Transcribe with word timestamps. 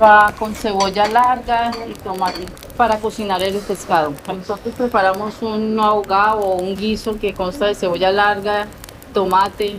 va 0.00 0.32
con 0.38 0.54
cebolla 0.54 1.06
larga 1.06 1.70
y 1.88 1.94
tomate 1.94 2.46
para 2.76 2.98
cocinar 2.98 3.42
el 3.42 3.54
pescado. 3.56 4.12
Nosotros 4.26 4.74
preparamos 4.76 5.40
un 5.42 5.78
ahogado 5.80 6.40
o 6.40 6.56
un 6.56 6.76
guiso 6.76 7.18
que 7.18 7.32
consta 7.32 7.66
de 7.66 7.74
cebolla 7.74 8.12
larga, 8.12 8.66
tomate, 9.14 9.76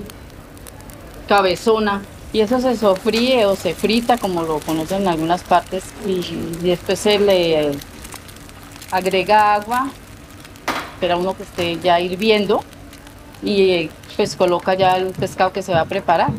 cabezona 1.27 2.01
y 2.33 2.41
eso 2.41 2.59
se 2.59 2.75
sofríe 2.75 3.45
o 3.45 3.55
se 3.55 3.73
frita 3.73 4.17
como 4.17 4.43
lo 4.43 4.59
conocen 4.59 5.03
en 5.03 5.07
algunas 5.07 5.43
partes 5.43 5.83
y, 6.05 6.21
después 6.61 6.99
se 6.99 7.19
le 7.19 7.71
agrega 8.91 9.53
agua, 9.53 9.89
espera 10.93 11.17
uno 11.17 11.35
que 11.35 11.43
esté 11.43 11.79
ya 11.79 11.99
hirviendo 11.99 12.63
y 13.43 13.89
pues 14.15 14.35
coloca 14.35 14.73
ya 14.73 14.97
el 14.97 15.11
pescado 15.11 15.53
que 15.53 15.61
se 15.61 15.71
va 15.71 15.81
a 15.81 15.85
preparar. 15.85 16.31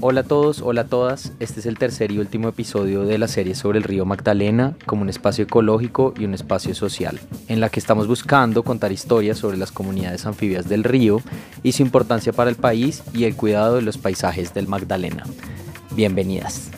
Hola 0.00 0.20
a 0.20 0.24
todos, 0.24 0.62
hola 0.62 0.82
a 0.82 0.86
todas. 0.86 1.32
Este 1.40 1.58
es 1.58 1.66
el 1.66 1.76
tercer 1.76 2.12
y 2.12 2.18
último 2.18 2.48
episodio 2.48 3.02
de 3.02 3.18
la 3.18 3.26
serie 3.26 3.56
sobre 3.56 3.78
el 3.78 3.84
río 3.84 4.04
Magdalena 4.04 4.76
como 4.86 5.02
un 5.02 5.08
espacio 5.08 5.42
ecológico 5.42 6.14
y 6.16 6.24
un 6.24 6.34
espacio 6.34 6.72
social, 6.76 7.18
en 7.48 7.58
la 7.58 7.68
que 7.68 7.80
estamos 7.80 8.06
buscando 8.06 8.62
contar 8.62 8.92
historias 8.92 9.38
sobre 9.38 9.56
las 9.56 9.72
comunidades 9.72 10.24
anfibias 10.24 10.68
del 10.68 10.84
río 10.84 11.20
y 11.64 11.72
su 11.72 11.82
importancia 11.82 12.32
para 12.32 12.48
el 12.48 12.54
país 12.54 13.02
y 13.12 13.24
el 13.24 13.34
cuidado 13.34 13.74
de 13.74 13.82
los 13.82 13.98
paisajes 13.98 14.54
del 14.54 14.68
Magdalena. 14.68 15.24
Bienvenidas. 15.96 16.70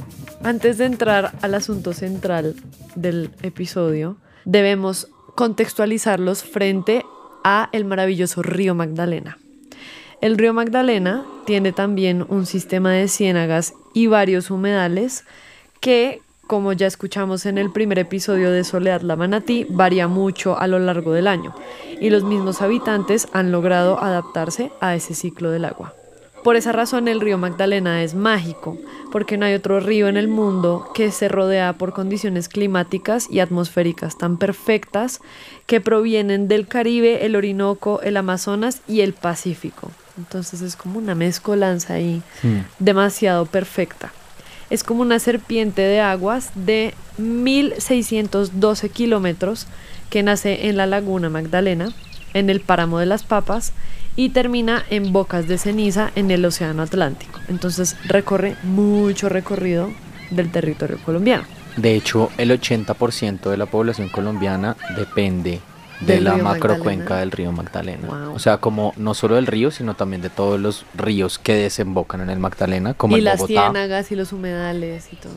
Antes 0.43 0.79
de 0.79 0.87
entrar 0.87 1.33
al 1.43 1.55
asunto 1.55 1.93
central 1.93 2.57
del 2.95 3.33
episodio, 3.43 4.17
debemos 4.47 5.09
contextualizarlos 5.35 6.43
frente 6.43 7.05
a 7.45 7.69
el 7.73 7.85
maravilloso 7.85 8.43
río 8.43 8.75
Magdalena. 8.75 9.40
El 10.21 10.37
río 10.37 10.53
Magdalena 10.53 11.25
tiene 11.47 11.73
también 11.73 12.27
un 12.29 12.45
sistema 12.45 12.93
de 12.93 13.09
ciénagas 13.09 13.73
y 13.95 14.07
varios 14.07 14.51
humedales 14.51 15.25
que, 15.81 16.21
como 16.47 16.75
ya 16.75 16.87
escuchamos 16.87 17.47
en 17.47 17.57
el 17.57 17.73
primer 17.73 17.99
episodio 17.99 18.51
de 18.51 18.65
Soledad 18.65 19.01
la 19.01 19.17
Manatí, 19.17 19.67
varía 19.71 20.09
mucho 20.09 20.59
a 20.59 20.67
lo 20.67 20.79
largo 20.79 21.13
del 21.13 21.27
año 21.27 21.55
y 22.03 22.11
los 22.11 22.23
mismos 22.23 22.61
habitantes 22.61 23.29
han 23.33 23.51
logrado 23.51 23.99
adaptarse 23.99 24.71
a 24.83 24.95
ese 24.95 25.15
ciclo 25.15 25.51
del 25.51 25.65
agua. 25.65 25.95
Por 26.45 26.57
esa 26.57 26.73
razón 26.73 27.09
el 27.09 27.23
río 27.23 27.39
Magdalena 27.39 28.03
es 28.03 28.15
mágico, 28.15 28.77
porque 29.11 29.39
no 29.39 29.47
hay 29.47 29.55
otro 29.55 29.81
río 29.81 30.07
en 30.09 30.19
el 30.19 30.29
mundo 30.29 30.91
que 30.95 31.13
se 31.13 31.29
rodea 31.29 31.73
por 31.75 31.95
condiciones 31.95 32.51
climáticas 32.51 33.27
y 33.31 33.41
atmosféricas 33.41 34.19
tan 34.19 34.37
perfectas 34.37 35.21
que 35.65 35.81
provienen 35.81 36.47
del 36.47 36.67
Caribe, 36.67 37.25
el 37.25 37.37
Orinoco, 37.37 38.03
el 38.03 38.19
Amazonas 38.19 38.83
y 38.87 39.01
el 39.01 39.15
Pacífico. 39.15 39.91
Entonces 40.21 40.61
es 40.61 40.77
como 40.77 40.99
una 40.99 41.15
mezcolanza 41.15 41.95
ahí 41.95 42.23
hmm. 42.43 42.59
demasiado 42.79 43.47
perfecta. 43.47 44.13
Es 44.69 44.85
como 44.85 45.01
una 45.01 45.19
serpiente 45.19 45.81
de 45.81 46.01
aguas 46.01 46.51
de 46.55 46.95
1612 47.17 48.91
kilómetros 48.91 49.67
que 50.11 50.23
nace 50.23 50.69
en 50.69 50.77
la 50.77 50.87
laguna 50.87 51.31
Magdalena, 51.31 51.89
en 52.35 52.51
el 52.51 52.61
páramo 52.61 52.99
de 52.99 53.07
las 53.07 53.23
Papas 53.23 53.73
y 54.15 54.29
termina 54.29 54.85
en 54.91 55.11
Bocas 55.13 55.49
de 55.49 55.57
Ceniza 55.57 56.11
en 56.15 56.31
el 56.31 56.45
Océano 56.45 56.83
Atlántico. 56.83 57.41
Entonces 57.49 57.97
recorre 58.05 58.57
mucho 58.63 59.31
recorrido 59.31 59.91
del 60.31 60.53
territorio 60.53 60.99
colombiano. 61.03 61.45
De 61.79 61.97
hecho, 61.97 62.31
el 62.37 62.51
80% 62.51 63.49
de 63.49 63.57
la 63.57 63.67
población 63.67 64.11
colombiana 64.11 64.77
depende 64.97 65.61
de 66.01 66.21
la 66.21 66.37
macrocuenca 66.37 67.19
del 67.19 67.31
río 67.31 67.53
Magdalena. 67.53 68.31
O 68.35 68.39
sea, 68.39 68.59
como 68.59 68.93
no 68.97 69.15
solo 69.15 69.37
del 69.37 69.47
río, 69.47 69.71
sino 69.71 69.95
también 69.95 70.23
de 70.23 70.31
todos 70.31 70.59
los 70.59 70.85
ríos 70.95 71.39
que 71.39 71.55
desembocan 71.55 72.21
en 72.21 72.31
el 72.31 72.39
Magdalena, 72.39 72.95
como 72.95 73.17
y 73.17 73.19
el 73.19 73.25
las 73.25 73.45
ciénagas 73.47 74.11
y 74.13 74.17
los 74.17 74.33
humedales 74.33 75.13
y 75.13 75.17
todo. 75.17 75.33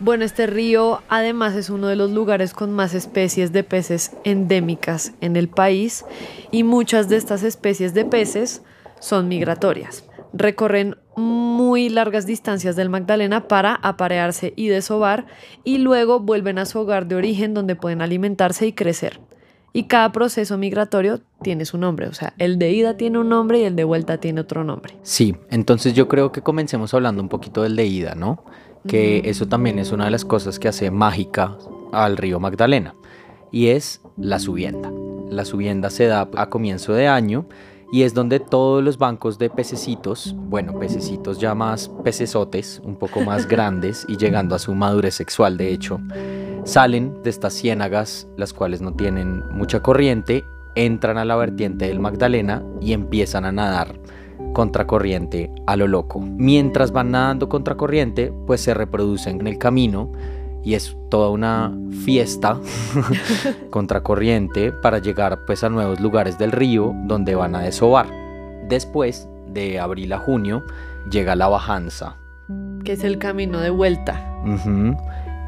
Bueno, 0.00 0.24
este 0.24 0.46
río 0.46 1.02
además 1.08 1.56
es 1.56 1.70
uno 1.70 1.88
de 1.88 1.96
los 1.96 2.12
lugares 2.12 2.54
con 2.54 2.72
más 2.72 2.94
especies 2.94 3.50
de 3.52 3.64
peces 3.64 4.12
endémicas 4.22 5.12
en 5.20 5.34
el 5.34 5.48
país 5.48 6.04
y 6.52 6.62
muchas 6.62 7.08
de 7.08 7.16
estas 7.16 7.42
especies 7.42 7.94
de 7.94 8.04
peces 8.04 8.62
son 9.00 9.26
migratorias. 9.26 10.04
Recorren 10.32 10.96
muy 11.16 11.88
largas 11.88 12.26
distancias 12.26 12.76
del 12.76 12.90
Magdalena 12.90 13.48
para 13.48 13.74
aparearse 13.74 14.52
y 14.54 14.68
desovar 14.68 15.26
y 15.64 15.78
luego 15.78 16.20
vuelven 16.20 16.58
a 16.58 16.66
su 16.66 16.78
hogar 16.78 17.06
de 17.06 17.16
origen 17.16 17.52
donde 17.52 17.74
pueden 17.74 18.00
alimentarse 18.00 18.68
y 18.68 18.72
crecer. 18.72 19.18
Y 19.72 19.84
cada 19.84 20.12
proceso 20.12 20.56
migratorio 20.58 21.20
tiene 21.42 21.64
su 21.64 21.78
nombre, 21.78 22.08
o 22.08 22.14
sea, 22.14 22.32
el 22.38 22.58
de 22.58 22.72
ida 22.72 22.96
tiene 22.96 23.18
un 23.18 23.28
nombre 23.28 23.60
y 23.60 23.64
el 23.64 23.76
de 23.76 23.84
vuelta 23.84 24.18
tiene 24.18 24.40
otro 24.40 24.64
nombre. 24.64 24.94
Sí, 25.02 25.36
entonces 25.50 25.94
yo 25.94 26.08
creo 26.08 26.32
que 26.32 26.40
comencemos 26.40 26.94
hablando 26.94 27.22
un 27.22 27.28
poquito 27.28 27.62
del 27.62 27.76
de 27.76 27.86
ida, 27.86 28.14
¿no? 28.14 28.44
que 28.86 29.22
eso 29.24 29.46
también 29.46 29.78
es 29.78 29.92
una 29.92 30.04
de 30.04 30.10
las 30.10 30.24
cosas 30.24 30.58
que 30.58 30.68
hace 30.68 30.90
mágica 30.90 31.56
al 31.92 32.16
río 32.16 32.40
Magdalena, 32.40 32.94
y 33.50 33.68
es 33.68 34.00
la 34.16 34.38
subienda. 34.38 34.90
La 35.30 35.44
subienda 35.44 35.90
se 35.90 36.06
da 36.06 36.28
a 36.36 36.48
comienzo 36.48 36.92
de 36.94 37.06
año 37.08 37.46
y 37.92 38.02
es 38.02 38.14
donde 38.14 38.40
todos 38.40 38.82
los 38.82 38.98
bancos 38.98 39.38
de 39.38 39.50
pececitos, 39.50 40.34
bueno, 40.36 40.78
pececitos 40.78 41.38
ya 41.38 41.54
más 41.54 41.90
pecesotes, 42.04 42.80
un 42.84 42.96
poco 42.96 43.20
más 43.20 43.46
grandes 43.48 44.04
y 44.08 44.16
llegando 44.16 44.54
a 44.54 44.58
su 44.58 44.74
madurez 44.74 45.14
sexual 45.14 45.56
de 45.56 45.72
hecho, 45.72 46.00
salen 46.64 47.22
de 47.22 47.30
estas 47.30 47.54
ciénagas, 47.54 48.28
las 48.36 48.52
cuales 48.52 48.80
no 48.80 48.94
tienen 48.94 49.42
mucha 49.50 49.80
corriente, 49.80 50.44
entran 50.74 51.18
a 51.18 51.24
la 51.24 51.36
vertiente 51.36 51.86
del 51.86 52.00
Magdalena 52.00 52.62
y 52.80 52.92
empiezan 52.92 53.44
a 53.44 53.52
nadar 53.52 53.98
contracorriente 54.52 55.50
a 55.66 55.76
lo 55.76 55.86
loco. 55.86 56.20
Mientras 56.20 56.92
van 56.92 57.10
nadando 57.10 57.48
contracorriente, 57.48 58.32
pues 58.46 58.60
se 58.60 58.74
reproducen 58.74 59.40
en 59.40 59.46
el 59.46 59.58
camino 59.58 60.12
y 60.64 60.74
es 60.74 60.96
toda 61.08 61.30
una 61.30 61.76
fiesta 62.04 62.60
contracorriente 63.70 64.72
para 64.72 64.98
llegar 64.98 65.44
pues 65.46 65.64
a 65.64 65.68
nuevos 65.68 66.00
lugares 66.00 66.38
del 66.38 66.52
río 66.52 66.94
donde 67.06 67.34
van 67.34 67.54
a 67.54 67.60
desovar. 67.60 68.06
Después 68.68 69.28
de 69.48 69.80
abril 69.80 70.12
a 70.12 70.18
junio 70.18 70.64
llega 71.10 71.36
la 71.36 71.48
bajanza. 71.48 72.16
Que 72.84 72.92
es 72.92 73.04
el 73.04 73.18
camino 73.18 73.60
de 73.60 73.70
vuelta. 73.70 74.24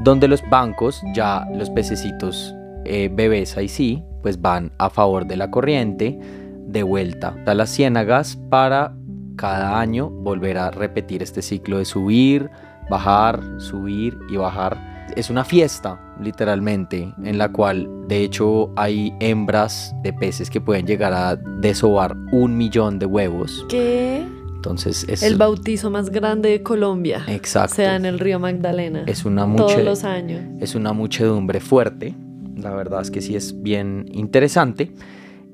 Donde 0.02 0.28
los 0.28 0.42
bancos, 0.48 1.02
ya 1.14 1.46
los 1.54 1.68
pececitos 1.70 2.54
eh, 2.84 3.10
bebés 3.12 3.56
ahí 3.56 3.68
sí, 3.68 4.02
pues 4.22 4.40
van 4.40 4.72
a 4.78 4.90
favor 4.90 5.26
de 5.26 5.36
la 5.36 5.50
corriente 5.50 6.18
de 6.66 6.82
vuelta 6.82 7.34
a 7.46 7.54
las 7.54 7.70
ciénagas 7.70 8.36
para 8.48 8.94
cada 9.36 9.78
año 9.80 10.08
volver 10.08 10.58
a 10.58 10.70
repetir 10.70 11.22
este 11.22 11.42
ciclo 11.42 11.78
de 11.78 11.84
subir, 11.84 12.50
bajar, 12.88 13.40
subir 13.58 14.18
y 14.30 14.36
bajar. 14.36 14.78
Es 15.16 15.28
una 15.28 15.44
fiesta, 15.44 15.98
literalmente, 16.20 17.12
en 17.24 17.38
la 17.38 17.50
cual 17.50 17.88
de 18.06 18.22
hecho 18.22 18.70
hay 18.76 19.12
hembras 19.20 19.94
de 20.02 20.12
peces 20.12 20.50
que 20.50 20.60
pueden 20.60 20.86
llegar 20.86 21.12
a 21.12 21.36
desovar 21.36 22.16
un 22.32 22.56
millón 22.56 22.98
de 22.98 23.06
huevos. 23.06 23.66
¿Qué? 23.68 24.24
Entonces 24.60 25.06
es 25.08 25.22
el 25.22 25.36
bautizo 25.36 25.88
más 25.88 26.10
grande 26.10 26.50
de 26.50 26.62
Colombia. 26.62 27.24
Exacto. 27.28 27.76
Se 27.76 27.84
da 27.84 27.96
en 27.96 28.04
el 28.04 28.18
río 28.18 28.38
Magdalena. 28.38 29.04
Es 29.06 29.24
una 29.24 29.50
todos 29.56 29.82
los 29.82 30.04
años. 30.04 30.42
Es 30.60 30.74
una 30.74 30.92
muchedumbre 30.92 31.60
fuerte. 31.60 32.14
La 32.56 32.74
verdad 32.74 33.00
es 33.00 33.10
que 33.10 33.22
sí 33.22 33.34
es 33.34 33.62
bien 33.62 34.04
interesante. 34.12 34.92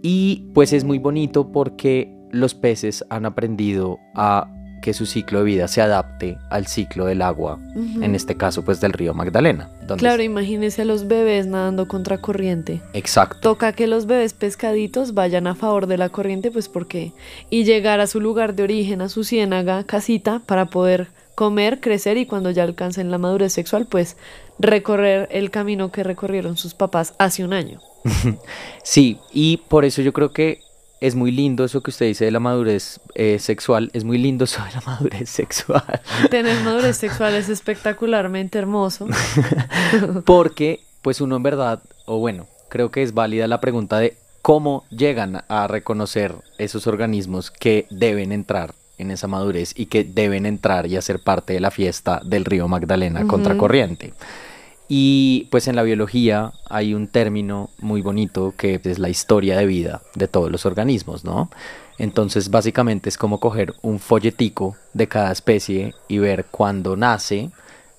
Y 0.02 0.48
pues 0.54 0.72
es 0.72 0.82
muy 0.82 0.98
bonito 0.98 1.52
porque 1.52 2.12
los 2.32 2.54
peces 2.54 3.04
han 3.08 3.26
aprendido 3.26 4.00
a 4.16 4.52
que 4.86 4.94
su 4.94 5.04
ciclo 5.04 5.40
de 5.40 5.46
vida 5.46 5.66
se 5.66 5.82
adapte 5.82 6.38
al 6.48 6.68
ciclo 6.68 7.06
del 7.06 7.20
agua, 7.20 7.58
en 7.74 8.14
este 8.14 8.36
caso 8.36 8.64
pues 8.64 8.80
del 8.80 8.92
río 8.92 9.14
Magdalena. 9.14 9.68
Claro, 9.98 10.22
imagínese 10.22 10.82
a 10.82 10.84
los 10.84 11.08
bebés 11.08 11.48
nadando 11.48 11.88
contra 11.88 12.18
corriente. 12.18 12.80
Exacto. 12.92 13.40
Toca 13.40 13.72
que 13.72 13.88
los 13.88 14.06
bebés 14.06 14.32
pescaditos 14.32 15.12
vayan 15.12 15.48
a 15.48 15.56
favor 15.56 15.88
de 15.88 15.98
la 15.98 16.08
corriente, 16.08 16.52
pues 16.52 16.68
porque 16.68 17.10
y 17.50 17.64
llegar 17.64 17.98
a 17.98 18.06
su 18.06 18.20
lugar 18.20 18.54
de 18.54 18.62
origen, 18.62 19.00
a 19.00 19.08
su 19.08 19.24
ciénaga, 19.24 19.82
casita, 19.82 20.40
para 20.46 20.66
poder 20.66 21.08
comer, 21.34 21.80
crecer 21.80 22.16
y 22.16 22.26
cuando 22.26 22.52
ya 22.52 22.62
alcancen 22.62 23.10
la 23.10 23.18
madurez 23.18 23.52
sexual, 23.52 23.88
pues 23.90 24.16
recorrer 24.60 25.28
el 25.32 25.50
camino 25.50 25.90
que 25.90 26.04
recorrieron 26.04 26.56
sus 26.56 26.74
papás 26.74 27.14
hace 27.18 27.44
un 27.44 27.54
año. 27.54 27.80
sí, 28.84 29.18
y 29.32 29.56
por 29.56 29.84
eso 29.84 30.00
yo 30.00 30.12
creo 30.12 30.30
que 30.30 30.60
es 31.00 31.14
muy 31.14 31.30
lindo 31.30 31.64
eso 31.64 31.82
que 31.82 31.90
usted 31.90 32.06
dice 32.06 32.24
de 32.24 32.30
la 32.30 32.40
madurez 32.40 33.00
eh, 33.14 33.38
sexual, 33.38 33.90
es 33.92 34.04
muy 34.04 34.18
lindo 34.18 34.44
eso 34.46 34.62
de 34.64 34.72
la 34.72 34.80
madurez 34.80 35.28
sexual. 35.28 36.00
Tener 36.30 36.62
madurez 36.62 36.96
sexual 36.96 37.34
es 37.34 37.48
espectacularmente 37.48 38.58
hermoso. 38.58 39.06
Porque, 40.24 40.80
pues 41.02 41.20
uno 41.20 41.36
en 41.36 41.42
verdad, 41.42 41.82
o 42.06 42.18
bueno, 42.18 42.46
creo 42.68 42.90
que 42.90 43.02
es 43.02 43.14
válida 43.14 43.46
la 43.46 43.60
pregunta 43.60 43.98
de 43.98 44.16
cómo 44.42 44.84
llegan 44.90 45.42
a 45.48 45.66
reconocer 45.66 46.34
esos 46.58 46.86
organismos 46.86 47.50
que 47.50 47.86
deben 47.90 48.32
entrar 48.32 48.74
en 48.98 49.10
esa 49.10 49.26
madurez 49.26 49.72
y 49.76 49.86
que 49.86 50.04
deben 50.04 50.46
entrar 50.46 50.86
y 50.86 50.96
hacer 50.96 51.20
parte 51.20 51.52
de 51.52 51.60
la 51.60 51.70
fiesta 51.70 52.20
del 52.24 52.44
río 52.44 52.68
Magdalena 52.68 53.26
contracorriente. 53.26 54.14
Y 54.88 55.48
pues 55.50 55.66
en 55.66 55.76
la 55.76 55.82
biología 55.82 56.52
hay 56.68 56.94
un 56.94 57.08
término 57.08 57.70
muy 57.78 58.02
bonito 58.02 58.54
que 58.56 58.80
es 58.82 58.98
la 58.98 59.08
historia 59.08 59.56
de 59.58 59.66
vida 59.66 60.02
de 60.14 60.28
todos 60.28 60.50
los 60.50 60.64
organismos, 60.64 61.24
¿no? 61.24 61.50
Entonces 61.98 62.50
básicamente 62.50 63.08
es 63.08 63.16
como 63.16 63.40
coger 63.40 63.74
un 63.82 63.98
folletico 63.98 64.76
de 64.92 65.08
cada 65.08 65.32
especie 65.32 65.94
y 66.08 66.18
ver 66.18 66.44
cuándo 66.50 66.96
nace, 66.96 67.50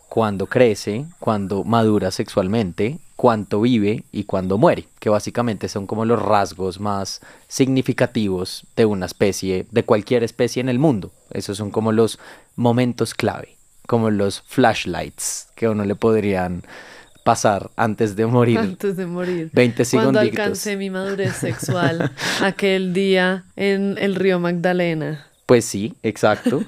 cuándo 0.08 0.46
crece, 0.46 1.06
cuándo 1.20 1.64
madura 1.64 2.12
sexualmente, 2.12 3.00
cuánto 3.18 3.62
vive 3.62 4.04
y 4.12 4.24
cuándo 4.24 4.58
muere, 4.58 4.88
que 5.00 5.10
básicamente 5.10 5.68
son 5.68 5.88
como 5.88 6.06
los 6.06 6.22
rasgos 6.22 6.80
más 6.80 7.20
significativos 7.48 8.66
de 8.76 8.86
una 8.86 9.08
especie, 9.08 9.66
de 9.72 9.84
cualquier 9.84 10.24
especie 10.24 10.62
en 10.62 10.70
el 10.70 10.80
mundo. 10.80 11.12
Esos 11.32 11.58
son 11.58 11.72
como 11.72 11.92
los 11.92 12.20
momentos 12.56 13.14
clave, 13.14 13.57
como 13.88 14.12
los 14.12 14.42
flashlights 14.42 15.48
que 15.56 15.66
a 15.66 15.72
uno 15.72 15.84
le 15.84 15.96
podrían 15.96 16.64
pasar 17.24 17.72
antes 17.76 18.16
de 18.16 18.26
morir. 18.26 18.60
Antes 18.60 18.96
de 18.96 19.06
morir. 19.06 19.50
20 19.54 19.84
segundos. 19.84 20.14
Cuando 20.14 20.20
alcancé 20.20 20.78
mi 20.78 20.90
madurez 20.90 21.34
sexual 21.36 22.12
aquel 22.42 22.94
día 22.94 23.44
en 23.56 23.98
el 24.00 24.16
río 24.16 24.40
Magdalena. 24.40 25.26
Pues 25.46 25.66
sí, 25.66 25.96
exacto. 26.04 26.64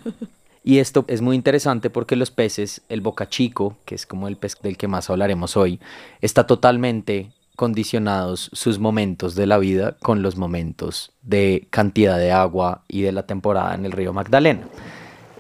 Y 0.63 0.79
esto 0.79 1.05
es 1.07 1.21
muy 1.21 1.35
interesante 1.35 1.89
porque 1.89 2.15
los 2.15 2.31
peces, 2.31 2.81
el 2.89 3.01
bocachico, 3.01 3.77
que 3.85 3.95
es 3.95 4.05
como 4.05 4.27
el 4.27 4.35
pez 4.35 4.57
del 4.61 4.77
que 4.77 4.87
más 4.87 5.09
hablaremos 5.09 5.55
hoy, 5.55 5.79
está 6.21 6.45
totalmente 6.45 7.31
condicionados 7.55 8.49
sus 8.53 8.79
momentos 8.79 9.35
de 9.35 9.45
la 9.45 9.57
vida 9.57 9.97
con 10.01 10.21
los 10.21 10.35
momentos 10.37 11.11
de 11.21 11.67
cantidad 11.69 12.17
de 12.17 12.31
agua 12.31 12.83
y 12.87 13.01
de 13.01 13.11
la 13.11 13.23
temporada 13.23 13.75
en 13.75 13.85
el 13.85 13.91
río 13.91 14.13
Magdalena. 14.13 14.67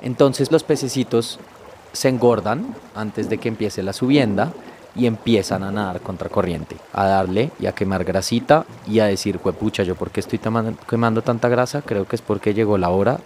Entonces 0.01 0.51
los 0.51 0.63
pececitos 0.63 1.39
se 1.93 2.09
engordan 2.09 2.75
antes 2.95 3.29
de 3.29 3.37
que 3.37 3.49
empiece 3.49 3.83
la 3.83 3.93
subienda 3.93 4.51
y 4.95 5.05
empiezan 5.05 5.63
a 5.63 5.71
nadar 5.71 6.01
contracorriente, 6.01 6.75
a 6.93 7.05
darle 7.05 7.51
y 7.59 7.67
a 7.67 7.73
quemar 7.73 8.03
grasita 8.03 8.65
y 8.87 8.99
a 8.99 9.05
decir, 9.05 9.39
pucha, 9.39 9.83
yo 9.83 9.95
por 9.95 10.11
qué 10.11 10.19
estoy 10.19 10.39
quemando 10.87 11.21
tanta 11.21 11.47
grasa, 11.49 11.81
creo 11.81 12.05
que 12.07 12.15
es 12.15 12.21
porque 12.21 12.53
llegó 12.53 12.77
la 12.77 12.89
hora 12.89 13.19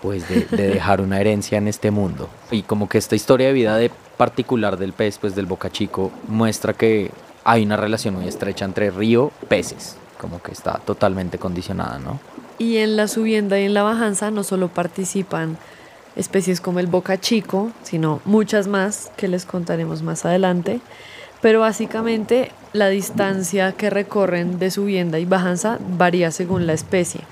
pues 0.00 0.28
de, 0.28 0.44
dejar 0.56 1.00
una 1.00 1.20
herencia 1.20 1.58
en 1.58 1.68
este 1.68 1.90
mundo. 1.90 2.28
Y 2.50 2.62
como 2.62 2.88
que 2.88 2.98
esta 2.98 3.14
historia 3.14 3.46
de 3.46 3.52
vida 3.52 3.78
particular 4.16 4.76
del 4.76 4.92
pez, 4.92 5.18
pues 5.18 5.34
del 5.34 5.46
Boca 5.46 5.70
Chico, 5.70 6.10
muestra 6.28 6.72
que 6.72 7.10
hay 7.44 7.64
una 7.64 7.76
relación 7.76 8.14
muy 8.14 8.26
estrecha 8.26 8.64
entre 8.64 8.90
río, 8.90 9.30
peces, 9.48 9.96
como 10.20 10.42
que 10.42 10.52
está 10.52 10.80
totalmente 10.84 11.38
condicionada, 11.38 11.98
¿no? 11.98 12.20
Y 12.58 12.78
en 12.78 12.96
la 12.96 13.08
subienda 13.08 13.58
y 13.58 13.64
en 13.64 13.74
la 13.74 13.82
bajanza 13.82 14.30
no 14.30 14.44
solo 14.44 14.68
participan 14.68 15.56
especies 16.16 16.60
como 16.60 16.78
el 16.78 16.86
boca 16.86 17.20
chico, 17.20 17.72
sino 17.82 18.20
muchas 18.24 18.68
más 18.68 19.10
que 19.16 19.28
les 19.28 19.44
contaremos 19.44 20.02
más 20.02 20.24
adelante. 20.24 20.80
Pero 21.40 21.60
básicamente 21.60 22.50
la 22.72 22.88
distancia 22.88 23.72
que 23.72 23.90
recorren 23.90 24.58
de 24.58 24.70
subienda 24.70 25.18
y 25.18 25.24
bajanza 25.24 25.78
varía 25.96 26.30
según 26.30 26.66
la 26.66 26.72
especie. 26.72 27.22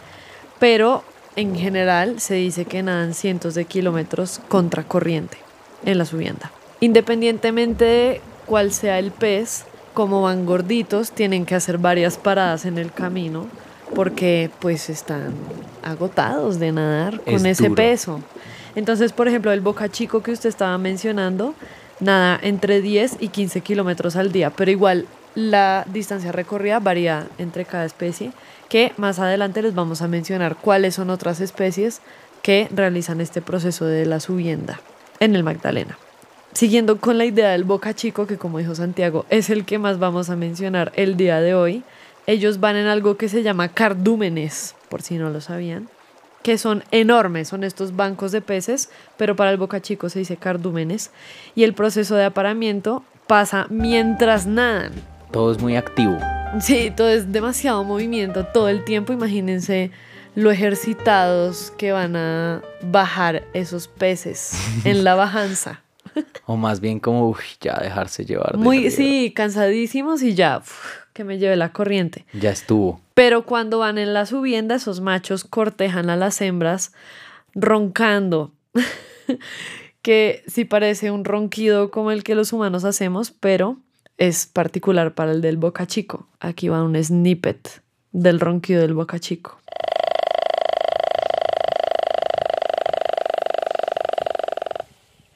Pero 0.59 1.05
en 1.37 1.57
general 1.57 2.21
se 2.21 2.35
dice 2.35 2.65
que 2.65 2.83
nadan 2.83 3.15
cientos 3.15 3.55
de 3.55 3.65
kilómetros 3.65 4.41
contracorriente 4.49 5.39
en 5.85 5.99
la 5.99 6.05
subienda. 6.05 6.51
Independientemente 6.81 7.85
de 7.85 8.21
cuál 8.47 8.73
sea 8.73 8.99
el 8.99 9.13
pez, 9.13 9.65
como 9.95 10.23
van 10.23 10.47
gorditos, 10.47 11.13
tienen 11.13 11.47
que 11.47 11.55
hacer 11.55 11.79
varias 11.79 12.17
paradas 12.17 12.65
en 12.65 12.79
el 12.79 12.93
camino 12.93 13.47
porque 13.95 14.51
pues 14.61 14.89
están 14.89 15.35
agotados 15.83 16.59
de 16.59 16.73
nadar 16.73 17.21
con 17.23 17.45
ese 17.47 17.71
peso. 17.71 18.21
Entonces, 18.75 19.13
por 19.13 19.29
ejemplo, 19.29 19.53
el 19.53 19.61
Boca 19.61 19.89
Chico 19.89 20.23
que 20.23 20.33
usted 20.33 20.49
estaba 20.49 20.77
mencionando, 20.79 21.55
nada 21.99 22.39
entre 22.43 22.81
10 22.81 23.17
y 23.21 23.29
15 23.29 23.61
kilómetros 23.61 24.17
al 24.17 24.33
día, 24.33 24.51
pero 24.51 24.71
igual 24.71 25.07
la 25.35 25.85
distancia 25.93 26.33
recorrida 26.33 26.81
varía 26.81 27.27
entre 27.39 27.65
cada 27.65 27.85
especie, 27.85 28.33
que 28.69 28.93
más 28.97 29.19
adelante 29.19 29.63
les 29.63 29.75
vamos 29.75 30.03
a 30.03 30.09
mencionar 30.09 30.57
cuáles 30.57 30.95
son 30.95 31.11
otras 31.11 31.41
especies 31.41 32.01
que 32.43 32.69
realizan 32.71 33.21
este 33.21 33.43
proceso 33.43 33.85
de 33.85 34.07
la 34.07 34.21
subienda 34.21 34.81
en 35.19 35.35
el 35.35 35.45
Magdalena. 35.45 35.99
Siguiendo 36.53 37.01
con 37.01 37.19
la 37.19 37.25
idea 37.25 37.51
del 37.51 37.65
Boca 37.65 37.95
Chico, 37.95 38.27
que 38.27 38.39
como 38.39 38.59
dijo 38.59 38.75
Santiago, 38.75 39.25
es 39.29 39.51
el 39.51 39.65
que 39.65 39.79
más 39.79 39.99
vamos 39.99 40.31
a 40.31 40.37
mencionar 40.37 40.93
el 40.97 41.17
día 41.17 41.41
de 41.41 41.55
hoy, 41.55 41.85
ellos 42.27 42.61
van 42.61 42.77
en 42.77 42.87
algo 42.87 43.17
que 43.17 43.29
se 43.29 43.43
llama 43.43 43.69
cardúmenes, 43.69 44.75
por 44.89 45.03
si 45.03 45.17
no 45.17 45.31
lo 45.31 45.41
sabían 45.41 45.89
que 46.43 46.59
son 46.59 46.85
enormes, 46.91 47.49
son 47.49 47.65
estos 47.65 47.97
bancos 47.97 48.33
de 48.33 48.41
peces, 48.41 48.91
pero 49.17 49.37
para 49.37 49.51
el 49.51 49.57
boca 49.57 49.81
chico 49.81 50.09
se 50.09 50.21
dice 50.21 50.37
cardúmenes, 50.37 51.11
y 51.55 51.65
el 51.65 51.75
proceso 51.75 52.17
de 52.17 52.25
aparamiento 52.25 53.05
pasa 53.27 53.67
mientras 53.71 54.47
nadan. 54.47 54.93
Todo 55.31 55.53
es 55.53 55.61
muy 55.61 55.77
activo. 55.77 56.19
Sí, 56.61 56.93
todo 56.97 57.09
es 57.09 57.31
demasiado 57.31 57.85
movimiento 57.85 58.45
todo 58.47 58.69
el 58.69 58.85
tiempo, 58.85 59.13
imagínense 59.13 59.91
lo 60.35 60.51
ejercitados 60.51 61.73
que 61.77 61.93
van 61.93 62.17
a 62.17 62.63
bajar 62.83 63.45
esos 63.53 63.89
peces 63.89 64.53
en 64.85 65.05
la 65.05 65.15
bajanza. 65.15 65.83
O 66.47 66.57
más 66.57 66.81
bien 66.81 66.99
como 66.99 67.37
ya 67.61 67.79
dejarse 67.81 68.25
llevar. 68.25 68.57
Muy, 68.57 68.91
sí, 68.91 69.33
cansadísimos 69.33 70.21
y 70.25 70.35
ya 70.35 70.61
que 71.21 71.25
me 71.25 71.37
lleve 71.37 71.55
la 71.55 71.71
corriente. 71.71 72.25
Ya 72.33 72.49
estuvo. 72.49 72.99
Pero 73.13 73.45
cuando 73.45 73.81
van 73.81 73.99
en 73.99 74.15
la 74.15 74.25
subienda, 74.25 74.77
esos 74.77 75.03
machos 75.03 75.45
cortejan 75.45 76.09
a 76.09 76.17
las 76.17 76.41
hembras 76.41 76.95
roncando. 77.55 78.53
que 80.03 80.43
sí 80.47 80.65
parece 80.65 81.11
un 81.11 81.27
ronquido 81.27 81.91
como 81.91 82.11
el 82.11 82.25
que 82.25 82.35
los 82.35 82.55
humanos 82.55 82.87
hacemos, 82.87 83.33
pero 83.33 83.77
es 84.17 84.47
particular 84.47 85.15
para 85.15 85.33
el 85.33 85.43
del 85.43 85.59
boca 85.59 85.87
chico. 85.87 86.27
Aquí 86.41 86.69
va 86.69 86.83
un 86.83 86.97
snippet 86.97 87.83
del 88.13 88.41
ronquido 88.41 88.81
del 88.81 88.95
boca 88.95 89.19
chico. 89.19 89.61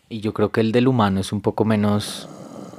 Y 0.09 0.21
yo 0.21 0.33
creo 0.33 0.51
que 0.51 0.63
el 0.63 0.73
del 0.73 0.89
humano 0.89 1.21
es 1.21 1.31
un 1.31 1.43
poco 1.43 1.67
menos 1.67 2.27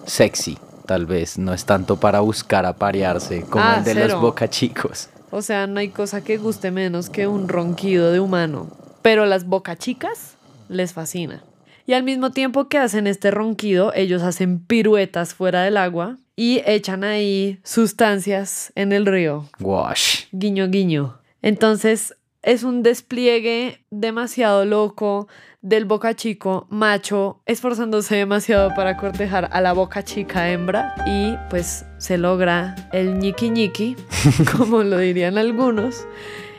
sexy 0.07 0.57
tal 0.85 1.05
vez. 1.05 1.37
No 1.37 1.53
es 1.53 1.65
tanto 1.65 1.99
para 1.99 2.19
buscar 2.19 2.65
aparearse 2.65 3.41
como 3.41 3.63
ah, 3.63 3.77
el 3.77 3.83
de 3.83 4.07
los 4.07 4.21
boca 4.21 4.49
chicos. 4.49 5.09
O 5.31 5.41
sea, 5.41 5.67
no 5.67 5.79
hay 5.79 5.89
cosa 5.89 6.23
que 6.23 6.37
guste 6.37 6.71
menos 6.71 7.09
que 7.09 7.27
un 7.27 7.47
ronquido 7.47 8.11
de 8.11 8.19
humano. 8.19 8.69
Pero 9.01 9.25
las 9.25 9.45
boca 9.45 9.75
chicas 9.75 10.35
les 10.69 10.93
fascina. 10.93 11.43
Y 11.87 11.93
al 11.93 12.03
mismo 12.03 12.31
tiempo 12.31 12.67
que 12.67 12.77
hacen 12.77 13.05
este 13.05 13.31
ronquido, 13.31 13.93
ellos 13.93 14.23
hacen 14.23 14.59
piruetas 14.59 15.35
fuera 15.35 15.61
del 15.63 15.77
agua 15.77 16.17
y 16.35 16.61
echan 16.65 17.03
ahí 17.03 17.59
sustancias 17.63 18.71
en 18.75 18.91
el 18.91 19.05
río. 19.05 19.47
Wash. 19.59 20.23
Guiño, 20.31 20.67
guiño. 20.69 21.19
Entonces 21.41 22.15
es 22.45 22.63
un 22.63 22.83
despliegue 22.83 23.83
demasiado 23.89 24.65
loco 24.65 25.27
del 25.61 25.85
boca 25.85 26.15
chico 26.15 26.67
macho 26.69 27.41
esforzándose 27.47 28.15
demasiado 28.15 28.73
para 28.75 28.97
cortejar 28.97 29.49
a 29.51 29.61
la 29.61 29.73
boca 29.73 30.03
chica 30.03 30.51
hembra 30.51 30.93
y 31.07 31.35
pues 31.49 31.85
se 31.97 32.19
logra 32.19 32.75
el 32.93 33.17
ñiqui 33.17 33.49
ñiqui, 33.49 33.95
como 34.57 34.83
lo 34.83 34.99
dirían 34.99 35.39
algunos, 35.39 36.05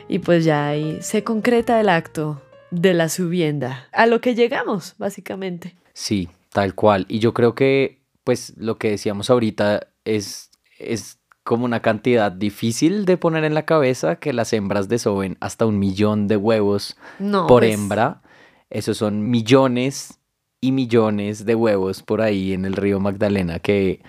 y 0.09 0.19
pues 0.19 0.43
ya 0.43 0.67
ahí 0.67 0.97
se 1.01 1.23
concreta 1.23 1.79
el 1.79 1.87
acto 1.87 2.41
de 2.69 2.93
la 2.93 3.07
subienda, 3.07 3.87
a 3.93 4.07
lo 4.07 4.19
que 4.19 4.35
llegamos 4.35 4.95
básicamente. 4.97 5.73
Sí, 5.93 6.27
tal 6.51 6.75
cual. 6.75 7.05
Y 7.07 7.19
yo 7.19 7.33
creo 7.33 7.55
que 7.55 8.01
pues 8.25 8.53
lo 8.57 8.77
que 8.77 8.89
decíamos 8.91 9.29
ahorita 9.29 9.87
es, 10.03 10.51
es 10.79 11.17
como 11.47 11.63
una 11.63 11.81
cantidad 11.81 12.29
difícil 12.29 13.05
de 13.05 13.15
poner 13.15 13.45
en 13.45 13.53
la 13.53 13.63
cabeza 13.63 14.17
que 14.17 14.33
las 14.33 14.51
hembras 14.51 14.89
desoben 14.89 15.37
hasta 15.39 15.65
un 15.65 15.79
millón 15.79 16.27
de 16.27 16.35
huevos 16.35 16.97
por 17.17 17.61
pues, 17.61 17.73
hembra 17.73 18.21
esos 18.69 18.97
son 18.97 19.29
millones 19.29 20.19
y 20.59 20.73
millones 20.73 21.45
de 21.45 21.55
huevos 21.55 22.03
por 22.03 22.21
ahí 22.21 22.51
en 22.51 22.65
el 22.65 22.73
río 22.73 22.99
Magdalena 22.99 23.59
que 23.59 24.01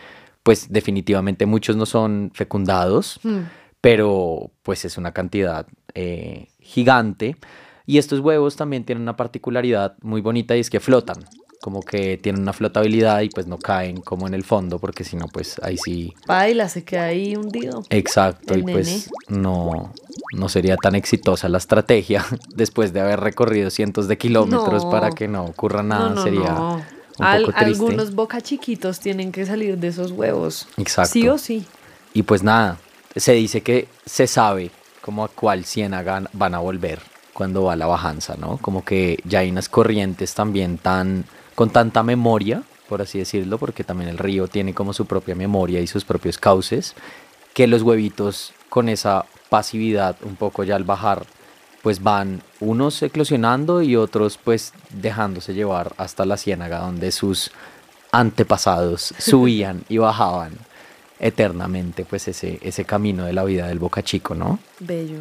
pues 0.42 0.73
definitivamente 0.73 1.45
muchos 1.45 1.76
no 1.76 1.85
son 1.85 2.30
fecundados, 2.33 3.21
hmm. 3.23 3.40
pero 3.83 4.50
pues 4.62 4.85
es 4.87 4.97
una 4.97 5.12
cantidad 5.12 5.66
eh, 5.92 6.49
gigante. 6.59 7.37
Y 7.85 7.99
estos 7.99 8.21
huevos 8.21 8.57
también 8.57 8.85
tienen 8.85 9.02
una 9.02 9.14
particularidad 9.14 9.99
muy 10.00 10.23
bonita 10.23 10.57
y 10.57 10.61
es 10.61 10.71
que 10.71 10.80
flotan 10.80 11.18
como 11.61 11.83
que 11.83 12.17
tienen 12.19 12.43
una 12.43 12.53
flotabilidad 12.53 13.21
y 13.21 13.29
pues 13.29 13.47
no 13.47 13.59
caen 13.59 14.00
como 14.00 14.27
en 14.27 14.35
el 14.35 14.45
fondo 14.45 14.79
porque 14.79 15.05
si 15.05 15.17
no 15.17 15.27
pues 15.27 15.61
ahí 15.62 15.77
sí 15.77 16.15
baila 16.27 16.69
se 16.69 16.85
queda 16.85 17.05
ahí 17.05 17.37
hundido. 17.37 17.83
Exacto 17.91 18.57
y 18.57 18.62
pues 18.62 19.11
no 19.29 19.93
no 20.35 20.49
sería 20.49 20.77
tan 20.77 20.95
exitosa 20.95 21.49
la 21.49 21.59
estrategia 21.59 22.25
después 22.55 22.93
de 22.93 23.00
haber 23.00 23.21
recorrido 23.21 23.71
cientos 23.71 24.09
de 24.09 24.19
kilómetros 24.19 24.85
para 24.87 25.11
que 25.11 25.29
no 25.29 25.45
ocurra 25.45 25.83
nada 25.83 26.23
sería 26.23 26.55
un 26.55 27.41
poco 27.41 27.53
triste. 27.53 27.65
algunos 27.65 28.15
boca 28.15 28.41
chiquitos 28.41 29.00
tienen 29.00 29.33
que 29.33 29.45
salir 29.45 29.77
de 29.77 29.88
esos 29.88 30.12
huevos. 30.12 30.69
Exacto. 30.77 31.12
Sí 31.12 31.29
o 31.29 31.38
sí. 31.38 31.67
Y 32.15 32.23
pues 32.23 32.43
nada 32.43 32.79
se 33.17 33.33
dice 33.33 33.62
que 33.62 33.88
se 34.07 34.27
sabe 34.27 34.71
como 35.00 35.25
a 35.25 35.29
cuál 35.29 35.65
ciénaga 35.65 36.23
van 36.33 36.55
a 36.55 36.59
volver 36.59 37.00
cuando 37.33 37.65
va 37.65 37.77
la 37.77 37.87
bajanza, 37.87 38.35
¿no? 38.37 38.59
Como 38.59 38.85
que 38.85 39.21
ya 39.25 39.41
hay 39.41 39.50
unas 39.50 39.69
corrientes 39.69 40.35
también 40.35 40.79
tan 40.79 41.25
con 41.59 41.71
tanta 41.71 42.05
memoria 42.05 42.62
por 42.88 43.03
así 43.03 43.19
decirlo, 43.19 43.59
porque 43.59 43.85
también 43.85 44.11
el 44.11 44.19
río 44.19 44.49
tiene 44.49 44.75
como 44.75 44.93
su 44.93 45.07
propia 45.07 45.35
memoria 45.35 45.81
y 45.81 45.87
sus 45.87 46.05
propios 46.05 46.38
cauces, 46.38 46.95
que 47.55 47.67
los 47.67 47.83
huevitos 47.83 48.55
con 48.69 48.88
esa 48.88 49.27
pasividad 49.50 50.17
un 50.23 50.37
poco 50.37 50.65
ya 50.65 50.75
al 50.75 50.85
bajar, 50.85 51.27
pues 51.83 52.03
van 52.03 52.43
unos 52.61 53.03
eclosionando 53.03 53.83
y 53.83 53.95
otros 53.95 54.38
pues 54.43 54.73
dejándose 54.91 55.55
llevar 55.55 55.93
hasta 55.97 56.25
la 56.25 56.37
ciénaga 56.37 56.79
donde 56.79 57.12
sus 57.12 57.50
antepasados 58.11 59.15
subían 59.19 59.85
y 59.88 59.99
bajaban 59.99 60.53
eternamente 61.21 62.05
pues 62.05 62.27
ese, 62.29 62.59
ese 62.62 62.85
camino 62.85 63.27
de 63.27 63.35
la 63.35 63.45
vida 63.45 63.69
del 63.69 63.79
Boca 63.79 64.03
Chico, 64.03 64.35
¿no? 64.35 64.59
Bello. 64.81 65.21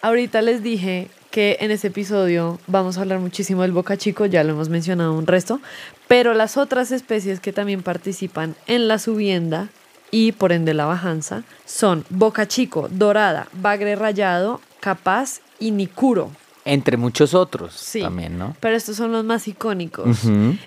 Ahorita 0.00 0.42
les 0.42 0.62
dije 0.62 1.08
que 1.32 1.56
en 1.60 1.72
este 1.72 1.88
episodio 1.88 2.60
vamos 2.68 2.96
a 2.96 3.00
hablar 3.00 3.18
muchísimo 3.18 3.62
del 3.62 3.72
boca 3.72 3.96
chico, 3.96 4.26
ya 4.26 4.44
lo 4.44 4.52
hemos 4.52 4.68
mencionado 4.68 5.14
un 5.14 5.26
resto, 5.26 5.60
pero 6.06 6.34
las 6.34 6.56
otras 6.56 6.92
especies 6.92 7.40
que 7.40 7.52
también 7.52 7.82
participan 7.82 8.54
en 8.68 8.86
la 8.86 9.00
subienda 9.00 9.70
y 10.12 10.32
por 10.32 10.52
ende 10.52 10.74
la 10.74 10.84
bajanza 10.84 11.42
son 11.64 12.04
boca 12.10 12.46
chico, 12.46 12.88
dorada, 12.90 13.48
bagre 13.54 13.96
rayado, 13.96 14.60
capaz 14.78 15.40
y 15.58 15.70
nicuro. 15.72 16.30
Entre 16.64 16.96
muchos 16.96 17.34
otros 17.34 17.72
Sí, 17.74 18.02
también, 18.02 18.38
¿no? 18.38 18.54
Pero 18.60 18.76
estos 18.76 18.96
son 18.96 19.10
los 19.10 19.24
más 19.24 19.48
icónicos 19.48 20.18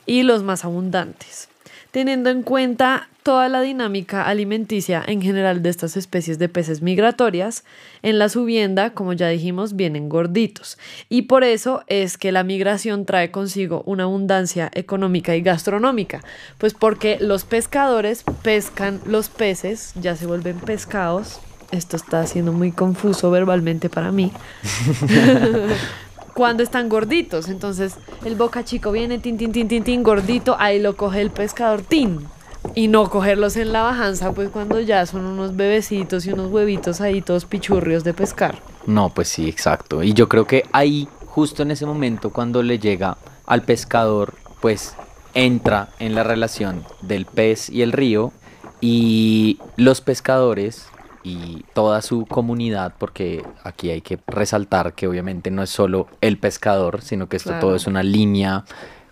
y 0.05 0.23
los 0.23 0.43
más 0.43 0.65
abundantes. 0.65 1.47
Teniendo 1.95 2.29
en 2.29 2.43
cuenta 2.43 3.07
toda 3.23 3.47
la 3.47 3.61
dinámica 3.61 4.27
alimenticia 4.27 5.01
en 5.07 5.21
general 5.21 5.63
de 5.63 5.69
estas 5.69 5.95
especies 5.95 6.37
de 6.37 6.49
peces 6.49 6.81
migratorias, 6.81 7.63
en 8.03 8.19
la 8.19 8.27
subienda, 8.27 8.89
como 8.89 9.13
ya 9.13 9.29
dijimos, 9.29 9.77
vienen 9.77 10.09
gorditos. 10.09 10.77
Y 11.07 11.21
por 11.21 11.45
eso 11.45 11.85
es 11.87 12.17
que 12.17 12.33
la 12.33 12.43
migración 12.43 13.05
trae 13.05 13.31
consigo 13.31 13.81
una 13.85 14.03
abundancia 14.03 14.69
económica 14.73 15.37
y 15.37 15.41
gastronómica. 15.41 16.19
Pues 16.57 16.73
porque 16.73 17.17
los 17.21 17.45
pescadores 17.45 18.25
pescan 18.43 18.99
los 19.05 19.29
peces, 19.29 19.93
ya 19.95 20.17
se 20.17 20.25
vuelven 20.25 20.59
pescados. 20.59 21.39
Esto 21.71 21.95
está 21.95 22.27
siendo 22.27 22.51
muy 22.51 22.73
confuso 22.73 23.31
verbalmente 23.31 23.89
para 23.89 24.11
mí 24.11 24.33
cuando 26.35 26.61
están 26.61 26.89
gorditos. 26.89 27.47
Entonces, 27.47 27.95
el 28.25 28.35
boca 28.35 28.63
chico 28.63 28.91
viene, 28.91 29.17
tin, 29.17 29.37
tin, 29.37 29.51
tin, 29.51 29.67
tin, 29.67 29.83
tin, 29.83 30.03
gordito, 30.03 30.57
ahí 30.59 30.79
lo 30.79 30.95
coge 30.95 31.21
el 31.21 31.31
pescador, 31.31 31.81
tin. 31.81 32.27
Y 32.75 32.89
no 32.89 33.09
cogerlos 33.09 33.55
en 33.55 33.71
la 33.71 33.83
bajanza, 33.83 34.33
pues 34.33 34.49
cuando 34.49 34.79
ya 34.81 35.05
son 35.05 35.25
unos 35.25 35.55
bebecitos 35.55 36.25
y 36.25 36.33
unos 36.33 36.51
huevitos 36.51 36.99
ahí 36.99 37.21
todos 37.21 37.45
pichurrios 37.45 38.03
de 38.03 38.13
pescar. 38.13 38.59
No, 38.85 39.09
pues 39.09 39.29
sí, 39.29 39.47
exacto. 39.47 40.03
Y 40.03 40.13
yo 40.13 40.27
creo 40.27 40.45
que 40.45 40.65
ahí, 40.73 41.07
justo 41.25 41.63
en 41.63 41.71
ese 41.71 41.85
momento, 41.85 42.31
cuando 42.31 42.61
le 42.63 42.79
llega 42.79 43.17
al 43.45 43.61
pescador, 43.61 44.33
pues 44.59 44.93
entra 45.33 45.89
en 45.99 46.15
la 46.15 46.23
relación 46.23 46.83
del 47.01 47.25
pez 47.25 47.69
y 47.69 47.81
el 47.81 47.93
río 47.93 48.33
y 48.81 49.59
los 49.77 50.01
pescadores 50.01 50.87
y 51.25 51.65
toda 51.73 52.03
su 52.03 52.27
comunidad, 52.27 52.93
porque 52.99 53.43
aquí 53.63 53.89
hay 53.89 54.01
que 54.01 54.19
resaltar 54.27 54.93
que 54.93 55.07
obviamente 55.07 55.49
no 55.49 55.63
es 55.63 55.71
solo 55.71 56.07
el 56.21 56.37
pescador, 56.37 57.01
sino 57.01 57.27
que 57.27 57.37
esto 57.37 57.49
Claro. 57.49 57.65
todo 57.65 57.75
es 57.75 57.87
una 57.87 58.03
línea 58.03 58.63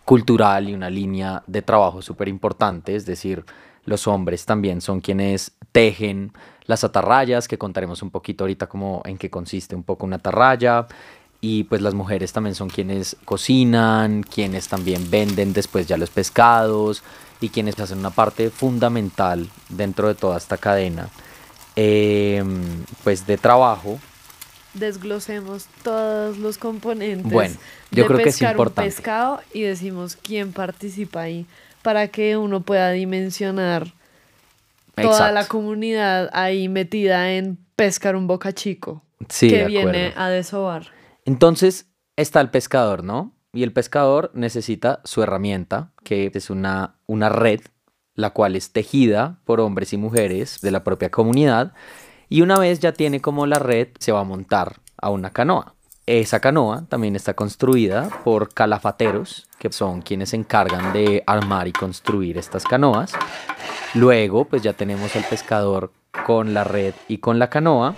cultural 0.06 0.70
y 0.70 0.76
una 0.76 0.92
línea 0.92 1.42
de 1.48 1.64
trabajo 1.64 2.04
súper 2.04 2.28
importante, 2.28 2.96
es 2.96 3.08
decir, 3.08 3.44
los 3.86 4.08
hombres 4.08 4.46
también 4.46 4.80
son 4.80 5.02
quienes 5.02 5.54
tejen 5.72 6.34
las 6.66 6.84
atarrayas, 6.84 7.48
que 7.48 7.58
contaremos 7.58 8.04
un 8.04 8.12
poquito 8.12 8.44
ahorita 8.44 8.68
como 8.68 9.02
en 9.06 9.18
qué 9.18 9.32
consiste 9.32 9.76
un 9.76 9.84
poco 9.84 10.06
una 10.06 10.18
atarraya, 10.18 10.86
y 11.42 11.64
pues 11.64 11.82
las 11.82 11.96
mujeres 11.96 12.32
también 12.32 12.54
son 12.54 12.70
quienes 12.70 13.18
cocinan, 13.26 14.22
quienes 14.22 14.68
también 14.68 15.10
venden 15.10 15.52
después 15.52 15.88
ya 15.88 15.98
los 15.98 16.12
pescados 16.12 17.02
y 17.42 17.50
quienes 17.50 17.78
hacen 17.80 17.98
una 17.98 18.12
parte 18.12 18.52
fundamental 18.52 19.50
dentro 19.70 20.08
de 20.08 20.16
toda 20.16 20.38
esta 20.38 20.58
cadena 20.58 21.10
eh, 21.76 22.44
pues 23.04 23.26
de 23.28 23.38
trabajo 23.38 24.00
Desglosemos 24.74 25.68
todos 25.84 26.38
los 26.40 26.58
componentes. 26.58 27.32
Bueno, 27.32 27.56
yo 27.92 28.04
de 28.04 28.08
creo 28.08 28.18
que 28.18 28.30
es 28.30 28.36
pescar 28.36 28.48
un 28.50 28.52
importante. 28.54 28.90
pescado 28.90 29.42
y 29.54 29.62
decimos 29.62 30.16
quién 30.20 30.52
participa 30.52 31.22
ahí 31.22 31.46
para 31.84 32.08
que 32.08 32.38
uno 32.38 32.62
pueda 32.62 32.90
dimensionar 32.92 33.94
toda 34.96 35.32
la 35.32 35.48
comunidad 35.48 36.30
ahí 36.34 36.70
metida 36.70 37.34
en 37.34 37.60
pescar 37.76 38.16
un 38.16 38.26
boca 38.26 38.52
chico 38.54 39.04
Sí, 39.30 39.50
que 39.50 39.66
viene 39.66 40.14
a 40.16 40.30
desovar. 40.30 40.88
Entonces 41.26 41.86
está 42.16 42.42
el 42.42 42.50
pescador, 42.50 43.04
¿no? 43.04 43.32
Y 43.54 43.62
el 43.62 43.72
pescador 43.72 44.32
necesita 44.34 45.02
su 45.04 45.22
herramienta, 45.22 45.92
que 46.04 46.32
es 46.34 46.50
una, 46.50 46.96
una 47.06 47.30
red, 47.30 47.62
la 48.16 48.32
cual 48.32 48.56
es 48.56 48.72
tejida 48.72 49.38
por 49.46 49.60
hombres 49.60 49.94
y 49.94 49.98
mujeres 49.98 50.60
de 50.62 50.72
la 50.72 50.84
propia 50.84 51.10
comunidad. 51.10 51.74
Y 52.30 52.42
una 52.42 52.58
vez 52.58 52.80
ya 52.80 52.94
tiene 52.94 53.22
como 53.22 53.46
la 53.46 53.60
red, 53.60 53.90
se 54.00 54.12
va 54.12 54.22
a 54.22 54.26
montar 54.26 54.78
a 54.98 55.10
una 55.10 55.32
canoa. 55.32 55.74
Esa 56.06 56.42
canoa 56.42 56.84
también 56.90 57.16
está 57.16 57.34
construida 57.34 58.10
por 58.26 58.54
calafateros, 58.54 59.48
que 59.58 59.72
son 59.72 60.02
quienes 60.02 60.30
se 60.30 60.36
encargan 60.36 60.92
de 60.92 61.24
armar 61.26 61.68
y 61.68 61.72
construir 61.72 62.38
estas 62.38 62.66
canoas. 62.66 63.14
Luego, 63.94 64.46
pues 64.46 64.62
ya 64.62 64.74
tenemos 64.74 65.16
al 65.16 65.24
pescador 65.24 65.92
con 66.26 66.54
la 66.54 66.64
red 66.64 66.94
y 67.08 67.20
con 67.20 67.40
la 67.40 67.50
canoa. 67.50 67.96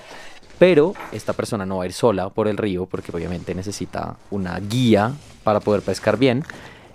Pero 0.59 0.93
esta 1.11 1.33
persona 1.33 1.65
no 1.65 1.77
va 1.77 1.83
a 1.83 1.87
ir 1.87 1.93
sola 1.93 2.29
por 2.29 2.47
el 2.47 2.57
río 2.57 2.85
porque 2.85 3.11
obviamente 3.11 3.53
necesita 3.53 4.15
una 4.31 4.59
guía 4.59 5.11
para 5.43 5.59
poder 5.59 5.81
pescar 5.81 6.17
bien. 6.17 6.43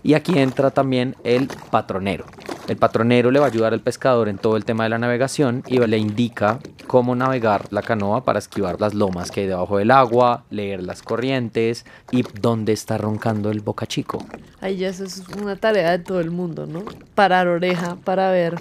Y 0.03 0.15
aquí 0.15 0.39
entra 0.39 0.71
también 0.71 1.17
el 1.25 1.49
patronero. 1.71 2.25
El 2.69 2.77
patronero 2.77 3.33
le 3.33 3.41
va 3.41 3.47
a 3.47 3.49
ayudar 3.49 3.73
al 3.73 3.81
pescador 3.81 4.29
en 4.29 4.39
todo 4.39 4.57
el 4.57 4.65
tema 4.65 4.85
de 4.85 4.91
la 4.91 4.99
navegación 4.99 5.65
y 5.67 5.79
le 5.79 5.99
indica 5.99 6.61
cómo 6.87 7.17
navegar 7.17 7.67
la 7.73 7.83
canoa 7.83 8.23
para 8.23 8.39
esquivar 8.39 8.81
las 8.81 8.95
lomas 8.95 9.31
que 9.31 9.41
hay 9.41 9.47
debajo 9.49 9.79
del 9.79 9.91
agua, 9.91 10.45
leer 10.51 10.83
las 10.83 11.03
corrientes 11.03 11.85
y 12.13 12.23
dónde 12.41 12.73
está 12.73 12.97
roncando 12.97 13.51
el 13.51 13.61
boca 13.61 13.87
chico. 13.87 14.25
Ahí 14.61 14.77
ya 14.77 14.89
eso 14.89 15.05
es 15.05 15.23
una 15.41 15.57
tarea 15.57 15.91
de 15.91 15.99
todo 15.99 16.21
el 16.21 16.31
mundo, 16.31 16.67
¿no? 16.67 16.85
Parar 17.17 17.49
oreja 17.49 17.97
para 18.05 18.31
ver 18.31 18.55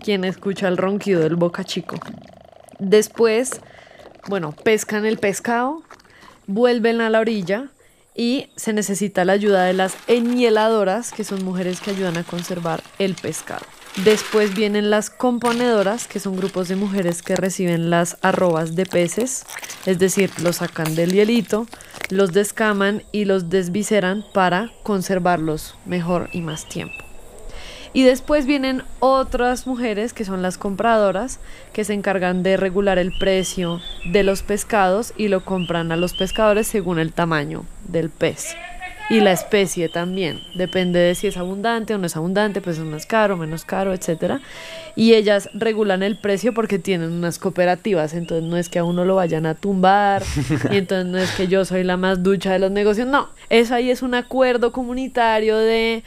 quién 0.00 0.24
escucha 0.24 0.68
el 0.68 0.76
ronquido 0.76 1.22
del 1.22 1.34
boca 1.34 1.64
chico. 1.64 1.96
Después, 2.78 3.60
bueno, 4.28 4.52
pescan 4.52 5.06
el 5.06 5.18
pescado, 5.18 5.82
vuelven 6.46 7.00
a 7.00 7.10
la 7.10 7.18
orilla 7.18 7.70
y 8.16 8.48
se 8.56 8.72
necesita 8.72 9.24
la 9.24 9.34
ayuda 9.34 9.64
de 9.64 9.74
las 9.74 9.96
enhieladoras, 10.06 11.12
que 11.12 11.24
son 11.24 11.44
mujeres 11.44 11.80
que 11.80 11.90
ayudan 11.90 12.16
a 12.16 12.24
conservar 12.24 12.82
el 12.98 13.14
pescado. 13.14 13.66
Después 14.04 14.54
vienen 14.54 14.90
las 14.90 15.08
componedoras, 15.08 16.06
que 16.06 16.20
son 16.20 16.36
grupos 16.36 16.68
de 16.68 16.76
mujeres 16.76 17.22
que 17.22 17.34
reciben 17.34 17.88
las 17.88 18.18
arrobas 18.20 18.76
de 18.76 18.84
peces, 18.84 19.44
es 19.86 19.98
decir, 19.98 20.30
los 20.42 20.56
sacan 20.56 20.94
del 20.94 21.12
hielito, 21.12 21.66
los 22.10 22.32
descaman 22.32 23.02
y 23.10 23.24
los 23.24 23.48
desviseran 23.48 24.24
para 24.34 24.70
conservarlos 24.82 25.74
mejor 25.86 26.28
y 26.32 26.42
más 26.42 26.68
tiempo. 26.68 26.94
Y 27.96 28.02
después 28.02 28.44
vienen 28.44 28.82
otras 28.98 29.66
mujeres 29.66 30.12
que 30.12 30.26
son 30.26 30.42
las 30.42 30.58
compradoras, 30.58 31.40
que 31.72 31.82
se 31.82 31.94
encargan 31.94 32.42
de 32.42 32.58
regular 32.58 32.98
el 32.98 33.10
precio 33.18 33.80
de 34.12 34.22
los 34.22 34.42
pescados 34.42 35.14
y 35.16 35.28
lo 35.28 35.46
compran 35.46 35.90
a 35.90 35.96
los 35.96 36.12
pescadores 36.12 36.66
según 36.66 36.98
el 36.98 37.14
tamaño 37.14 37.64
del 37.88 38.10
pez. 38.10 38.54
Y 39.08 39.20
la 39.20 39.32
especie 39.32 39.88
también, 39.88 40.42
depende 40.54 40.98
de 40.98 41.14
si 41.14 41.28
es 41.28 41.38
abundante 41.38 41.94
o 41.94 41.98
no 41.98 42.04
es 42.04 42.16
abundante, 42.16 42.60
pues 42.60 42.76
es 42.76 42.84
más 42.84 43.06
caro, 43.06 43.38
menos 43.38 43.64
caro, 43.64 43.94
etc. 43.94 44.40
Y 44.94 45.14
ellas 45.14 45.48
regulan 45.54 46.02
el 46.02 46.18
precio 46.18 46.52
porque 46.52 46.78
tienen 46.78 47.12
unas 47.12 47.38
cooperativas, 47.38 48.12
entonces 48.12 48.46
no 48.46 48.58
es 48.58 48.68
que 48.68 48.78
a 48.78 48.84
uno 48.84 49.06
lo 49.06 49.14
vayan 49.14 49.46
a 49.46 49.54
tumbar, 49.54 50.22
y 50.70 50.76
entonces 50.76 51.06
no 51.06 51.16
es 51.16 51.30
que 51.30 51.48
yo 51.48 51.64
soy 51.64 51.82
la 51.82 51.96
más 51.96 52.22
ducha 52.22 52.52
de 52.52 52.58
los 52.58 52.70
negocios, 52.70 53.08
no, 53.08 53.30
eso 53.48 53.74
ahí 53.74 53.90
es 53.90 54.02
un 54.02 54.14
acuerdo 54.14 54.70
comunitario 54.70 55.56
de 55.56 56.02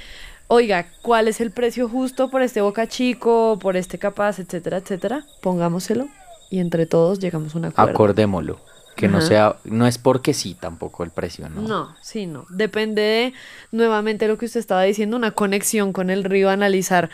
oiga, 0.49 0.87
¿cuál 1.01 1.29
es 1.29 1.39
el 1.39 1.51
precio 1.51 1.87
justo 1.87 2.29
por 2.29 2.41
este 2.41 2.59
boca 2.59 2.87
chico, 2.87 3.57
por 3.61 3.77
este 3.77 3.97
capaz, 3.97 4.39
etcétera, 4.39 4.77
etcétera? 4.77 5.25
Pongámoselo 5.41 6.09
y 6.49 6.59
entre 6.59 6.85
todos 6.85 7.19
llegamos 7.19 7.55
a 7.55 7.59
un 7.59 7.65
acuerdo. 7.65 7.91
Acordémoslo. 7.91 8.59
Que 8.95 9.07
no 9.07 9.21
sea, 9.21 9.55
no 9.63 9.87
es 9.87 9.97
porque 9.97 10.33
sí 10.33 10.57
tampoco 10.59 11.05
el 11.05 11.09
precio, 11.11 11.47
¿no? 11.47 11.61
No, 11.61 11.95
sí, 12.01 12.25
no. 12.25 12.45
Depende 12.49 13.01
de, 13.01 13.33
nuevamente, 13.71 14.27
lo 14.27 14.37
que 14.37 14.45
usted 14.45 14.59
estaba 14.59 14.83
diciendo, 14.83 15.15
una 15.15 15.31
conexión 15.31 15.93
con 15.93 16.09
el 16.09 16.25
río, 16.25 16.49
analizar 16.49 17.09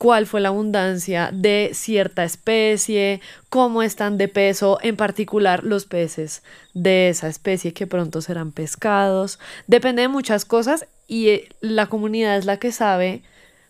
cuál 0.00 0.24
fue 0.24 0.40
la 0.40 0.48
abundancia 0.48 1.28
de 1.30 1.72
cierta 1.74 2.24
especie, 2.24 3.20
cómo 3.50 3.82
están 3.82 4.16
de 4.16 4.28
peso, 4.28 4.78
en 4.80 4.96
particular 4.96 5.62
los 5.62 5.84
peces 5.84 6.42
de 6.72 7.10
esa 7.10 7.28
especie 7.28 7.74
que 7.74 7.86
pronto 7.86 8.22
serán 8.22 8.50
pescados. 8.50 9.38
Depende 9.66 10.00
de 10.00 10.08
muchas 10.08 10.46
cosas 10.46 10.86
y 11.06 11.28
eh, 11.28 11.48
la 11.60 11.88
comunidad 11.88 12.38
es 12.38 12.46
la 12.46 12.56
que 12.56 12.72
sabe 12.72 13.22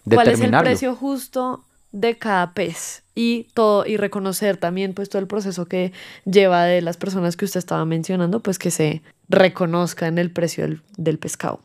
cuál 0.08 0.28
es 0.28 0.40
el 0.40 0.52
precio 0.52 0.94
justo 0.94 1.64
de 1.90 2.16
cada 2.16 2.54
pez 2.54 3.02
y 3.16 3.48
todo 3.52 3.84
y 3.84 3.96
reconocer 3.96 4.56
también 4.56 4.94
pues 4.94 5.08
todo 5.08 5.18
el 5.18 5.26
proceso 5.26 5.66
que 5.66 5.92
lleva 6.26 6.62
de 6.62 6.80
las 6.80 6.96
personas 6.96 7.36
que 7.36 7.44
usted 7.44 7.58
estaba 7.58 7.84
mencionando 7.84 8.38
pues 8.38 8.60
que 8.60 8.70
se 8.70 9.02
reconozca 9.28 10.06
en 10.06 10.18
el 10.18 10.30
precio 10.30 10.62
del, 10.62 10.80
del 10.96 11.18
pescado. 11.18 11.60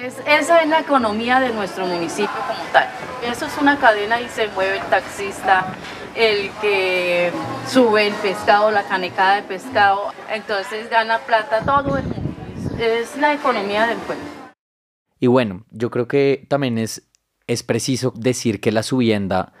Es, 0.00 0.18
esa 0.26 0.62
es 0.62 0.68
la 0.68 0.80
economía 0.80 1.38
de 1.38 1.52
nuestro 1.52 1.86
municipio 1.86 2.30
como 2.48 2.62
tal. 2.72 2.88
Eso 3.24 3.46
es 3.46 3.58
una 3.58 3.78
cadena 3.78 4.20
y 4.20 4.28
se 4.28 4.48
mueve 4.48 4.78
el 4.78 4.84
taxista, 4.86 5.66
el 6.16 6.50
que 6.62 7.30
sube 7.68 8.06
el 8.06 8.14
pescado, 8.14 8.70
la 8.70 8.84
canecada 8.84 9.36
de 9.36 9.42
pescado, 9.42 10.12
entonces 10.30 10.88
gana 10.88 11.18
plata 11.18 11.62
todo 11.64 11.98
el 11.98 12.04
mundo. 12.04 12.22
Es, 12.78 13.16
la 13.18 13.34
economía 13.34 13.86
del 13.86 13.98
pueblo. 13.98 14.24
Y 15.20 15.26
bueno, 15.26 15.66
yo 15.70 15.90
creo 15.90 16.08
que 16.08 16.46
también 16.48 16.78
es, 16.78 17.08
es 17.46 17.62
preciso 17.62 18.12
decir 18.16 18.60
que 18.60 18.72
la 18.72 18.82
subienda 18.82 19.52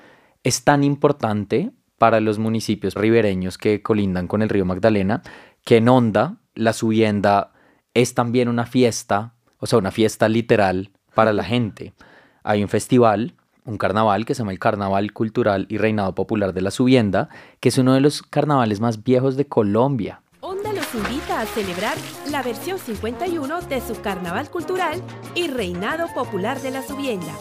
es 0.42 0.64
tan 0.64 0.82
importante 0.82 1.72
para 1.98 2.20
los 2.20 2.38
municipios 2.38 2.94
ribereños 2.94 3.58
que 3.58 3.82
colindan 3.82 4.28
con 4.28 4.40
el 4.40 4.48
río 4.48 4.64
Magdalena, 4.64 5.22
que 5.64 5.76
en 5.76 5.88
Honda 5.88 6.38
la 6.54 6.72
subienda 6.72 7.52
es 7.92 8.14
también 8.14 8.48
una 8.48 8.64
fiesta, 8.64 9.34
o 9.62 9.66
sea, 9.66 9.78
una 9.78 9.92
fiesta 9.92 10.28
literal 10.28 10.90
para 11.14 11.32
la 11.32 11.44
gente. 11.44 11.94
Hay 12.42 12.62
un 12.62 12.68
festival, 12.68 13.34
un 13.64 13.78
carnaval 13.78 14.26
que 14.26 14.34
se 14.34 14.40
llama 14.40 14.50
el 14.50 14.58
Carnaval 14.58 15.12
Cultural 15.12 15.66
y 15.68 15.78
Reinado 15.78 16.14
Popular 16.14 16.52
de 16.52 16.62
la 16.62 16.72
Subienda, 16.72 17.28
que 17.60 17.68
es 17.68 17.78
uno 17.78 17.94
de 17.94 18.00
los 18.00 18.22
carnavales 18.22 18.80
más 18.80 19.04
viejos 19.04 19.36
de 19.36 19.46
Colombia. 19.46 20.20
Honda 20.40 20.72
los 20.72 20.92
invita 20.94 21.40
a 21.40 21.46
celebrar 21.46 21.96
la 22.30 22.42
versión 22.42 22.78
51 22.78 23.62
de 23.62 23.80
su 23.80 24.00
Carnaval 24.00 24.50
Cultural 24.50 25.00
y 25.36 25.46
Reinado 25.46 26.08
Popular 26.12 26.60
de 26.60 26.72
la 26.72 26.82
Subienda 26.82 27.32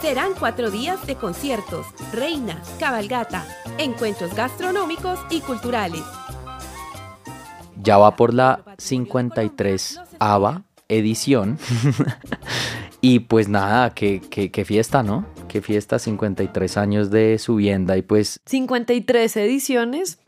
Serán 0.00 0.30
cuatro 0.38 0.70
días 0.70 1.04
de 1.08 1.16
conciertos, 1.16 1.86
reina, 2.12 2.62
cabalgata, 2.78 3.44
encuentros 3.78 4.32
gastronómicos 4.32 5.18
y 5.28 5.40
culturales. 5.40 6.02
Ya 7.82 7.98
va 7.98 8.14
por 8.14 8.32
la 8.32 8.62
53 8.78 10.00
ABA 10.20 10.62
edición. 10.88 11.58
y 13.00 13.20
pues 13.20 13.48
nada, 13.48 13.90
qué, 13.94 14.20
qué, 14.20 14.64
fiesta, 14.64 15.02
¿no? 15.02 15.26
Qué 15.48 15.60
fiesta, 15.60 15.98
53 15.98 16.76
años 16.76 17.10
de 17.10 17.38
subienda 17.38 17.96
y 17.96 18.02
pues... 18.02 18.40
53 18.46 19.36
ediciones, 19.36 20.18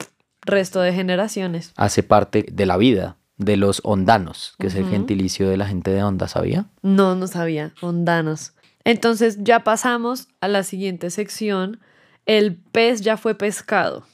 resto 0.42 0.80
de 0.80 0.92
generaciones. 0.92 1.72
Hace 1.76 2.02
parte 2.02 2.46
de 2.50 2.66
la 2.66 2.76
vida 2.76 3.16
de 3.40 3.56
los 3.56 3.80
ondanos, 3.84 4.54
que 4.58 4.66
es 4.66 4.74
el 4.74 4.86
gentilicio 4.86 5.48
de 5.48 5.56
la 5.56 5.66
gente 5.66 5.90
de 5.90 6.02
Onda, 6.02 6.28
¿sabía? 6.28 6.66
No, 6.82 7.14
no 7.14 7.26
sabía, 7.26 7.72
ondanos. 7.80 8.52
Entonces 8.84 9.38
ya 9.40 9.64
pasamos 9.64 10.28
a 10.42 10.48
la 10.48 10.62
siguiente 10.62 11.08
sección. 11.08 11.80
El 12.26 12.56
pez 12.56 13.00
ya 13.00 13.16
fue 13.16 13.34
pescado. 13.34 14.04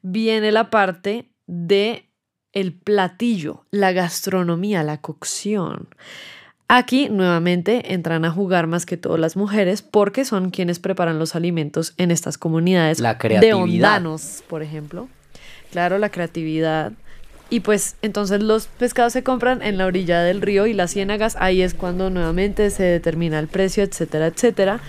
Viene 0.00 0.50
la 0.50 0.70
parte 0.70 1.30
de 1.46 2.08
el 2.54 2.72
platillo, 2.72 3.64
la 3.70 3.92
gastronomía, 3.92 4.82
la 4.82 4.98
cocción. 4.98 5.88
Aquí 6.66 7.08
nuevamente 7.10 7.92
entran 7.92 8.24
a 8.24 8.30
jugar 8.30 8.66
más 8.66 8.86
que 8.86 8.96
todo 8.96 9.18
las 9.18 9.36
mujeres 9.36 9.82
porque 9.82 10.24
son 10.24 10.50
quienes 10.50 10.78
preparan 10.78 11.18
los 11.18 11.34
alimentos 11.34 11.92
en 11.98 12.10
estas 12.10 12.38
comunidades 12.38 13.00
la 13.00 13.18
creatividad. 13.18 13.56
de 13.56 13.62
ondanos, 13.62 14.42
por 14.48 14.62
ejemplo. 14.62 15.08
Claro, 15.70 15.98
la 15.98 16.08
creatividad, 16.08 16.92
y 17.50 17.60
pues 17.60 17.96
entonces 18.02 18.42
los 18.42 18.66
pescados 18.66 19.12
se 19.12 19.22
compran 19.22 19.62
en 19.62 19.76
la 19.76 19.86
orilla 19.86 20.22
del 20.22 20.40
río 20.40 20.66
y 20.66 20.72
las 20.72 20.92
ciénagas, 20.92 21.36
ahí 21.38 21.62
es 21.62 21.74
cuando 21.74 22.10
nuevamente 22.10 22.70
se 22.70 22.84
determina 22.84 23.38
el 23.38 23.48
precio, 23.48 23.84
etcétera, 23.84 24.28
etcétera. 24.28 24.80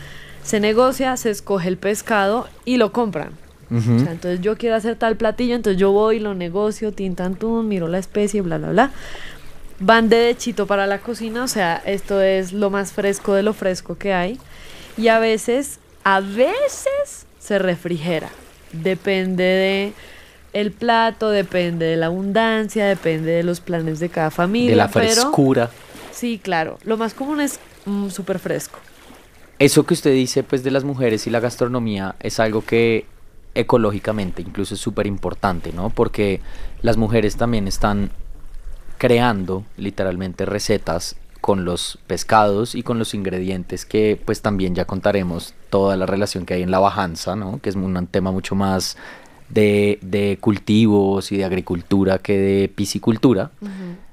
Se 0.44 0.60
negocia, 0.60 1.18
se 1.18 1.32
escoge 1.32 1.68
el 1.68 1.78
pescado 1.78 2.48
y 2.64 2.78
lo 2.78 2.92
compran. 2.92 3.32
O 3.78 4.00
sea, 4.00 4.12
entonces 4.12 4.42
yo 4.42 4.58
quiero 4.58 4.76
hacer 4.76 4.96
tal 4.96 5.16
platillo, 5.16 5.56
entonces 5.56 5.80
yo 5.80 5.92
voy, 5.92 6.20
lo 6.20 6.34
negocio, 6.34 6.92
tintantún, 6.92 7.68
miro 7.68 7.88
la 7.88 8.00
especie, 8.00 8.42
bla, 8.42 8.58
bla, 8.58 8.70
bla. 8.70 8.92
Van 9.80 10.08
de 10.08 10.18
dechito 10.18 10.68
para 10.68 10.88
la 10.88 11.00
cocina, 11.00 11.44
o 11.44 11.48
sea, 11.48 11.82
esto 11.86 12.22
es 12.22 12.54
lo 12.54 12.70
más 12.70 12.94
fresco 12.94 13.34
de 13.34 13.44
lo 13.44 13.54
fresco 13.54 13.98
que 13.98 14.14
hay. 14.14 14.40
Y 14.98 15.10
a 15.10 15.20
veces, 15.20 15.80
a 16.04 16.22
veces 16.22 17.26
se 17.40 17.60
refrigera. 17.60 18.30
Depende 18.72 19.44
de 19.44 19.94
el 20.54 20.72
plato, 20.72 21.30
depende 21.32 21.86
de 21.86 21.98
la 21.98 22.06
abundancia, 22.06 22.86
depende 22.86 23.32
de 23.32 23.44
los 23.44 23.60
planes 23.60 24.00
de 24.00 24.08
cada 24.08 24.32
familia. 24.32 24.70
De 24.70 24.78
la 24.78 24.88
frescura. 24.88 25.70
sí, 26.12 26.40
claro. 26.42 26.78
Lo 26.86 26.96
más 26.96 27.14
común 27.14 27.42
es 27.42 27.60
mm, 27.86 28.10
súper 28.10 28.40
fresco. 28.40 28.80
Eso 29.60 29.86
que 29.86 29.94
usted 29.94 30.14
dice, 30.14 30.44
pues, 30.44 30.64
de 30.64 30.72
las 30.72 30.86
mujeres 30.86 31.28
y 31.28 31.30
la 31.30 31.42
gastronomía 31.42 32.16
es 32.22 32.40
algo 32.40 32.64
que 32.64 33.06
ecológicamente 33.56 34.42
incluso 34.42 34.76
es 34.76 34.82
súper 34.82 35.08
importante, 35.08 35.74
¿no? 35.74 35.90
Porque 35.90 36.42
las 36.82 36.98
mujeres 36.98 37.38
también 37.38 37.68
están 37.68 38.12
creando 38.98 39.64
literalmente 39.78 40.46
recetas 40.46 41.16
con 41.42 41.66
los 41.66 42.00
pescados 42.08 42.76
y 42.76 42.84
con 42.84 42.98
los 43.00 43.14
ingredientes 43.14 43.86
que 43.86 44.20
pues 44.24 44.42
también 44.42 44.76
ya 44.76 44.86
contaremos 44.86 45.54
toda 45.70 45.96
la 45.96 46.06
relación 46.06 46.46
que 46.46 46.56
hay 46.56 46.64
en 46.64 46.72
la 46.72 46.80
bajanza, 46.80 47.36
¿no? 47.36 47.60
Que 47.62 47.70
es 47.70 47.76
un 47.76 48.08
tema 48.08 48.32
mucho 48.32 48.56
más 48.56 48.98
de, 49.50 50.38
cultivos 50.42 51.32
y 51.32 51.38
de 51.38 51.46
agricultura 51.46 52.18
que 52.18 52.38
de 52.38 52.68
piscicultura, 52.70 53.52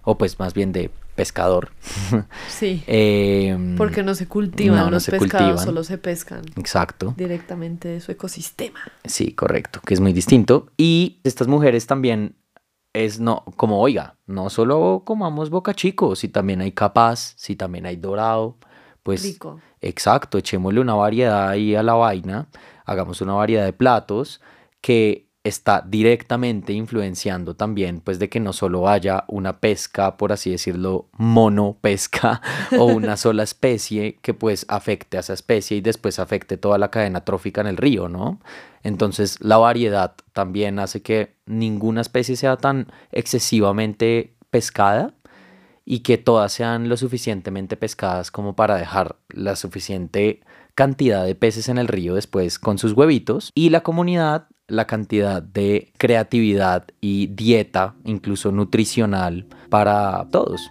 o 0.04 0.18
pues 0.18 0.38
más 0.38 0.54
bien 0.54 0.72
de 0.72 0.90
pescador. 1.14 1.70
Sí. 2.48 2.82
Em, 2.86 3.76
porque 3.76 4.02
no 4.02 4.14
se 4.14 4.26
cultivan 4.26 4.90
los 4.90 5.06
pescados, 5.06 5.62
solo 5.62 5.84
se 5.84 5.98
pescan. 5.98 6.42
Exacto. 6.56 7.14
Directamente 7.16 7.88
de 7.88 8.00
su 8.00 8.12
ecosistema. 8.12 8.80
Sí, 9.04 9.32
correcto, 9.32 9.80
que 9.84 9.94
es 9.94 10.00
muy 10.00 10.12
distinto. 10.12 10.70
Y 10.76 11.20
estas 11.24 11.48
mujeres 11.48 11.86
también 11.86 12.36
es 12.92 13.20
no, 13.20 13.44
como 13.56 13.80
oiga, 13.80 14.16
no 14.26 14.50
solo 14.50 15.02
comamos 15.04 15.50
boca 15.50 15.74
chico, 15.74 16.14
si 16.14 16.28
también 16.28 16.60
hay 16.60 16.72
capaz, 16.72 17.34
si 17.36 17.56
también 17.56 17.86
hay 17.86 17.96
dorado, 17.96 18.58
pues 19.02 19.22
Rico. 19.22 19.60
exacto, 19.80 20.38
echémosle 20.38 20.80
una 20.80 20.94
variedad 20.94 21.48
ahí 21.48 21.74
a 21.74 21.82
la 21.82 21.94
vaina, 21.94 22.48
hagamos 22.84 23.20
una 23.20 23.32
variedad 23.32 23.64
de 23.64 23.72
platos 23.72 24.40
que 24.80 25.31
está 25.44 25.84
directamente 25.86 26.72
influenciando 26.72 27.56
también 27.56 28.00
pues 28.00 28.18
de 28.18 28.28
que 28.28 28.38
no 28.38 28.52
solo 28.52 28.88
haya 28.88 29.24
una 29.26 29.58
pesca, 29.58 30.16
por 30.16 30.32
así 30.32 30.50
decirlo, 30.50 31.08
monopesca 31.12 32.40
o 32.78 32.84
una 32.84 33.16
sola 33.16 33.42
especie 33.42 34.18
que 34.22 34.34
pues 34.34 34.64
afecte 34.68 35.16
a 35.16 35.20
esa 35.20 35.32
especie 35.32 35.76
y 35.76 35.80
después 35.80 36.18
afecte 36.18 36.56
toda 36.56 36.78
la 36.78 36.90
cadena 36.90 37.24
trófica 37.24 37.60
en 37.60 37.66
el 37.66 37.76
río, 37.76 38.08
¿no? 38.08 38.40
Entonces 38.84 39.38
la 39.40 39.56
variedad 39.56 40.14
también 40.32 40.78
hace 40.78 41.02
que 41.02 41.34
ninguna 41.46 42.00
especie 42.00 42.36
sea 42.36 42.56
tan 42.56 42.86
excesivamente 43.10 44.34
pescada 44.50 45.14
y 45.84 46.00
que 46.00 46.18
todas 46.18 46.52
sean 46.52 46.88
lo 46.88 46.96
suficientemente 46.96 47.76
pescadas 47.76 48.30
como 48.30 48.54
para 48.54 48.76
dejar 48.76 49.16
la 49.28 49.56
suficiente 49.56 50.40
cantidad 50.74 51.24
de 51.24 51.34
peces 51.34 51.68
en 51.68 51.78
el 51.78 51.88
río 51.88 52.14
después 52.14 52.58
con 52.58 52.78
sus 52.78 52.92
huevitos 52.92 53.50
y 53.54 53.70
la 53.70 53.82
comunidad 53.82 54.46
la 54.68 54.86
cantidad 54.86 55.42
de 55.42 55.92
creatividad 55.98 56.86
y 57.00 57.28
dieta, 57.28 57.94
incluso 58.04 58.52
nutricional, 58.52 59.46
para 59.68 60.26
todos. 60.30 60.70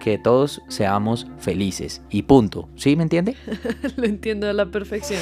Que 0.00 0.18
todos 0.18 0.62
seamos 0.66 1.28
felices 1.38 2.02
y 2.10 2.22
punto. 2.22 2.68
¿Sí 2.74 2.96
me 2.96 3.04
entiende? 3.04 3.36
Lo 3.96 4.04
entiendo 4.04 4.48
a 4.48 4.52
la 4.52 4.66
perfección. 4.66 5.20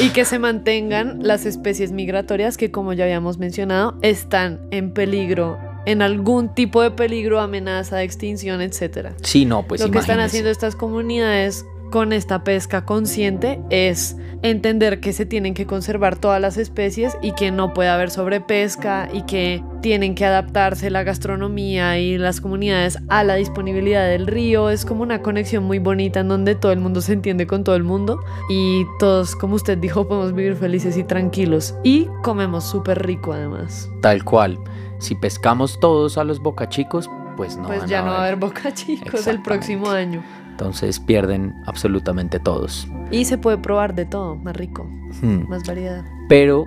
y 0.00 0.10
que 0.10 0.24
se 0.24 0.38
mantengan 0.38 1.18
las 1.22 1.46
especies 1.46 1.90
migratorias 1.90 2.56
que, 2.56 2.70
como 2.70 2.92
ya 2.92 3.04
habíamos 3.04 3.38
mencionado, 3.38 3.98
están 4.02 4.60
en 4.70 4.92
peligro 4.92 5.58
en 5.86 6.02
algún 6.02 6.54
tipo 6.54 6.82
de 6.82 6.90
peligro, 6.90 7.40
amenaza 7.40 7.96
de 7.96 8.04
extinción, 8.04 8.60
etcétera. 8.60 9.14
Sí, 9.22 9.44
no, 9.44 9.66
pues 9.66 9.80
Lo 9.80 9.90
que 9.90 9.98
están 9.98 10.20
haciendo 10.20 10.50
estas 10.50 10.76
comunidades 10.76 11.66
con 11.94 12.12
esta 12.12 12.42
pesca 12.42 12.84
consciente 12.84 13.60
es 13.70 14.16
entender 14.42 14.98
que 14.98 15.12
se 15.12 15.26
tienen 15.26 15.54
que 15.54 15.64
conservar 15.64 16.16
todas 16.16 16.40
las 16.40 16.56
especies 16.56 17.16
y 17.22 17.36
que 17.36 17.52
no 17.52 17.72
puede 17.72 17.88
haber 17.88 18.10
sobrepesca 18.10 19.08
y 19.12 19.22
que 19.22 19.62
tienen 19.80 20.16
que 20.16 20.26
adaptarse 20.26 20.90
la 20.90 21.04
gastronomía 21.04 22.00
y 22.00 22.18
las 22.18 22.40
comunidades 22.40 22.98
a 23.08 23.22
la 23.22 23.36
disponibilidad 23.36 24.08
del 24.08 24.26
río. 24.26 24.70
Es 24.70 24.84
como 24.84 25.04
una 25.04 25.22
conexión 25.22 25.62
muy 25.62 25.78
bonita 25.78 26.18
en 26.18 26.26
donde 26.26 26.56
todo 26.56 26.72
el 26.72 26.80
mundo 26.80 27.00
se 27.00 27.12
entiende 27.12 27.46
con 27.46 27.62
todo 27.62 27.76
el 27.76 27.84
mundo 27.84 28.18
y 28.50 28.84
todos, 28.98 29.36
como 29.36 29.54
usted 29.54 29.78
dijo, 29.78 30.08
podemos 30.08 30.32
vivir 30.34 30.56
felices 30.56 30.96
y 30.96 31.04
tranquilos 31.04 31.76
y 31.84 32.08
comemos 32.24 32.64
súper 32.64 33.06
rico 33.06 33.32
además. 33.32 33.88
Tal 34.02 34.24
cual. 34.24 34.58
Si 34.98 35.14
pescamos 35.14 35.78
todos 35.78 36.18
a 36.18 36.24
los 36.24 36.40
bocachicos, 36.40 37.08
pues 37.36 37.56
no. 37.56 37.68
Pues 37.68 37.86
ya 37.86 38.02
no 38.02 38.10
va 38.10 38.16
a 38.16 38.22
haber 38.22 38.36
bocachicos 38.36 39.28
el 39.28 39.42
próximo 39.42 39.90
año. 39.90 40.24
Entonces 40.54 41.00
pierden 41.00 41.52
absolutamente 41.66 42.38
todos. 42.38 42.86
Y 43.10 43.24
se 43.24 43.38
puede 43.38 43.58
probar 43.58 43.96
de 43.96 44.04
todo, 44.06 44.36
más 44.36 44.56
rico, 44.56 44.84
hmm. 45.20 45.48
más 45.48 45.66
variedad. 45.66 46.04
Pero 46.28 46.64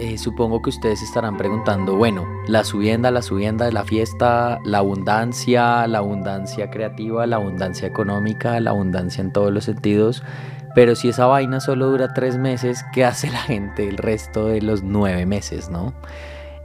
eh, 0.00 0.18
supongo 0.18 0.60
que 0.62 0.70
ustedes 0.70 1.00
estarán 1.00 1.36
preguntando, 1.36 1.94
bueno, 1.94 2.26
la 2.48 2.64
subienda, 2.64 3.12
la 3.12 3.22
subienda 3.22 3.66
de 3.66 3.72
la 3.72 3.84
fiesta, 3.84 4.58
la 4.64 4.78
abundancia, 4.78 5.86
la 5.86 5.98
abundancia 5.98 6.70
creativa, 6.70 7.24
la 7.28 7.36
abundancia 7.36 7.86
económica, 7.86 8.58
la 8.58 8.70
abundancia 8.70 9.22
en 9.22 9.32
todos 9.32 9.52
los 9.52 9.66
sentidos. 9.66 10.24
Pero 10.74 10.96
si 10.96 11.10
esa 11.10 11.26
vaina 11.26 11.60
solo 11.60 11.90
dura 11.90 12.14
tres 12.14 12.36
meses, 12.36 12.84
¿qué 12.92 13.04
hace 13.04 13.30
la 13.30 13.42
gente 13.42 13.88
el 13.88 13.96
resto 13.96 14.48
de 14.48 14.60
los 14.60 14.82
nueve 14.82 15.24
meses, 15.24 15.70
no? 15.70 15.94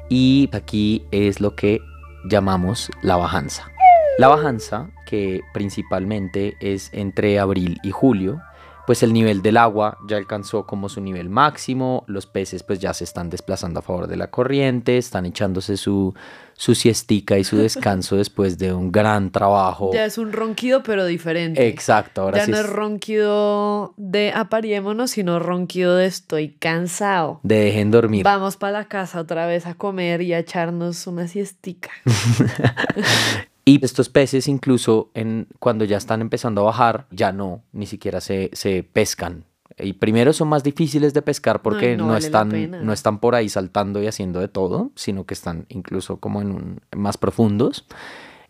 Y 0.09 0.49
aquí 0.51 1.05
es 1.11 1.41
lo 1.41 1.55
que 1.55 1.79
llamamos 2.27 2.89
la 3.03 3.17
bajanza. 3.17 3.72
La 4.19 4.27
bajanza, 4.27 4.91
que 5.07 5.41
principalmente 5.53 6.55
es 6.59 6.89
entre 6.93 7.39
abril 7.39 7.79
y 7.83 7.89
julio, 7.89 8.41
pues 8.85 9.01
el 9.01 9.11
nivel 9.11 9.41
del 9.41 9.57
agua 9.57 9.97
ya 10.07 10.17
alcanzó 10.17 10.67
como 10.67 10.87
su 10.87 11.01
nivel 11.01 11.29
máximo, 11.29 12.03
los 12.05 12.27
peces 12.27 12.61
pues 12.63 12.79
ya 12.79 12.93
se 12.93 13.05
están 13.05 13.29
desplazando 13.29 13.79
a 13.79 13.81
favor 13.81 14.07
de 14.07 14.17
la 14.17 14.29
corriente, 14.29 14.97
están 14.97 15.25
echándose 15.25 15.77
su, 15.77 16.13
su 16.53 16.75
siestica 16.75 17.39
y 17.39 17.43
su 17.43 17.57
descanso 17.57 18.15
después 18.15 18.59
de 18.59 18.71
un 18.73 18.91
gran 18.91 19.31
trabajo. 19.31 19.91
Ya 19.93 20.05
es 20.05 20.19
un 20.19 20.31
ronquido 20.31 20.83
pero 20.83 21.05
diferente. 21.05 21.67
Exacto, 21.67 22.21
ahora 22.21 22.39
ya 22.39 22.45
sí 22.45 22.51
no 22.51 22.57
es 22.57 22.65
es 22.65 22.69
ronquido 22.69 23.93
de 23.97 24.31
apariémonos, 24.35 25.11
sino 25.11 25.39
ronquido 25.39 25.95
de 25.95 26.05
estoy 26.05 26.49
cansado. 26.49 27.39
de 27.41 27.55
dejen 27.55 27.89
dormir. 27.89 28.23
Vamos 28.23 28.57
para 28.57 28.73
la 28.73 28.85
casa 28.85 29.19
otra 29.19 29.47
vez 29.47 29.65
a 29.65 29.73
comer 29.73 30.21
y 30.21 30.33
a 30.33 30.39
echarnos 30.39 31.07
una 31.07 31.27
siestica. 31.27 31.89
Y 33.65 33.83
estos 33.83 34.09
peces 34.09 34.47
incluso 34.47 35.09
en, 35.13 35.47
cuando 35.59 35.85
ya 35.85 35.97
están 35.97 36.21
empezando 36.21 36.61
a 36.61 36.65
bajar, 36.65 37.07
ya 37.11 37.31
no, 37.31 37.63
ni 37.71 37.85
siquiera 37.85 38.19
se, 38.21 38.49
se 38.53 38.83
pescan. 38.83 39.45
Y 39.79 39.93
primero 39.93 40.33
son 40.33 40.49
más 40.49 40.63
difíciles 40.63 41.13
de 41.13 41.21
pescar 41.21 41.61
porque 41.61 41.91
Ay, 41.91 41.97
no 41.97 42.05
no, 42.07 42.13
vale 42.13 42.25
están, 42.25 42.85
no 42.85 42.93
están 42.93 43.19
por 43.19 43.33
ahí 43.35 43.49
saltando 43.49 44.03
y 44.03 44.07
haciendo 44.07 44.39
de 44.39 44.47
todo, 44.47 44.91
sino 44.95 45.25
que 45.25 45.33
están 45.33 45.65
incluso 45.69 46.17
como 46.17 46.41
en 46.41 46.51
un, 46.51 46.81
más 46.95 47.17
profundos. 47.17 47.85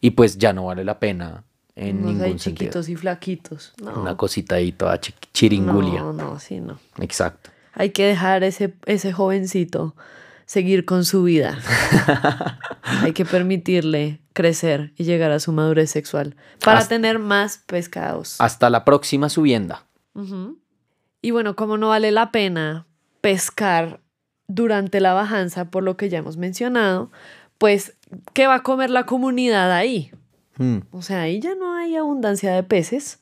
Y 0.02 0.12
pues 0.12 0.38
ya 0.38 0.52
no 0.52 0.66
vale 0.66 0.84
la 0.84 1.00
pena 1.00 1.44
en 1.76 2.00
Unos 2.00 2.08
ningún 2.14 2.40
sentido. 2.40 2.56
chiquitos 2.72 2.90
y 2.90 2.96
flaquitos. 2.98 3.74
No, 3.82 4.02
Una 4.02 4.18
cosita 4.18 4.56
ahí 4.56 4.72
toda 4.74 5.00
chi- 5.00 5.14
chiringulia. 5.32 6.02
no, 6.02 6.12
no, 6.12 6.40
sí, 6.40 6.60
no. 6.60 6.78
Exacto. 7.00 7.52
Hay 7.74 7.92
que 7.92 8.06
dejar 8.06 8.44
ese, 8.44 8.74
ese 8.86 9.14
jovencito 9.14 9.96
seguir 10.54 10.86
con 10.86 11.04
su 11.04 11.24
vida. 11.24 11.58
Hay 13.02 13.14
que 13.14 13.26
permitirle 13.26 14.20
crecer 14.34 14.94
y 14.96 15.04
llegar 15.04 15.32
a 15.32 15.40
su 15.40 15.52
madurez 15.52 15.90
sexual 15.90 16.36
para 16.64 16.78
Hasta- 16.78 16.90
tener 16.96 17.18
más 17.18 17.58
pescados. 17.66 18.36
Hasta 18.40 18.70
la 18.70 18.86
próxima 18.86 19.30
subienda. 19.30 19.86
Y 21.24 21.32
bueno, 21.32 21.56
como 21.56 21.78
no 21.78 21.90
vale 21.90 22.12
la 22.12 22.32
pena 22.32 22.86
pescar 23.22 24.00
durante 24.48 25.00
la 25.00 25.14
bajanza, 25.14 25.72
por 25.72 25.82
lo 25.82 25.98
que 25.98 26.10
ya 26.10 26.20
hemos 26.20 26.38
mencionado, 26.38 27.12
pues, 27.58 27.94
¿qué 28.34 28.46
va 28.46 28.56
a 28.56 28.64
comer 28.64 28.92
la 28.92 29.08
comunidad 29.08 29.72
ahí? 29.72 30.12
Mm. 30.58 30.80
O 30.92 31.02
sea, 31.02 31.22
ahí 31.22 31.40
ya 31.40 31.56
no 31.56 31.74
hay 31.76 31.96
abundancia 31.96 32.54
de 32.54 32.62
peces. 32.62 33.22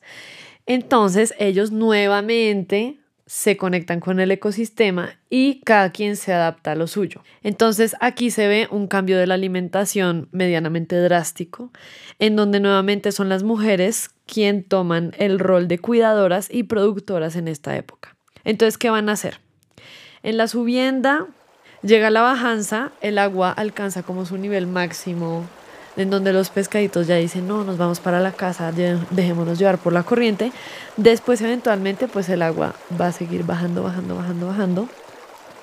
Entonces 0.66 1.32
ellos 1.38 1.70
nuevamente 1.70 2.98
se 3.32 3.56
conectan 3.56 3.98
con 3.98 4.20
el 4.20 4.30
ecosistema 4.30 5.16
y 5.30 5.62
cada 5.62 5.90
quien 5.90 6.16
se 6.16 6.34
adapta 6.34 6.72
a 6.72 6.74
lo 6.74 6.86
suyo. 6.86 7.22
Entonces 7.42 7.96
aquí 7.98 8.30
se 8.30 8.46
ve 8.46 8.68
un 8.70 8.88
cambio 8.88 9.16
de 9.16 9.26
la 9.26 9.32
alimentación 9.32 10.28
medianamente 10.32 10.96
drástico, 10.96 11.70
en 12.18 12.36
donde 12.36 12.60
nuevamente 12.60 13.10
son 13.10 13.30
las 13.30 13.42
mujeres 13.42 14.10
quien 14.26 14.62
toman 14.62 15.14
el 15.16 15.38
rol 15.38 15.66
de 15.66 15.78
cuidadoras 15.78 16.48
y 16.52 16.64
productoras 16.64 17.34
en 17.34 17.48
esta 17.48 17.74
época. 17.74 18.16
Entonces, 18.44 18.76
¿qué 18.76 18.90
van 18.90 19.08
a 19.08 19.12
hacer? 19.12 19.40
En 20.22 20.36
la 20.36 20.46
subienda 20.46 21.26
llega 21.80 22.10
la 22.10 22.20
bajanza, 22.20 22.92
el 23.00 23.16
agua 23.16 23.50
alcanza 23.50 24.02
como 24.02 24.26
su 24.26 24.36
nivel 24.36 24.66
máximo, 24.66 25.46
en 25.96 26.10
donde 26.10 26.32
los 26.32 26.50
pescaditos 26.50 27.06
ya 27.06 27.16
dicen, 27.16 27.46
no, 27.46 27.64
nos 27.64 27.78
vamos 27.78 28.00
para 28.00 28.20
la 28.20 28.32
casa, 28.32 28.72
dejémonos 28.72 29.58
llevar 29.58 29.78
por 29.78 29.92
la 29.92 30.02
corriente. 30.02 30.52
Después, 30.96 31.40
eventualmente, 31.42 32.08
pues 32.08 32.28
el 32.28 32.42
agua 32.42 32.74
va 33.00 33.08
a 33.08 33.12
seguir 33.12 33.44
bajando, 33.44 33.82
bajando, 33.82 34.16
bajando, 34.16 34.46
bajando. 34.46 34.88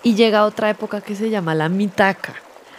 Y 0.04 0.16
llega 0.16 0.46
otra 0.46 0.70
época 0.70 1.02
que 1.02 1.16
se 1.16 1.30
llama 1.30 1.56
la 1.56 1.70
mitaca. 1.70 2.36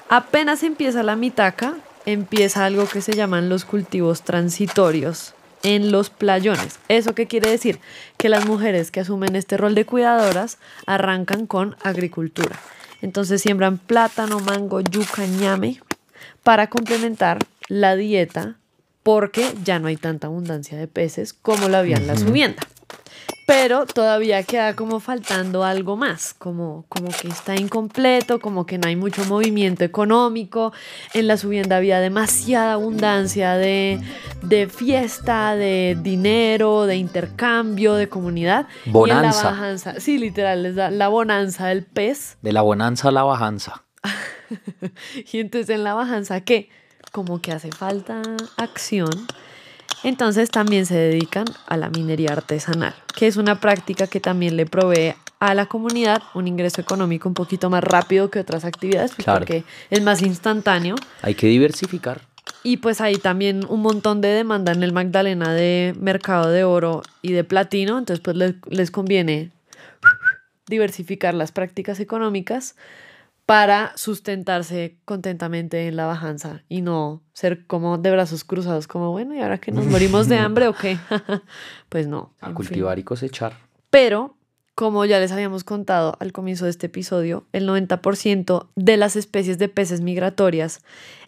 Apenas 0.08 0.62
empieza 0.62 1.02
la 1.02 1.16
mitaca, 1.16 1.74
empieza 2.06 2.64
algo 2.64 2.86
que 2.86 3.00
se 3.00 3.12
llaman 3.12 3.48
los 3.48 3.64
cultivos 3.64 4.22
transitorios 4.22 5.34
en 5.62 5.92
los 5.92 6.08
playones. 6.08 6.78
¿Eso 6.88 7.14
qué 7.14 7.26
quiere 7.26 7.50
decir? 7.50 7.78
Que 8.16 8.28
las 8.28 8.46
mujeres 8.46 8.90
que 8.90 9.00
asumen 9.00 9.36
este 9.36 9.56
rol 9.56 9.74
de 9.74 9.84
cuidadoras 9.84 10.58
arrancan 10.86 11.46
con 11.46 11.76
agricultura. 11.82 12.56
Entonces 13.02 13.42
siembran 13.42 13.78
plátano, 13.78 14.40
mango, 14.40 14.80
yuca, 14.80 15.26
ñame 15.26 15.80
para 16.42 16.68
complementar 16.68 17.38
la 17.68 17.96
dieta 17.96 18.56
porque 19.02 19.54
ya 19.64 19.78
no 19.78 19.88
hay 19.88 19.96
tanta 19.96 20.26
abundancia 20.26 20.76
de 20.78 20.86
peces 20.86 21.32
como 21.32 21.68
la 21.68 21.78
había 21.80 21.96
en 21.96 22.06
la 22.06 22.16
subienda. 22.16 22.62
Pero 23.46 23.84
todavía 23.84 24.44
queda 24.44 24.76
como 24.76 25.00
faltando 25.00 25.64
algo 25.64 25.96
más, 25.96 26.34
como, 26.34 26.84
como 26.88 27.08
que 27.08 27.26
está 27.26 27.56
incompleto, 27.56 28.38
como 28.38 28.64
que 28.64 28.78
no 28.78 28.86
hay 28.86 28.94
mucho 28.94 29.24
movimiento 29.24 29.82
económico. 29.82 30.72
En 31.14 31.26
la 31.26 31.36
subienda 31.36 31.76
había 31.78 31.98
demasiada 31.98 32.74
abundancia 32.74 33.54
de, 33.54 34.00
de 34.42 34.68
fiesta, 34.68 35.56
de 35.56 35.98
dinero, 36.00 36.86
de 36.86 36.94
intercambio, 36.96 37.94
de 37.94 38.08
comunidad. 38.08 38.68
Y 38.84 38.90
en 38.90 38.92
la 38.92 38.98
Bonanza. 39.00 39.50
bajanza, 39.50 39.94
sí, 39.98 40.18
literal, 40.18 40.64
es 40.66 40.76
la 40.76 41.08
bonanza 41.08 41.66
del 41.66 41.84
pez. 41.84 42.36
De 42.42 42.52
la 42.52 42.62
bonanza 42.62 43.08
a 43.08 43.10
la 43.10 43.24
bajanza. 43.24 43.82
Y 45.32 45.40
entonces 45.40 45.70
en 45.70 45.84
la 45.84 45.94
bajanza, 45.94 46.40
¿qué? 46.42 46.68
Como 47.12 47.40
que 47.40 47.52
hace 47.52 47.70
falta 47.72 48.22
acción. 48.56 49.10
Entonces 50.02 50.50
también 50.50 50.86
se 50.86 50.94
dedican 50.96 51.44
a 51.66 51.76
la 51.76 51.90
minería 51.90 52.32
artesanal, 52.32 52.94
que 53.16 53.26
es 53.26 53.36
una 53.36 53.60
práctica 53.60 54.06
que 54.06 54.20
también 54.20 54.56
le 54.56 54.64
provee 54.66 55.14
a 55.40 55.54
la 55.54 55.66
comunidad 55.66 56.22
un 56.34 56.46
ingreso 56.48 56.80
económico 56.80 57.28
un 57.28 57.34
poquito 57.34 57.68
más 57.70 57.82
rápido 57.84 58.30
que 58.30 58.38
otras 58.40 58.64
actividades, 58.64 59.12
pues, 59.14 59.24
Claro. 59.24 59.40
porque 59.40 59.64
es 59.90 60.02
más 60.02 60.22
instantáneo. 60.22 60.94
Hay 61.22 61.34
que 61.34 61.48
diversificar. 61.48 62.22
Y 62.62 62.78
pues 62.78 63.00
hay 63.00 63.16
también 63.16 63.64
un 63.68 63.80
montón 63.80 64.20
de 64.20 64.28
demanda 64.28 64.72
en 64.72 64.82
el 64.82 64.92
Magdalena 64.92 65.52
de 65.52 65.94
mercado 65.98 66.50
de 66.50 66.64
oro 66.64 67.02
y 67.22 67.32
de 67.32 67.44
platino, 67.44 67.98
entonces 67.98 68.22
pues 68.22 68.36
les, 68.36 68.54
les 68.68 68.90
conviene 68.90 69.50
diversificar 70.66 71.34
las 71.34 71.52
prácticas 71.52 72.00
económicas 72.00 72.76
para 73.50 73.92
sustentarse 73.96 75.00
contentamente 75.04 75.88
en 75.88 75.96
la 75.96 76.06
bajanza 76.06 76.62
y 76.68 76.82
no 76.82 77.24
ser 77.32 77.66
como 77.66 77.98
de 77.98 78.12
brazos 78.12 78.44
cruzados, 78.44 78.86
como 78.86 79.10
bueno, 79.10 79.34
¿y 79.34 79.40
ahora 79.40 79.58
que 79.58 79.72
nos 79.72 79.86
morimos 79.86 80.28
de 80.28 80.38
hambre 80.38 80.68
o 80.68 80.72
qué? 80.72 80.98
pues 81.88 82.06
no. 82.06 82.32
A 82.40 82.46
fin. 82.46 82.54
cultivar 82.54 83.00
y 83.00 83.02
cosechar. 83.02 83.54
Pero, 83.90 84.36
como 84.76 85.04
ya 85.04 85.18
les 85.18 85.32
habíamos 85.32 85.64
contado 85.64 86.16
al 86.20 86.30
comienzo 86.30 86.66
de 86.66 86.70
este 86.70 86.86
episodio, 86.86 87.44
el 87.52 87.68
90% 87.68 88.68
de 88.76 88.96
las 88.96 89.16
especies 89.16 89.58
de 89.58 89.68
peces 89.68 90.00
migratorias 90.00 90.84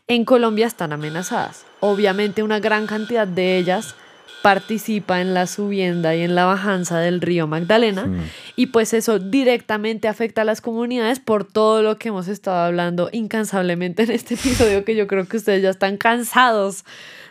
en 0.07 0.25
Colombia 0.25 0.69
están 0.69 0.93
amenazadas. 0.93 1.67
Obviamente 1.81 2.45
una 2.45 2.61
gran 2.61 2.87
cantidad 2.87 3.27
de 3.27 3.59
ellas 3.59 3.97
participa 4.43 5.21
en 5.21 5.35
la 5.35 5.47
subienda 5.47 6.15
y 6.17 6.23
en 6.23 6.35
la 6.35 6.45
bajanza 6.45 6.99
del 6.99 7.21
río 7.21 7.47
Magdalena 7.47 8.11
y 8.57 8.67
pues 8.67 8.93
eso 8.93 9.19
directamente 9.21 10.09
afecta 10.09 10.43
a 10.43 10.45
las 10.45 10.61
comunidades 10.61 11.21
por 11.21 11.45
todo 11.45 11.83
lo 11.83 11.97
que 11.97 12.09
hemos 12.09 12.27
estado 12.29 12.59
hablando 12.59 13.09
incansablemente 13.13 14.03
en 14.03 14.11
este 14.11 14.35
episodio 14.35 14.85
que 14.85 14.97
yo 14.97 15.07
creo 15.07 15.27
que 15.27 15.37
ustedes 15.37 15.63
ya 15.63 15.71
están 15.71 15.97
cansados 15.97 16.85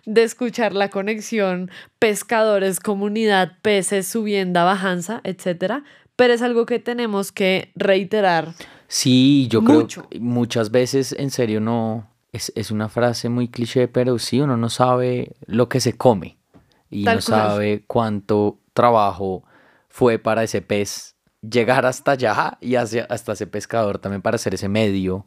de 0.06 0.24
escuchar 0.24 0.74
la 0.74 0.90
conexión 0.90 1.70
pescadores, 2.00 2.80
comunidad, 2.80 3.58
peces, 3.62 4.08
subienda, 4.08 4.64
bajanza, 4.64 5.22
etcétera, 5.24 5.84
pero 6.16 6.34
es 6.34 6.42
algo 6.42 6.66
que 6.66 6.80
tenemos 6.80 7.32
que 7.32 7.72
reiterar. 7.76 8.54
Sí, 8.88 9.48
yo 9.50 9.62
Mucho. 9.62 10.02
creo 10.02 10.10
que 10.10 10.20
muchas 10.20 10.72
veces 10.72 11.14
en 11.18 11.30
serio 11.30 11.60
no 11.62 12.10
es, 12.32 12.52
es 12.56 12.72
una 12.72 12.90
frase 12.90 13.30
muy 13.30 13.48
cliché, 13.48 13.88
pero 13.88 14.18
sí 14.18 14.40
uno 14.40 14.58
no 14.58 14.70
sabe 14.70 15.34
lo 15.46 15.70
que 15.70 15.80
se 15.80 15.94
come 15.94 16.41
y 16.92 17.04
Tal 17.06 17.18
no 17.18 17.22
cual. 17.26 17.40
sabe 17.42 17.84
cuánto 17.88 18.60
trabajo 18.74 19.44
fue 19.90 20.20
para 20.20 20.44
ese 20.44 20.62
pez 20.62 21.16
llegar 21.42 21.86
hasta 21.86 22.12
allá 22.12 22.58
y 22.62 22.76
hacia, 22.76 23.06
hasta 23.06 23.34
ese 23.34 23.48
pescador 23.48 23.98
también 23.98 24.22
para 24.22 24.36
hacer 24.36 24.54
ese 24.54 24.70
medio 24.70 25.26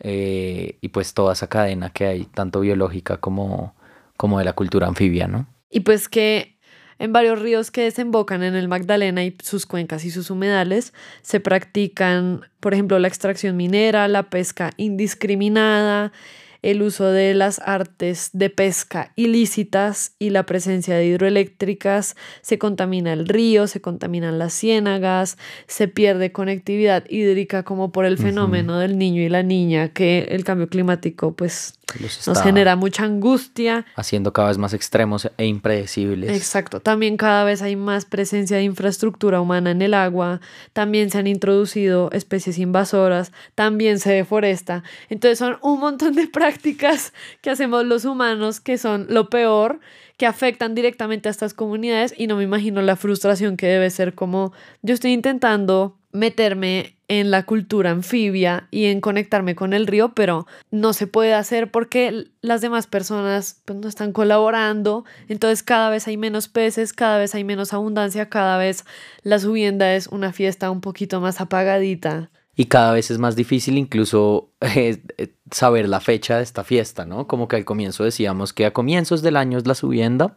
eh, 0.00 0.78
y 0.80 0.88
pues 0.88 1.14
toda 1.14 1.32
esa 1.32 1.48
cadena 1.48 1.90
que 1.90 2.06
hay, 2.06 2.24
tanto 2.26 2.60
biológica 2.60 3.16
como, 3.16 3.74
como 4.16 4.38
de 4.38 4.44
la 4.44 4.52
cultura 4.52 4.86
anfibia, 4.86 5.26
¿no? 5.26 5.46
Y 5.70 5.80
pues 5.80 6.08
que 6.08 6.58
en 6.98 7.12
varios 7.12 7.40
ríos 7.40 7.70
que 7.70 7.82
desembocan 7.82 8.42
en 8.42 8.54
el 8.54 8.68
Magdalena 8.68 9.24
y 9.24 9.36
sus 9.42 9.66
cuencas 9.66 10.04
y 10.04 10.10
sus 10.10 10.30
humedales 10.30 10.92
se 11.22 11.40
practican, 11.40 12.42
por 12.60 12.74
ejemplo, 12.74 12.98
la 12.98 13.08
extracción 13.08 13.56
minera, 13.56 14.08
la 14.08 14.30
pesca 14.30 14.72
indiscriminada, 14.76 16.12
el 16.62 16.82
uso 16.82 17.06
de 17.06 17.34
las 17.34 17.60
artes 17.60 18.30
de 18.32 18.50
pesca 18.50 19.12
ilícitas 19.16 20.12
y 20.18 20.30
la 20.30 20.44
presencia 20.44 20.96
de 20.96 21.06
hidroeléctricas, 21.06 22.16
se 22.42 22.58
contamina 22.58 23.12
el 23.12 23.28
río, 23.28 23.66
se 23.66 23.80
contaminan 23.80 24.38
las 24.38 24.54
ciénagas, 24.54 25.38
se 25.66 25.88
pierde 25.88 26.32
conectividad 26.32 27.04
hídrica 27.08 27.62
como 27.62 27.92
por 27.92 28.04
el 28.04 28.18
fenómeno 28.18 28.78
del 28.78 28.98
niño 28.98 29.22
y 29.22 29.28
la 29.28 29.42
niña 29.42 29.88
que 29.88 30.28
el 30.30 30.44
cambio 30.44 30.68
climático 30.68 31.34
pues 31.34 31.77
Nos 32.26 32.42
genera 32.42 32.76
mucha 32.76 33.04
angustia. 33.04 33.86
haciendo 33.96 34.32
cada 34.32 34.48
vez 34.48 34.58
más 34.58 34.74
extremos 34.74 35.30
e 35.36 35.46
impredecibles. 35.46 36.30
Exacto. 36.36 36.80
También 36.80 37.16
cada 37.16 37.44
vez 37.44 37.62
hay 37.62 37.76
más 37.76 38.04
presencia 38.04 38.56
de 38.58 38.64
infraestructura 38.64 39.40
humana 39.40 39.70
en 39.70 39.82
el 39.82 39.94
agua. 39.94 40.40
También 40.72 41.10
se 41.10 41.18
han 41.18 41.26
introducido 41.26 42.10
especies 42.12 42.58
invasoras. 42.58 43.32
También 43.54 43.98
se 43.98 44.12
deforesta. 44.12 44.82
Entonces 45.08 45.38
son 45.38 45.58
un 45.62 45.80
montón 45.80 46.14
de 46.14 46.26
prácticas 46.32 47.12
que 47.40 47.50
hacemos 47.50 47.84
los 47.84 48.04
humanos 48.04 48.60
que 48.60 48.78
son 48.78 49.06
lo 49.08 49.30
peor, 49.30 49.80
que 50.16 50.26
afectan 50.26 50.74
directamente 50.74 51.28
a 51.28 51.30
estas 51.30 51.54
comunidades. 51.54 52.14
Y 52.16 52.26
no 52.26 52.36
me 52.36 52.44
imagino 52.44 52.82
la 52.82 52.96
frustración 52.96 53.56
que 53.56 53.66
debe 53.66 53.90
ser 53.90 54.14
como 54.14 54.52
yo 54.82 54.94
estoy 54.94 55.12
intentando 55.12 55.97
meterme 56.12 56.98
en 57.08 57.30
la 57.30 57.44
cultura 57.44 57.90
anfibia 57.90 58.68
y 58.70 58.86
en 58.86 59.00
conectarme 59.00 59.54
con 59.54 59.72
el 59.72 59.86
río, 59.86 60.14
pero 60.14 60.46
no 60.70 60.92
se 60.92 61.06
puede 61.06 61.34
hacer 61.34 61.70
porque 61.70 62.26
las 62.42 62.60
demás 62.60 62.86
personas 62.86 63.62
pues, 63.64 63.78
no 63.78 63.88
están 63.88 64.12
colaborando, 64.12 65.04
entonces 65.28 65.62
cada 65.62 65.90
vez 65.90 66.06
hay 66.06 66.16
menos 66.16 66.48
peces, 66.48 66.92
cada 66.92 67.18
vez 67.18 67.34
hay 67.34 67.44
menos 67.44 67.72
abundancia, 67.72 68.28
cada 68.28 68.58
vez 68.58 68.84
la 69.22 69.38
subienda 69.38 69.94
es 69.94 70.06
una 70.06 70.32
fiesta 70.32 70.70
un 70.70 70.80
poquito 70.80 71.20
más 71.20 71.40
apagadita. 71.40 72.30
Y 72.54 72.64
cada 72.66 72.92
vez 72.92 73.10
es 73.10 73.18
más 73.18 73.36
difícil 73.36 73.78
incluso 73.78 74.50
eh, 74.60 75.00
eh, 75.16 75.32
saber 75.50 75.88
la 75.88 76.00
fecha 76.00 76.38
de 76.38 76.42
esta 76.42 76.64
fiesta, 76.64 77.06
¿no? 77.06 77.26
Como 77.26 77.48
que 77.48 77.56
al 77.56 77.64
comienzo 77.64 78.04
decíamos 78.04 78.52
que 78.52 78.66
a 78.66 78.72
comienzos 78.72 79.22
del 79.22 79.36
año 79.36 79.58
es 79.58 79.66
la 79.66 79.74
subienda, 79.74 80.34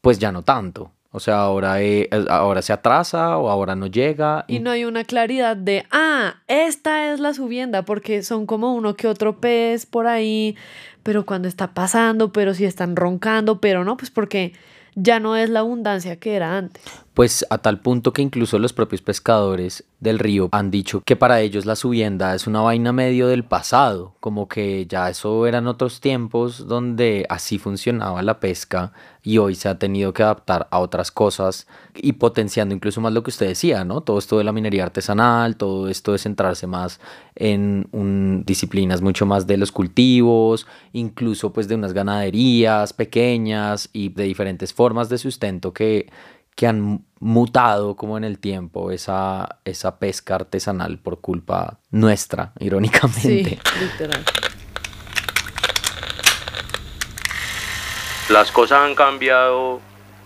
pues 0.00 0.18
ya 0.18 0.32
no 0.32 0.42
tanto. 0.42 0.92
O 1.14 1.20
sea, 1.20 1.40
ahora, 1.40 1.82
eh, 1.82 2.08
ahora 2.30 2.62
se 2.62 2.72
atrasa 2.72 3.36
o 3.36 3.50
ahora 3.50 3.76
no 3.76 3.86
llega. 3.86 4.46
Y 4.48 4.60
no 4.60 4.70
hay 4.70 4.86
una 4.86 5.04
claridad 5.04 5.58
de, 5.58 5.84
ah, 5.90 6.36
esta 6.48 7.12
es 7.12 7.20
la 7.20 7.34
subienda, 7.34 7.82
porque 7.84 8.22
son 8.22 8.46
como 8.46 8.74
uno 8.74 8.96
que 8.96 9.06
otro 9.06 9.38
pez 9.38 9.84
por 9.84 10.06
ahí, 10.06 10.56
pero 11.02 11.26
cuando 11.26 11.48
está 11.48 11.74
pasando, 11.74 12.32
pero 12.32 12.54
si 12.54 12.64
están 12.64 12.96
roncando, 12.96 13.60
pero 13.60 13.84
no, 13.84 13.98
pues 13.98 14.10
porque 14.10 14.54
ya 14.94 15.20
no 15.20 15.36
es 15.36 15.50
la 15.50 15.60
abundancia 15.60 16.16
que 16.16 16.34
era 16.34 16.56
antes. 16.56 16.82
Pues 17.14 17.44
a 17.50 17.58
tal 17.58 17.80
punto 17.80 18.14
que 18.14 18.22
incluso 18.22 18.58
los 18.58 18.72
propios 18.72 19.02
pescadores 19.02 19.84
del 20.00 20.18
río 20.18 20.48
han 20.50 20.70
dicho 20.70 21.02
que 21.04 21.14
para 21.14 21.42
ellos 21.42 21.66
la 21.66 21.76
subienda 21.76 22.34
es 22.34 22.46
una 22.46 22.62
vaina 22.62 22.92
medio 22.94 23.28
del 23.28 23.44
pasado, 23.44 24.14
como 24.18 24.48
que 24.48 24.86
ya 24.86 25.10
eso 25.10 25.46
eran 25.46 25.66
otros 25.66 26.00
tiempos 26.00 26.66
donde 26.66 27.26
así 27.28 27.58
funcionaba 27.58 28.22
la 28.22 28.40
pesca 28.40 28.92
y 29.22 29.36
hoy 29.36 29.54
se 29.54 29.68
ha 29.68 29.78
tenido 29.78 30.14
que 30.14 30.22
adaptar 30.22 30.68
a 30.70 30.78
otras 30.78 31.10
cosas 31.10 31.66
y 31.94 32.14
potenciando 32.14 32.74
incluso 32.74 33.02
más 33.02 33.12
lo 33.12 33.22
que 33.22 33.30
usted 33.30 33.46
decía, 33.46 33.84
¿no? 33.84 34.00
Todo 34.00 34.18
esto 34.18 34.38
de 34.38 34.44
la 34.44 34.52
minería 34.52 34.84
artesanal, 34.84 35.56
todo 35.56 35.88
esto 35.88 36.12
de 36.12 36.18
centrarse 36.18 36.66
más 36.66 36.98
en 37.34 37.88
un, 37.92 38.42
disciplinas 38.46 39.02
mucho 39.02 39.26
más 39.26 39.46
de 39.46 39.58
los 39.58 39.70
cultivos, 39.70 40.66
incluso 40.94 41.52
pues 41.52 41.68
de 41.68 41.74
unas 41.74 41.92
ganaderías 41.92 42.94
pequeñas 42.94 43.90
y 43.92 44.08
de 44.08 44.24
diferentes 44.24 44.72
formas 44.72 45.10
de 45.10 45.18
sustento 45.18 45.74
que 45.74 46.10
que 46.54 46.66
han 46.66 47.04
mutado 47.18 47.96
como 47.96 48.16
en 48.16 48.24
el 48.24 48.38
tiempo 48.38 48.90
esa, 48.90 49.60
esa 49.64 49.98
pesca 49.98 50.34
artesanal 50.34 50.98
por 50.98 51.20
culpa 51.20 51.78
nuestra, 51.90 52.52
irónicamente. 52.58 53.60
Sí, 53.62 53.80
literal. 53.80 54.24
Las 58.28 58.50
cosas 58.50 58.82
han 58.82 58.94
cambiado 58.94 59.80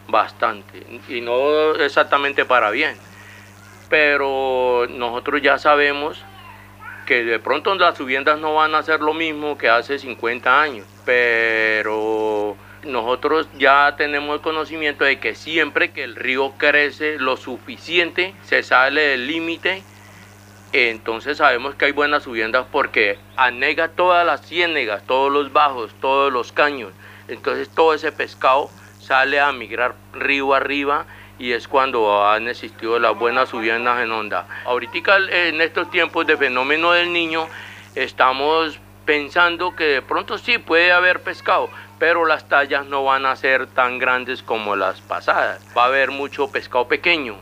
bastante 0.08 0.86
y 1.08 1.20
no 1.20 1.74
exactamente 1.74 2.44
para 2.44 2.70
bien, 2.70 2.96
pero 3.88 4.86
nosotros 4.88 5.42
ya 5.42 5.58
sabemos 5.58 6.22
que 7.06 7.24
de 7.24 7.38
pronto 7.38 7.74
las 7.74 7.96
subiendas 7.96 8.38
no 8.38 8.54
van 8.54 8.74
a 8.74 8.82
ser 8.82 9.00
lo 9.00 9.14
mismo 9.14 9.56
que 9.56 9.68
hace 9.68 9.98
50 9.98 10.60
años, 10.60 10.86
pero 11.04 12.56
nosotros 12.84 13.48
ya 13.58 13.94
tenemos 13.96 14.40
conocimiento 14.40 15.04
de 15.04 15.18
que 15.18 15.34
siempre 15.34 15.92
que 15.92 16.04
el 16.04 16.16
río 16.16 16.52
crece 16.58 17.18
lo 17.18 17.36
suficiente, 17.36 18.34
se 18.44 18.62
sale 18.62 19.00
del 19.00 19.26
límite, 19.26 19.82
entonces 20.72 21.38
sabemos 21.38 21.74
que 21.74 21.86
hay 21.86 21.92
buenas 21.92 22.24
subiendas 22.24 22.66
porque 22.70 23.18
anega 23.36 23.88
todas 23.88 24.26
las 24.26 24.46
ciénegas, 24.46 25.02
todos 25.06 25.32
los 25.32 25.52
bajos, 25.52 25.94
todos 26.00 26.32
los 26.32 26.52
caños. 26.52 26.92
Entonces 27.28 27.68
todo 27.70 27.94
ese 27.94 28.12
pescado 28.12 28.70
sale 29.00 29.40
a 29.40 29.52
migrar 29.52 29.94
río 30.12 30.54
arriba 30.54 31.06
y 31.38 31.52
es 31.52 31.68
cuando 31.68 32.26
han 32.26 32.48
existido 32.48 32.98
las 32.98 33.16
buenas 33.16 33.48
subiendas 33.48 34.02
en 34.02 34.12
onda. 34.12 34.46
Ahorita 34.64 35.16
en 35.30 35.60
estos 35.60 35.90
tiempos 35.90 36.26
de 36.26 36.36
fenómeno 36.36 36.92
del 36.92 37.12
niño 37.12 37.46
estamos 37.94 38.78
pensando 39.04 39.76
que 39.76 39.84
de 39.84 40.02
pronto 40.02 40.36
sí 40.36 40.58
puede 40.58 40.92
haber 40.92 41.22
pescado, 41.22 41.70
pero 41.98 42.26
las 42.26 42.48
tallas 42.48 42.86
no 42.86 43.04
van 43.04 43.26
a 43.26 43.36
ser 43.36 43.66
tan 43.66 43.98
grandes 43.98 44.42
como 44.42 44.76
las 44.76 45.00
pasadas. 45.00 45.64
Va 45.76 45.84
a 45.84 45.86
haber 45.86 46.10
mucho 46.10 46.50
pescado 46.50 46.88
pequeño. 46.88 47.36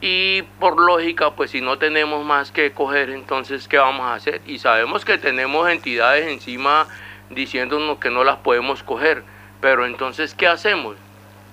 Y 0.00 0.42
por 0.60 0.80
lógica, 0.80 1.32
pues 1.32 1.50
si 1.50 1.60
no 1.60 1.78
tenemos 1.78 2.24
más 2.24 2.52
que 2.52 2.72
coger, 2.72 3.10
entonces 3.10 3.66
¿qué 3.66 3.78
vamos 3.78 4.06
a 4.06 4.14
hacer? 4.14 4.40
Y 4.46 4.58
sabemos 4.58 5.04
que 5.04 5.18
tenemos 5.18 5.68
entidades 5.68 6.28
encima 6.28 6.86
diciéndonos 7.30 7.98
que 7.98 8.10
no 8.10 8.24
las 8.24 8.36
podemos 8.38 8.82
coger. 8.82 9.24
Pero 9.60 9.86
entonces, 9.86 10.34
¿qué 10.34 10.46
hacemos? 10.46 10.96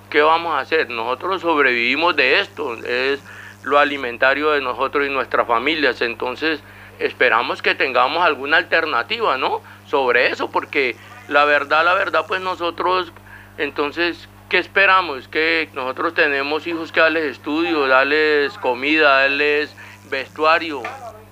¿Qué 0.09 0.21
vamos 0.21 0.53
a 0.53 0.59
hacer? 0.59 0.89
Nosotros 0.89 1.41
sobrevivimos 1.41 2.15
de 2.15 2.39
esto, 2.39 2.75
es 2.85 3.19
lo 3.63 3.79
alimentario 3.79 4.51
de 4.51 4.61
nosotros 4.61 5.07
y 5.07 5.09
nuestras 5.09 5.47
familias. 5.47 6.01
Entonces, 6.01 6.61
esperamos 6.99 7.63
que 7.63 7.73
tengamos 7.73 8.23
alguna 8.23 8.57
alternativa, 8.57 9.37
¿no? 9.37 9.61
Sobre 9.87 10.27
eso, 10.27 10.51
porque 10.51 10.95
la 11.27 11.45
verdad, 11.45 11.83
la 11.83 11.93
verdad, 11.93 12.25
pues 12.27 12.41
nosotros, 12.41 13.11
entonces, 13.57 14.29
¿qué 14.49 14.57
esperamos? 14.57 15.27
Que 15.27 15.69
nosotros 15.73 16.13
tenemos 16.13 16.67
hijos 16.67 16.91
que 16.91 16.99
darles 16.99 17.23
estudio, 17.23 17.87
darles 17.87 18.57
comida, 18.59 19.21
darles 19.21 19.75
vestuario, 20.09 20.83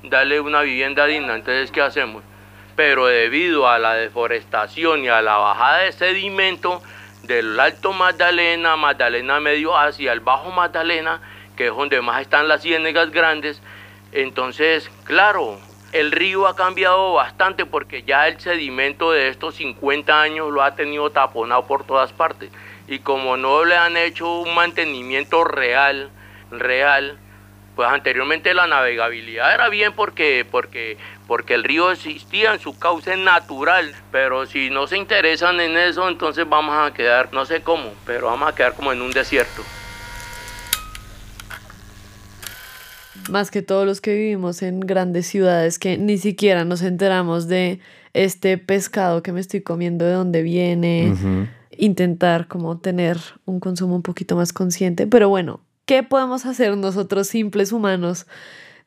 darles 0.03 0.41
una 0.41 0.62
vivienda 0.62 1.06
digna. 1.06 1.36
Entonces, 1.36 1.71
¿qué 1.71 1.82
hacemos? 1.82 2.23
Pero 2.75 3.06
debido 3.06 3.67
a 3.67 3.77
la 3.77 3.93
deforestación 3.93 5.03
y 5.03 5.10
a 5.10 5.21
la 5.21 5.38
bajada 5.38 5.79
de 5.79 5.91
sedimento 5.91 6.82
del 7.21 7.60
Alto 7.60 7.93
Magdalena, 7.93 8.75
Magdalena 8.75 9.39
medio 9.39 9.77
hacia 9.77 10.12
el 10.12 10.19
Bajo 10.19 10.51
Magdalena, 10.51 11.21
que 11.56 11.67
es 11.67 11.75
donde 11.75 12.01
más 12.01 12.21
están 12.21 12.47
las 12.47 12.63
ciénegas 12.63 13.12
grandes, 13.12 13.62
entonces, 14.12 14.91
claro, 15.06 15.60
el 15.93 16.12
río 16.12 16.47
ha 16.47 16.56
cambiado 16.56 17.13
bastante 17.13 17.67
porque 17.67 18.01
ya 18.01 18.27
el 18.27 18.39
sedimento 18.39 19.12
de 19.12 19.29
estos 19.29 19.56
50 19.56 20.21
años 20.21 20.51
lo 20.51 20.63
ha 20.63 20.75
tenido 20.75 21.12
taponado 21.12 21.67
por 21.67 21.86
todas 21.86 22.12
partes. 22.12 22.49
Y 22.88 22.99
como 22.99 23.38
no 23.38 23.63
le 23.63 23.77
han 23.77 23.95
hecho 23.95 24.39
un 24.39 24.56
mantenimiento 24.56 25.43
real, 25.43 26.10
real, 26.49 27.17
pues 27.75 27.88
anteriormente 27.89 28.56
la 28.56 28.65
navegabilidad 28.65 29.53
era 29.53 29.69
bien 29.69 29.93
porque, 29.93 30.45
porque, 30.49 30.97
porque 31.27 31.53
el 31.53 31.63
río 31.63 31.91
existía 31.91 32.53
en 32.53 32.60
su 32.60 32.77
cauce 32.77 33.15
natural, 33.15 33.95
pero 34.12 34.47
si 34.47 34.71
no 34.71 34.88
se 34.88 34.97
interesan 34.97 35.62
en 35.62 35.77
eso, 35.77 36.10
entonces 36.10 36.49
vamos 36.49 36.75
a 36.75 36.91
quedar, 36.91 37.32
no 37.34 37.45
sé 37.45 37.62
cómo, 37.62 37.93
pero 38.06 38.27
vamos 38.27 38.49
a 38.49 38.56
quedar 38.56 38.73
como 38.73 38.91
en 38.91 39.01
un 39.01 39.12
desierto. 39.12 39.62
Más 43.29 43.51
que 43.51 43.62
todos 43.62 43.86
los 43.86 44.01
que 44.01 44.15
vivimos 44.15 44.62
en 44.62 44.79
grandes 44.79 45.27
ciudades 45.27 45.79
que 45.79 45.97
ni 45.97 46.17
siquiera 46.17 46.65
nos 46.65 46.81
enteramos 46.81 47.47
de 47.47 47.79
este 48.13 48.57
pescado 48.57 49.23
que 49.23 49.31
me 49.31 49.39
estoy 49.39 49.62
comiendo, 49.62 50.05
de 50.05 50.13
dónde 50.13 50.41
viene, 50.41 51.13
intentar 51.77 52.47
como 52.47 52.79
tener 52.79 53.17
un 53.45 53.59
consumo 53.59 53.95
un 53.95 54.03
poquito 54.03 54.36
más 54.36 54.53
consciente. 54.53 55.07
Pero 55.07 55.29
bueno, 55.29 55.62
¿qué 55.86 56.03
podemos 56.03 56.45
hacer 56.45 56.77
nosotros 56.77 57.27
simples 57.27 57.71
humanos 57.71 58.27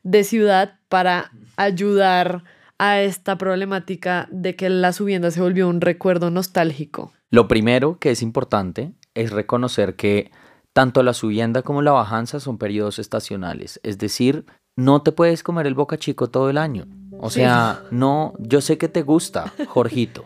de 0.03 0.23
ciudad 0.23 0.75
para 0.87 1.31
ayudar 1.57 2.43
a 2.77 3.01
esta 3.01 3.37
problemática 3.37 4.27
de 4.31 4.55
que 4.55 4.69
la 4.69 4.93
subienda 4.93 5.31
se 5.31 5.41
volvió 5.41 5.67
un 5.67 5.81
recuerdo 5.81 6.29
nostálgico? 6.29 7.11
Lo 7.29 7.47
primero 7.47 7.99
que 7.99 8.11
es 8.11 8.21
importante 8.21 8.93
es 9.13 9.31
reconocer 9.31 9.95
que 9.95 10.31
tanto 10.77 11.01
la 11.01 11.15
subienda 11.15 11.63
como 11.63 11.81
la 11.81 11.91
bajanza 11.91 12.39
son 12.39 12.59
periodos 12.59 12.99
estacionales, 12.99 13.79
es 13.81 13.97
decir, 13.97 14.45
no 14.75 15.01
te 15.01 15.11
puedes 15.11 15.41
comer 15.41 15.65
el 15.65 15.73
boca 15.73 15.97
chico 15.97 16.29
todo 16.29 16.51
el 16.51 16.59
año. 16.59 16.85
O 17.19 17.31
sea, 17.31 17.81
no, 17.89 18.33
yo 18.37 18.61
sé 18.61 18.77
que 18.77 18.87
te 18.87 19.01
gusta, 19.01 19.51
Jorgito. 19.69 20.25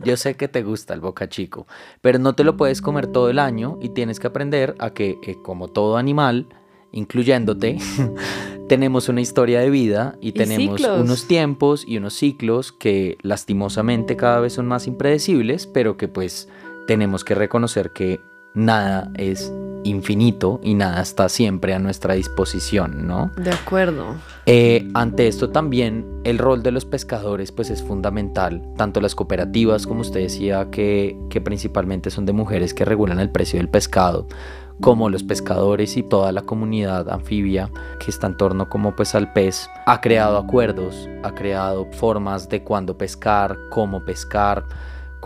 Yo 0.00 0.16
sé 0.16 0.34
que 0.34 0.48
te 0.48 0.64
gusta 0.64 0.94
el 0.94 1.00
boca 1.00 1.28
chico, 1.28 1.68
pero 2.00 2.18
no 2.18 2.32
te 2.32 2.42
lo 2.42 2.56
puedes 2.56 2.82
comer 2.82 3.06
todo 3.06 3.30
el 3.30 3.38
año 3.38 3.78
y 3.80 3.90
tienes 3.90 4.18
que 4.18 4.26
aprender 4.26 4.74
a 4.80 4.90
que, 4.90 5.16
eh, 5.24 5.36
como 5.44 5.68
todo 5.68 5.96
animal, 5.96 6.48
incluyéndote, 6.90 7.78
tenemos 8.68 9.08
una 9.08 9.20
historia 9.20 9.60
de 9.60 9.70
vida 9.70 10.16
y, 10.20 10.32
tenemos 10.32 10.80
unos 10.80 11.28
tiempos 11.28 11.84
y 11.86 11.98
unos 11.98 12.14
ciclos 12.14 12.72
que 12.72 13.16
lastimosamente 13.22 14.16
cada 14.16 14.40
vez 14.40 14.54
son 14.54 14.66
más 14.66 14.88
impredecibles, 14.88 15.68
pero 15.68 15.96
que 15.96 16.08
pues 16.08 16.48
tenemos 16.88 17.22
que 17.22 17.36
reconocer 17.36 17.92
que 17.92 18.18
nada 18.54 19.10
es 19.14 19.52
infinito 19.84 20.60
y 20.62 20.74
nada 20.74 21.00
está 21.00 21.28
siempre 21.28 21.74
a 21.74 21.78
nuestra 21.78 22.14
disposición, 22.14 23.06
¿no? 23.06 23.30
De 23.36 23.50
acuerdo. 23.50 24.16
Eh, 24.46 24.88
ante 24.94 25.28
esto 25.28 25.50
también 25.50 26.06
el 26.24 26.38
rol 26.38 26.62
de 26.62 26.72
los 26.72 26.84
pescadores 26.84 27.52
pues 27.52 27.70
es 27.70 27.82
fundamental, 27.82 28.62
tanto 28.76 29.00
las 29.00 29.14
cooperativas 29.14 29.86
como 29.86 30.00
usted 30.00 30.20
decía 30.20 30.68
que, 30.70 31.16
que 31.30 31.40
principalmente 31.40 32.10
son 32.10 32.26
de 32.26 32.32
mujeres 32.32 32.74
que 32.74 32.84
regulan 32.84 33.20
el 33.20 33.30
precio 33.30 33.58
del 33.58 33.68
pescado, 33.68 34.26
como 34.80 35.10
los 35.10 35.22
pescadores 35.22 35.96
y 35.96 36.02
toda 36.02 36.32
la 36.32 36.42
comunidad 36.42 37.08
anfibia 37.10 37.70
que 37.98 38.10
está 38.10 38.28
en 38.28 38.36
torno 38.36 38.68
como 38.68 38.94
pues 38.94 39.14
al 39.14 39.32
pez, 39.32 39.68
ha 39.86 40.00
creado 40.00 40.38
acuerdos, 40.38 41.08
ha 41.22 41.34
creado 41.34 41.86
formas 41.92 42.48
de 42.48 42.62
cuándo 42.62 42.96
pescar, 42.96 43.56
cómo 43.70 44.04
pescar, 44.04 44.64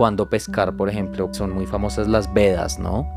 cuándo 0.03 0.29
pescar, 0.29 0.77
por 0.77 0.89
ejemplo, 0.89 1.29
son 1.31 1.53
muy 1.53 1.65
famosas 1.65 2.09
las 2.09 2.35
vedas, 2.35 2.77
¿no? 2.81 3.09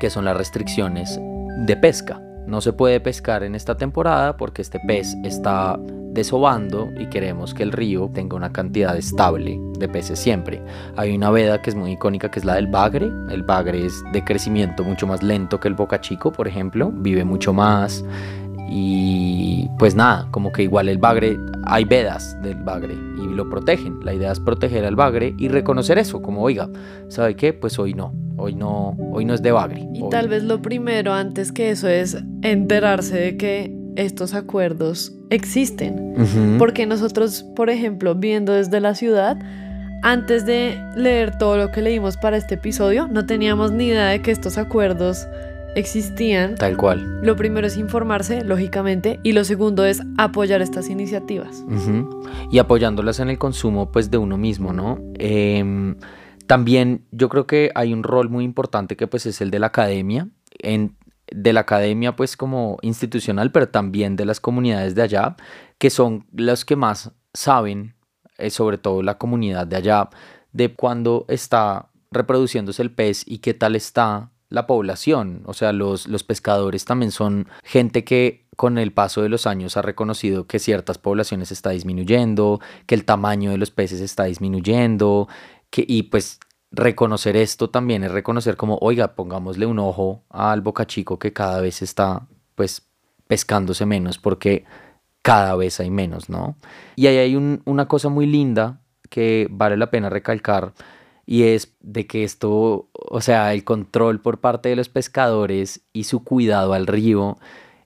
Que 0.00 0.08
son 0.08 0.24
las 0.24 0.34
restricciones 0.34 1.20
de 1.66 1.76
pesca. 1.76 2.18
No 2.46 2.62
se 2.62 2.72
puede 2.72 3.00
pescar 3.00 3.42
en 3.42 3.54
esta 3.54 3.76
temporada 3.76 4.38
porque 4.38 4.62
este 4.62 4.80
pez 4.80 5.14
está 5.24 5.78
desobando 6.12 6.88
y 6.98 7.10
queremos 7.10 7.52
que 7.52 7.64
el 7.64 7.70
río 7.70 8.10
tenga 8.14 8.34
una 8.34 8.50
cantidad 8.50 8.96
estable 8.96 9.60
de 9.78 9.90
peces 9.90 10.18
siempre. 10.18 10.62
Hay 10.96 11.14
una 11.14 11.28
veda 11.30 11.60
que 11.60 11.68
es 11.68 11.76
muy 11.76 11.92
icónica 11.92 12.30
que 12.30 12.38
es 12.38 12.46
la 12.46 12.54
del 12.54 12.68
bagre. 12.68 13.10
El 13.30 13.42
bagre 13.42 13.84
es 13.84 14.02
de 14.14 14.24
crecimiento 14.24 14.84
mucho 14.84 15.06
más 15.06 15.22
lento 15.22 15.60
que 15.60 15.68
el 15.68 15.74
boca 15.74 16.00
chico, 16.00 16.32
por 16.32 16.48
ejemplo. 16.48 16.90
Vive 16.94 17.24
mucho 17.24 17.52
más. 17.52 18.02
Y 18.68 19.68
pues 19.78 19.94
nada, 19.94 20.26
como 20.30 20.52
que 20.52 20.62
igual 20.62 20.88
el 20.88 20.98
bagre, 20.98 21.36
hay 21.64 21.84
vedas 21.84 22.36
del 22.42 22.56
bagre 22.62 22.94
y 22.94 23.26
lo 23.34 23.48
protegen. 23.48 24.00
La 24.04 24.12
idea 24.14 24.32
es 24.32 24.40
proteger 24.40 24.84
al 24.84 24.96
bagre 24.96 25.34
y 25.38 25.48
reconocer 25.48 25.98
eso, 25.98 26.20
como 26.22 26.42
oiga, 26.42 26.68
¿sabe 27.08 27.36
qué? 27.36 27.52
Pues 27.52 27.78
hoy 27.78 27.94
no, 27.94 28.12
hoy 28.36 28.54
no, 28.54 28.96
hoy 29.12 29.24
no 29.24 29.34
es 29.34 29.42
de 29.42 29.52
bagre. 29.52 29.86
Y 29.94 30.02
Hoy- 30.02 30.10
tal 30.10 30.28
vez 30.28 30.42
lo 30.44 30.62
primero 30.62 31.12
antes 31.12 31.52
que 31.52 31.70
eso 31.70 31.88
es 31.88 32.16
enterarse 32.42 33.16
de 33.16 33.36
que 33.36 33.76
estos 33.96 34.34
acuerdos 34.34 35.12
existen. 35.30 36.14
Porque 36.58 36.86
nosotros, 36.86 37.44
por 37.54 37.70
ejemplo, 37.70 38.14
viendo 38.14 38.52
desde 38.52 38.80
la 38.80 38.94
ciudad, 38.94 39.38
antes 40.02 40.44
de 40.44 40.78
leer 40.96 41.38
todo 41.38 41.56
lo 41.56 41.70
que 41.72 41.80
leímos 41.82 42.16
para 42.18 42.36
este 42.36 42.56
episodio, 42.56 43.08
no 43.08 43.24
teníamos 43.26 43.72
ni 43.72 43.86
idea 43.88 44.06
de 44.08 44.20
que 44.20 44.30
estos 44.30 44.58
acuerdos 44.58 45.26
existían. 45.76 46.56
Tal 46.56 46.76
cual. 46.76 47.20
Lo 47.22 47.36
primero 47.36 47.66
es 47.66 47.76
informarse, 47.76 48.42
lógicamente, 48.42 49.20
y 49.22 49.32
lo 49.32 49.44
segundo 49.44 49.84
es 49.84 50.02
apoyar 50.18 50.62
estas 50.62 50.88
iniciativas. 50.88 51.64
Y 52.50 52.58
apoyándolas 52.58 53.20
en 53.20 53.28
el 53.28 53.38
consumo 53.38 53.92
pues 53.92 54.10
de 54.10 54.18
uno 54.18 54.38
mismo, 54.38 54.72
¿no? 54.72 54.98
Em, 55.18 55.96
también 56.46 57.04
yo 57.12 57.28
creo 57.28 57.46
que 57.46 57.70
hay 57.74 57.92
un 57.92 58.02
rol 58.02 58.30
muy 58.30 58.44
importante 58.44 58.96
que 58.96 59.06
pues 59.06 59.26
es 59.26 59.40
el 59.40 59.50
de 59.50 59.58
la 59.58 59.68
academia, 59.68 60.28
en, 60.58 60.96
de 61.30 61.52
la 61.52 61.60
academia 61.60 62.16
pues 62.16 62.36
como 62.36 62.78
institucional, 62.80 63.52
pero 63.52 63.68
también 63.68 64.16
de 64.16 64.24
las 64.24 64.40
comunidades 64.40 64.94
de 64.94 65.02
allá, 65.02 65.36
que 65.78 65.90
son 65.90 66.26
los 66.32 66.64
que 66.64 66.76
más 66.76 67.12
saben, 67.34 67.94
eh, 68.38 68.50
sobre 68.50 68.78
todo 68.78 69.02
la 69.02 69.18
comunidad 69.18 69.66
de 69.66 69.76
allá, 69.76 70.08
de 70.52 70.74
cuándo 70.74 71.26
está 71.28 71.90
reproduciéndose 72.10 72.80
el 72.80 72.92
pez 72.92 73.24
y 73.26 73.38
qué 73.38 73.52
tal 73.52 73.76
está 73.76 74.30
la 74.48 74.66
población. 74.66 75.42
O 75.46 75.54
sea, 75.54 75.72
los, 75.72 76.06
los 76.06 76.22
pescadores 76.24 76.84
también 76.84 77.10
son 77.10 77.48
gente 77.64 78.04
que 78.04 78.46
con 78.56 78.78
el 78.78 78.92
paso 78.92 79.22
de 79.22 79.28
los 79.28 79.46
años 79.46 79.76
ha 79.76 79.82
reconocido 79.82 80.46
que 80.46 80.58
ciertas 80.58 80.98
poblaciones 80.98 81.52
está 81.52 81.70
disminuyendo, 81.70 82.60
que 82.86 82.94
el 82.94 83.04
tamaño 83.04 83.50
de 83.50 83.58
los 83.58 83.70
peces 83.70 84.00
está 84.00 84.24
disminuyendo, 84.24 85.28
que, 85.70 85.84
y 85.86 86.04
pues 86.04 86.40
reconocer 86.70 87.36
esto 87.36 87.70
también 87.70 88.02
es 88.04 88.10
reconocer 88.12 88.56
como, 88.56 88.78
oiga, 88.80 89.14
pongámosle 89.14 89.66
un 89.66 89.78
ojo 89.78 90.24
al 90.30 90.60
boca 90.62 90.86
chico 90.86 91.18
que 91.18 91.32
cada 91.32 91.60
vez 91.60 91.82
está 91.82 92.26
pues 92.54 92.88
pescándose 93.26 93.86
menos 93.86 94.18
porque 94.18 94.64
cada 95.22 95.54
vez 95.56 95.80
hay 95.80 95.90
menos, 95.90 96.28
¿no? 96.28 96.56
Y 96.96 97.08
ahí 97.08 97.18
hay 97.18 97.36
un- 97.36 97.62
una 97.64 97.88
cosa 97.88 98.08
muy 98.08 98.26
linda 98.26 98.80
que 99.10 99.48
vale 99.50 99.76
la 99.76 99.90
pena 99.90 100.08
recalcar 100.08 100.72
y 101.26 101.42
es 101.42 101.74
de 101.80 102.06
que 102.06 102.22
esto, 102.22 102.88
o 102.92 103.20
sea, 103.20 103.52
el 103.52 103.64
control 103.64 104.20
por 104.20 104.40
parte 104.40 104.68
de 104.68 104.76
los 104.76 104.88
pescadores 104.88 105.82
y 105.92 106.04
su 106.04 106.22
cuidado 106.22 106.72
al 106.72 106.86
río 106.86 107.36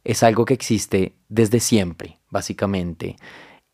es 0.05 0.23
algo 0.23 0.45
que 0.45 0.55
existe 0.55 1.15
desde 1.29 1.59
siempre, 1.59 2.19
básicamente. 2.31 3.17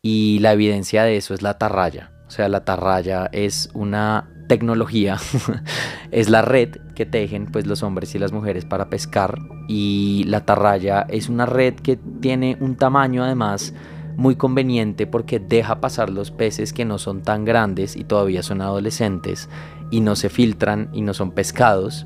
Y 0.01 0.39
la 0.39 0.53
evidencia 0.53 1.03
de 1.03 1.17
eso 1.17 1.33
es 1.33 1.41
la 1.41 1.51
atarraya. 1.51 2.13
O 2.27 2.31
sea, 2.31 2.47
la 2.47 2.59
atarraya 2.59 3.29
es 3.33 3.69
una 3.73 4.29
tecnología, 4.47 5.17
es 6.11 6.29
la 6.29 6.41
red 6.41 6.69
que 6.95 7.05
tejen 7.05 7.47
pues 7.47 7.67
los 7.67 7.83
hombres 7.83 8.15
y 8.15 8.19
las 8.19 8.31
mujeres 8.31 8.63
para 8.63 8.89
pescar 8.89 9.37
y 9.67 10.23
la 10.27 10.37
atarraya 10.37 11.01
es 11.09 11.27
una 11.27 11.45
red 11.45 11.75
que 11.75 11.97
tiene 11.97 12.57
un 12.61 12.77
tamaño 12.77 13.25
además 13.25 13.73
muy 14.17 14.35
conveniente 14.35 15.07
porque 15.07 15.39
deja 15.39 15.79
pasar 15.79 16.09
los 16.09 16.31
peces 16.31 16.73
que 16.73 16.83
no 16.83 16.97
son 16.97 17.21
tan 17.21 17.45
grandes 17.45 17.95
y 17.95 18.03
todavía 18.03 18.43
son 18.43 18.61
adolescentes 18.61 19.47
y 19.91 20.01
no 20.01 20.15
se 20.15 20.29
filtran 20.29 20.89
y 20.91 21.01
no 21.01 21.13
son 21.13 21.31
pescados. 21.31 22.05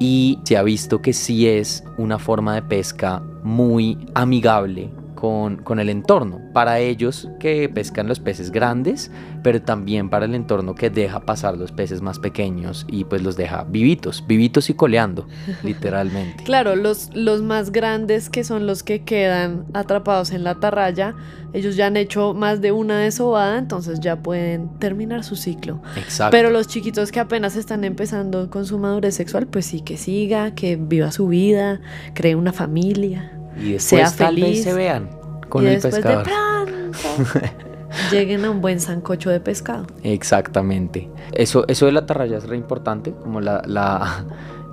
Y 0.00 0.38
se 0.44 0.56
ha 0.56 0.62
visto 0.62 1.02
que 1.02 1.12
sí 1.12 1.48
es 1.48 1.84
una 1.98 2.20
forma 2.20 2.54
de 2.54 2.62
pesca 2.62 3.20
muy 3.42 3.98
amigable 4.14 4.90
con, 5.18 5.56
con 5.56 5.80
el 5.80 5.88
entorno. 5.88 6.40
Para 6.52 6.78
ellos 6.78 7.28
que 7.40 7.68
pescan 7.68 8.06
los 8.06 8.20
peces 8.20 8.52
grandes, 8.52 9.10
pero 9.42 9.60
también 9.60 10.10
para 10.10 10.26
el 10.26 10.34
entorno 10.36 10.76
que 10.76 10.90
deja 10.90 11.18
pasar 11.18 11.58
los 11.58 11.72
peces 11.72 12.02
más 12.02 12.20
pequeños 12.20 12.86
y 12.88 13.02
pues 13.02 13.22
los 13.22 13.36
deja 13.36 13.64
vivitos, 13.64 14.24
vivitos 14.28 14.70
y 14.70 14.74
coleando, 14.74 15.26
literalmente. 15.64 16.44
Claro, 16.44 16.76
los, 16.76 17.10
los 17.16 17.42
más 17.42 17.72
grandes 17.72 18.30
que 18.30 18.44
son 18.44 18.68
los 18.68 18.84
que 18.84 19.02
quedan 19.02 19.66
atrapados 19.74 20.30
en 20.30 20.44
la 20.44 20.50
atarraya, 20.50 21.16
ellos 21.52 21.74
ya 21.74 21.86
han 21.88 21.96
hecho 21.96 22.32
más 22.32 22.60
de 22.60 22.70
una 22.70 23.00
desobada, 23.00 23.58
entonces 23.58 23.98
ya 23.98 24.22
pueden 24.22 24.78
terminar 24.78 25.24
su 25.24 25.34
ciclo. 25.34 25.82
Exacto. 25.96 26.30
Pero 26.30 26.50
los 26.50 26.68
chiquitos 26.68 27.10
que 27.10 27.18
apenas 27.18 27.56
están 27.56 27.82
empezando 27.82 28.50
con 28.50 28.66
su 28.66 28.78
madurez 28.78 29.16
sexual, 29.16 29.48
pues 29.48 29.66
sí, 29.66 29.80
que 29.80 29.96
siga, 29.96 30.54
que 30.54 30.76
viva 30.76 31.10
su 31.10 31.26
vida, 31.26 31.80
cree 32.14 32.36
una 32.36 32.52
familia. 32.52 33.32
Y 33.60 33.72
después 33.72 34.10
sea 34.10 34.26
tal 34.26 34.36
vez 34.36 34.62
se 34.62 34.72
vean 34.72 35.08
con 35.48 35.64
y 35.64 35.66
el 35.66 35.72
después 35.74 35.94
pescador. 35.96 36.24
de 36.24 36.30
pronto 36.30 37.46
lleguen 38.12 38.44
a 38.44 38.50
un 38.50 38.60
buen 38.60 38.80
sancocho 38.80 39.30
de 39.30 39.40
pescado. 39.40 39.86
Exactamente. 40.02 41.08
Eso, 41.32 41.64
eso 41.68 41.86
de 41.86 41.92
la 41.92 42.00
atarraya 42.00 42.36
es 42.38 42.46
re 42.48 42.56
importante, 42.56 43.12
como 43.12 43.40
la, 43.40 43.62
la, 43.66 44.24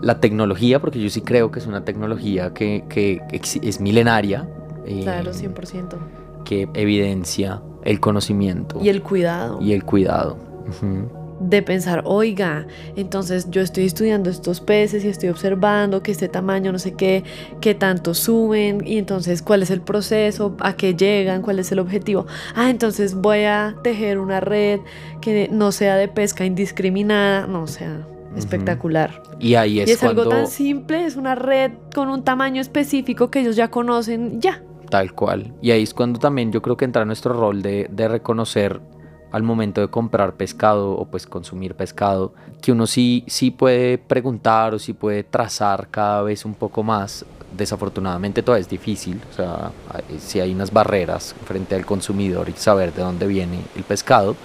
la 0.02 0.20
tecnología, 0.20 0.80
porque 0.80 1.02
yo 1.02 1.10
sí 1.10 1.22
creo 1.22 1.52
que 1.52 1.60
es 1.60 1.68
una 1.68 1.86
tecnología 1.86 2.54
que, 2.54 2.84
que 2.90 3.22
es 3.32 3.80
milenaria. 3.80 4.48
eh, 4.86 5.02
Claro, 5.04 5.32
100%. 5.32 5.96
Que 6.44 6.68
evidencia 6.74 7.62
el 7.84 8.00
conocimiento 8.00 8.80
Y 8.82 8.90
el 8.90 9.02
cuidado. 9.02 9.60
y 9.62 9.74
el 9.74 9.84
cuidado. 9.84 10.38
Ujú. 10.68 11.25
De 11.40 11.62
pensar, 11.62 12.02
oiga, 12.06 12.66
entonces 12.96 13.50
yo 13.50 13.62
estoy 13.62 13.86
estudiando 13.86 14.30
estos 14.30 14.62
peces 14.62 15.04
y 15.04 15.10
estoy 15.10 15.30
observando 15.30 16.02
que 16.02 16.12
este 16.12 16.30
tamaño, 16.30 16.72
no 16.72 16.80
sé 16.80 16.94
qué, 16.94 17.24
qué 17.62 17.76
tanto 17.76 18.14
suben 18.14 18.82
y 18.86 18.98
entonces 18.98 19.42
cuál 19.42 19.64
es 19.64 19.70
el 19.70 19.82
proceso, 19.82 20.56
a 20.60 20.76
qué 20.76 20.96
llegan, 20.96 21.42
cuál 21.42 21.60
es 21.60 21.72
el 21.72 21.80
objetivo. 21.80 22.26
Ah, 22.56 22.70
entonces 22.70 23.16
voy 23.16 23.44
a 23.44 23.76
tejer 23.84 24.20
una 24.20 24.40
red 24.40 24.80
que 25.22 25.50
no 25.52 25.72
sea 25.72 25.98
de 25.98 26.08
pesca 26.08 26.46
indiscriminada, 26.46 27.48
no, 27.48 27.64
o 27.64 27.68
sea, 27.68 28.08
espectacular. 28.38 29.22
Y 29.40 29.56
ahí 29.56 29.82
es, 29.82 29.90
y 29.90 29.92
es 29.94 30.00
cuando, 30.00 30.24
algo 30.24 30.34
tan 30.34 30.48
simple, 30.48 31.06
es 31.06 31.16
una 31.16 31.36
red 31.36 31.72
con 31.94 32.10
un 32.10 32.24
tamaño 32.24 32.62
específico 32.62 33.30
que 33.30 33.42
ellos 33.42 33.56
ya 33.56 33.70
conocen, 33.70 34.40
ya. 34.40 34.64
tal 34.90 35.14
cual. 35.14 35.54
Y 35.62 35.72
ahí 35.72 35.84
es 35.84 35.94
cuando 35.94 36.20
también 36.20 36.52
yo 36.52 36.62
creo 36.62 36.78
que 36.78 36.86
entra 36.86 37.04
nuestro 37.04 37.34
rol 37.34 37.62
de, 37.62 37.88
de 37.92 38.08
reconocer 38.08 38.80
al 39.36 39.44
momento 39.44 39.82
de 39.82 39.90
comprar 39.90 40.36
pescado 40.36 40.92
o 40.92 41.04
pues 41.04 41.28
consumir 41.28 41.76
pescado, 41.76 42.34
que 42.62 42.72
uno 42.72 42.88
sí, 42.88 43.26
sí 43.28 43.52
puede 43.52 43.98
preguntar 43.98 44.74
o 44.74 44.80
sí 44.80 44.94
puede 44.94 45.26
trazar 45.26 45.90
cada 45.92 46.22
vez 46.22 46.46
un 46.46 46.54
poco 46.54 46.84
más. 46.84 47.26
Desafortunadamente 47.52 48.44
todavía 48.44 48.62
es 48.62 48.70
difícil, 48.70 49.20
o 49.30 49.36
sea, 49.36 49.72
sí 50.20 50.40
hay 50.40 50.54
unas 50.54 50.72
barreras 50.72 51.36
frente 51.44 51.76
al 51.76 51.86
consumidor 51.86 52.48
y 52.48 52.54
saber 52.54 52.94
de 52.94 53.02
dónde 53.02 53.28
viene 53.28 53.60
el 53.76 53.84
pescado, 53.84 54.38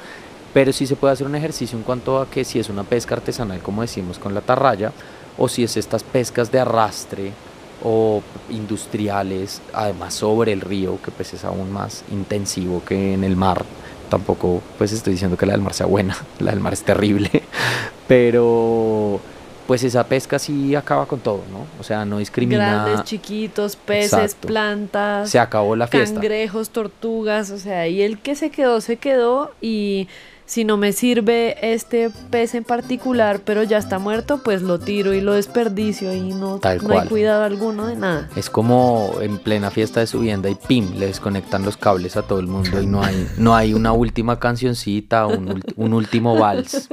pero 0.52 0.72
sí 0.72 0.88
se 0.88 0.96
puede 0.96 1.12
hacer 1.12 1.28
un 1.28 1.36
ejercicio 1.36 1.78
en 1.78 1.84
cuanto 1.84 2.20
a 2.20 2.28
que 2.28 2.42
si 2.44 2.58
es 2.58 2.68
una 2.68 2.82
pesca 2.82 3.14
artesanal, 3.14 3.60
como 3.60 3.82
decimos 3.82 4.18
con 4.18 4.34
la 4.34 4.40
tarraya, 4.40 4.90
o 5.38 5.48
si 5.48 5.62
es 5.62 5.76
estas 5.76 6.02
pescas 6.02 6.50
de 6.50 6.58
arrastre 6.58 7.30
o 7.84 8.22
industriales, 8.50 9.62
además 9.72 10.14
sobre 10.14 10.52
el 10.52 10.60
río, 10.60 11.00
que 11.00 11.12
pues 11.12 11.32
es 11.32 11.44
aún 11.44 11.70
más 11.70 12.02
intensivo 12.10 12.82
que 12.84 13.14
en 13.14 13.22
el 13.22 13.36
mar. 13.36 13.64
Tampoco 14.10 14.62
pues 14.76 14.92
estoy 14.92 15.14
diciendo 15.14 15.38
que 15.38 15.46
la 15.46 15.52
del 15.52 15.62
mar 15.62 15.72
sea 15.72 15.86
buena, 15.86 16.16
la 16.38 16.50
del 16.50 16.60
mar 16.60 16.74
es 16.74 16.82
terrible, 16.82 17.30
pero 18.06 19.20
pues 19.66 19.84
esa 19.84 20.04
pesca 20.04 20.38
sí 20.40 20.74
acaba 20.74 21.06
con 21.06 21.20
todo, 21.20 21.42
¿no? 21.52 21.64
O 21.78 21.84
sea, 21.84 22.04
no 22.04 22.18
discrimina, 22.18 22.82
Grandes, 22.84 23.04
chiquitos, 23.04 23.76
peces, 23.76 24.12
Exacto. 24.12 24.48
plantas. 24.48 25.30
se 25.30 25.38
acabó 25.38 25.76
la 25.76 25.86
fiesta. 25.86 26.14
cangrejos, 26.14 26.70
tortugas, 26.70 27.50
o 27.52 27.58
sea, 27.58 27.86
y 27.86 28.02
el 28.02 28.18
que 28.18 28.34
se 28.34 28.50
quedó, 28.50 28.80
se 28.80 28.96
quedó 28.96 29.52
y 29.60 30.08
si 30.50 30.64
no 30.64 30.76
me 30.76 30.92
sirve 30.92 31.72
este 31.74 32.10
pez 32.30 32.56
en 32.56 32.64
particular, 32.64 33.42
pero 33.44 33.62
ya 33.62 33.78
está 33.78 34.00
muerto, 34.00 34.42
pues 34.42 34.62
lo 34.62 34.80
tiro 34.80 35.14
y 35.14 35.20
lo 35.20 35.34
desperdicio 35.34 36.12
y 36.12 36.20
no, 36.32 36.58
Tal 36.58 36.82
no 36.82 36.98
hay 36.98 37.06
cuidado 37.08 37.44
alguno 37.44 37.86
de 37.86 37.94
nada. 37.94 38.28
Es 38.34 38.50
como 38.50 39.12
en 39.20 39.38
plena 39.38 39.70
fiesta 39.70 40.00
de 40.00 40.08
subienda 40.08 40.50
y 40.50 40.56
pim, 40.56 40.94
le 40.98 41.06
desconectan 41.06 41.64
los 41.64 41.76
cables 41.76 42.16
a 42.16 42.22
todo 42.22 42.40
el 42.40 42.48
mundo 42.48 42.82
y 42.82 42.86
no 42.88 43.00
hay, 43.04 43.28
no 43.38 43.54
hay 43.54 43.74
una 43.74 43.92
última 43.92 44.40
cancioncita, 44.40 45.26
un, 45.26 45.62
un 45.76 45.92
último 45.94 46.36
vals. 46.36 46.88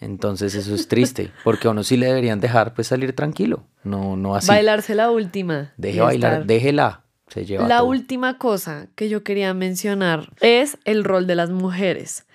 Entonces 0.00 0.54
eso 0.54 0.74
es 0.74 0.86
triste, 0.88 1.30
porque 1.44 1.68
a 1.68 1.70
uno 1.70 1.82
sí 1.84 1.96
le 1.96 2.06
deberían 2.06 2.38
dejar 2.40 2.74
pues 2.74 2.88
salir 2.88 3.14
tranquilo, 3.16 3.64
no, 3.84 4.16
no 4.16 4.34
así. 4.34 4.48
Bailarse 4.48 4.94
la 4.94 5.10
última. 5.10 5.72
Deje 5.78 6.00
bailar, 6.02 6.32
estar- 6.32 6.46
déjela, 6.46 7.00
se 7.28 7.46
lleva 7.46 7.66
La 7.66 7.78
todo. 7.78 7.86
última 7.88 8.36
cosa 8.36 8.88
que 8.94 9.08
yo 9.08 9.22
quería 9.24 9.54
mencionar 9.54 10.30
es 10.42 10.76
el 10.84 11.04
rol 11.04 11.26
de 11.26 11.36
las 11.36 11.48
mujeres. 11.48 12.26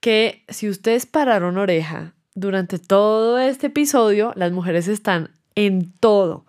Que 0.00 0.44
si 0.48 0.68
ustedes 0.68 1.06
pararon 1.06 1.58
oreja 1.58 2.14
durante 2.34 2.78
todo 2.78 3.38
este 3.38 3.68
episodio, 3.68 4.32
las 4.36 4.52
mujeres 4.52 4.88
están 4.88 5.30
en 5.54 5.92
todo, 5.98 6.46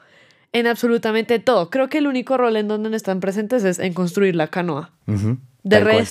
en 0.52 0.68
absolutamente 0.68 1.40
todo. 1.40 1.70
Creo 1.70 1.90
que 1.90 1.98
el 1.98 2.08
único 2.08 2.38
rol 2.38 2.58
en 2.58 2.68
donde 2.68 2.90
no 2.90 2.96
están 2.96 3.20
presentes 3.20 3.64
es 3.64 3.80
en 3.80 3.94
construir 3.94 4.36
la 4.36 4.48
canoa. 4.48 4.92
De 5.64 5.78
tal 5.78 5.84
cual. 5.84 6.08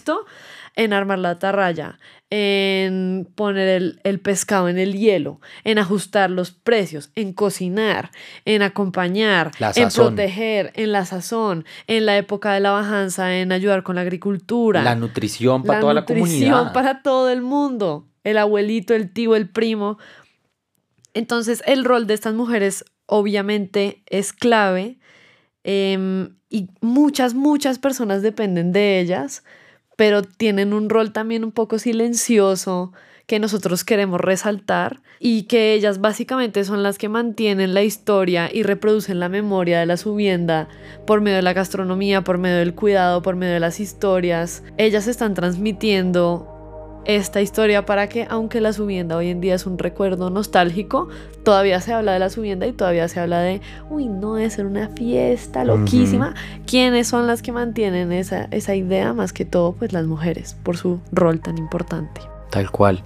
En 0.78 0.92
armar 0.92 1.18
la 1.18 1.30
atarraya, 1.30 1.98
en 2.30 3.28
poner 3.34 3.68
el, 3.68 4.00
el 4.04 4.20
pescado 4.20 4.68
en 4.68 4.78
el 4.78 4.96
hielo, 4.96 5.40
en 5.64 5.78
ajustar 5.78 6.30
los 6.30 6.52
precios, 6.52 7.10
en 7.16 7.32
cocinar, 7.32 8.12
en 8.44 8.62
acompañar, 8.62 9.50
La 9.58 9.72
en 9.74 9.88
proteger, 9.88 10.72
en 10.76 10.92
la 10.92 11.04
sazón, 11.04 11.64
en 11.88 12.06
la 12.06 12.16
época 12.16 12.52
de 12.52 12.60
la 12.60 12.70
bajanza, 12.70 13.38
en 13.38 13.50
ayudar 13.50 13.82
con 13.82 13.96
la 13.96 14.02
agricultura. 14.02 14.84
La 14.84 14.94
nutrición 14.94 15.64
para 15.64 15.80
toda 15.80 15.94
la 15.94 16.00
nutrición 16.02 16.28
comunidad. 16.28 16.72
para 16.72 17.02
todo 17.02 17.28
el 17.28 17.42
mundo. 17.42 18.06
El 18.22 18.38
abuelito, 18.38 18.94
el 18.94 19.12
tío, 19.12 19.34
el 19.34 19.48
primo. 19.48 19.98
Entonces, 21.12 21.60
el 21.66 21.84
rol 21.84 22.06
de 22.06 22.14
estas 22.14 22.34
mujeres 22.34 22.84
obviamente 23.06 24.04
es 24.06 24.32
clave 24.32 25.00
em, 25.64 26.36
y 26.48 26.68
muchas, 26.80 27.34
muchas 27.34 27.80
personas 27.80 28.22
dependen 28.22 28.70
de 28.70 29.00
ellas, 29.00 29.42
pero 29.98 30.22
tienen 30.22 30.74
un 30.74 30.88
rol 30.88 31.12
también 31.12 31.42
un 31.42 31.50
poco 31.50 31.80
silencioso 31.80 32.92
que 33.26 33.40
nosotros 33.40 33.82
queremos 33.82 34.20
resaltar 34.20 35.00
y 35.18 35.42
que 35.42 35.72
ellas 35.72 36.00
básicamente 36.00 36.62
son 36.62 36.84
las 36.84 36.98
que 36.98 37.08
mantienen 37.08 37.74
la 37.74 37.82
historia 37.82 38.48
y 38.50 38.62
reproducen 38.62 39.18
la 39.18 39.28
memoria 39.28 39.80
de 39.80 39.86
la 39.86 39.96
subienda 39.96 40.68
por 41.04 41.20
medio 41.20 41.38
de 41.38 41.42
la 41.42 41.52
gastronomía, 41.52 42.22
por 42.22 42.38
medio 42.38 42.58
del 42.58 42.76
cuidado, 42.76 43.22
por 43.22 43.34
medio 43.34 43.54
de 43.54 43.60
las 43.60 43.80
historias. 43.80 44.62
Ellas 44.76 45.08
están 45.08 45.34
transmitiendo 45.34 46.57
esta 47.08 47.40
historia 47.40 47.86
para 47.86 48.06
que, 48.10 48.26
aunque 48.28 48.60
la 48.60 48.74
subienda 48.74 49.16
hoy 49.16 49.30
en 49.30 49.40
día 49.40 49.54
es 49.54 49.64
un 49.66 49.78
recuerdo 49.78 50.28
nostálgico, 50.28 51.08
todavía 51.42 51.80
se 51.80 51.94
habla 51.94 52.12
de 52.12 52.18
la 52.18 52.28
subienda 52.28 52.66
y 52.66 52.72
todavía 52.72 53.08
se 53.08 53.18
habla 53.18 53.40
de, 53.40 53.62
uy, 53.88 54.06
no, 54.06 54.34
debe 54.34 54.50
ser 54.50 54.66
una 54.66 54.90
fiesta 54.90 55.64
loquísima. 55.64 56.34
¿Quiénes 56.66 57.08
son 57.08 57.26
las 57.26 57.40
que 57.40 57.50
mantienen 57.50 58.12
esa, 58.12 58.44
esa 58.50 58.74
idea? 58.74 59.14
Más 59.14 59.32
que 59.32 59.46
todo, 59.46 59.72
pues 59.72 59.94
las 59.94 60.06
mujeres, 60.06 60.54
por 60.62 60.76
su 60.76 61.00
rol 61.10 61.40
tan 61.40 61.56
importante. 61.56 62.20
Tal 62.50 62.70
cual. 62.70 63.02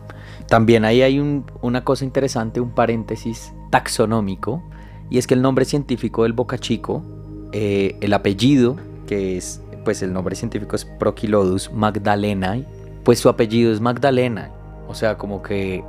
También 0.49 0.85
ahí 0.85 1.03
hay 1.03 1.21
un- 1.21 1.45
una 1.63 1.85
cosa 1.85 2.05
interesante, 2.05 2.61
un 2.61 2.71
paréntesis 2.71 3.53
taxonómico, 3.71 4.65
y 5.11 5.19
es 5.19 5.29
que 5.29 5.35
el 5.35 5.43
nombre 5.43 5.65
científico 5.65 6.25
del 6.25 6.33
bocachico, 6.33 7.05
eh, 7.53 7.97
el 8.01 8.13
apellido, 8.15 8.77
que 9.07 9.37
es, 9.37 9.63
pues 9.85 10.03
el 10.03 10.13
nombre 10.13 10.35
científico 10.35 10.75
es 10.75 10.85
Prochilodus 10.85 11.71
magdalenae, 11.73 12.67
pues 13.05 13.19
su 13.19 13.29
apellido 13.29 13.73
es 13.73 13.81
Magdalena. 13.81 14.51
O 14.89 14.95
sea, 14.95 15.17
como 15.17 15.43
que 15.43 15.83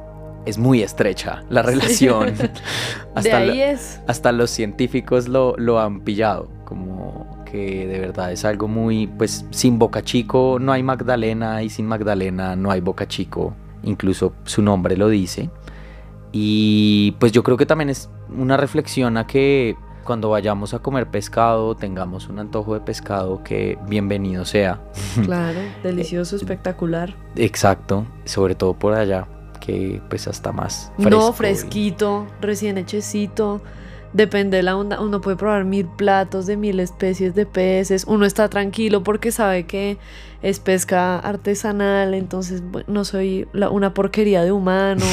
es 0.45 0.57
muy 0.57 0.81
estrecha 0.81 1.43
la 1.49 1.61
relación. 1.61 2.33
hasta, 3.15 3.37
ahí 3.37 3.61
es. 3.61 4.01
hasta 4.07 4.31
los 4.31 4.49
científicos 4.49 5.27
lo, 5.27 5.55
lo 5.57 5.79
han 5.79 6.01
pillado, 6.01 6.49
como 6.65 7.43
que 7.49 7.87
de 7.87 7.99
verdad 7.99 8.31
es 8.31 8.45
algo 8.45 8.67
muy, 8.67 9.07
pues 9.07 9.45
sin 9.51 9.77
Boca 9.77 10.01
Chico 10.01 10.57
no 10.59 10.71
hay 10.71 10.81
Magdalena 10.81 11.61
y 11.61 11.69
sin 11.69 11.85
Magdalena 11.85 12.55
no 12.55 12.71
hay 12.71 12.81
Boca 12.81 13.07
Chico, 13.07 13.53
incluso 13.83 14.33
su 14.45 14.61
nombre 14.61 14.97
lo 14.97 15.07
dice. 15.09 15.49
Y 16.31 17.15
pues 17.19 17.31
yo 17.31 17.43
creo 17.43 17.57
que 17.57 17.67
también 17.67 17.91
es 17.91 18.09
una 18.35 18.57
reflexión 18.57 19.17
a 19.17 19.27
que 19.27 19.75
cuando 20.03 20.29
vayamos 20.29 20.73
a 20.73 20.79
comer 20.79 21.07
pescado, 21.07 21.75
tengamos 21.75 22.27
un 22.29 22.39
antojo 22.39 22.73
de 22.73 22.81
pescado, 22.81 23.43
que 23.43 23.77
bienvenido 23.87 24.45
sea. 24.45 24.81
Claro, 25.23 25.59
delicioso, 25.83 26.35
espectacular. 26.35 27.15
Exacto, 27.35 28.05
sobre 28.25 28.55
todo 28.55 28.73
por 28.73 28.93
allá, 28.93 29.27
que 29.59 30.01
pues 30.09 30.27
hasta 30.27 30.51
más 30.51 30.91
fresco. 30.97 31.09
no, 31.09 31.29
y- 31.29 31.33
fresquito, 31.33 32.27
recién 32.41 32.77
hechecito. 32.77 33.61
Depende 34.13 34.57
de 34.57 34.63
la 34.63 34.77
onda. 34.77 35.01
Uno 35.01 35.21
puede 35.21 35.37
probar 35.37 35.65
mil 35.65 35.87
platos 35.87 36.45
de 36.45 36.55
mil 36.55 36.79
especies 36.79 37.33
de 37.33 37.47
peces. 37.47 38.05
Uno 38.07 38.25
está 38.27 38.47
tranquilo 38.47 39.01
porque 39.01 39.31
sabe 39.31 39.65
que 39.65 39.97
es 40.43 40.59
pesca 40.59 41.17
artesanal. 41.17 42.13
Entonces 42.13 42.61
bueno, 42.61 42.85
no 42.87 43.05
soy 43.05 43.47
la- 43.53 43.71
una 43.71 43.93
porquería 43.95 44.43
de 44.43 44.51
humano. 44.51 45.03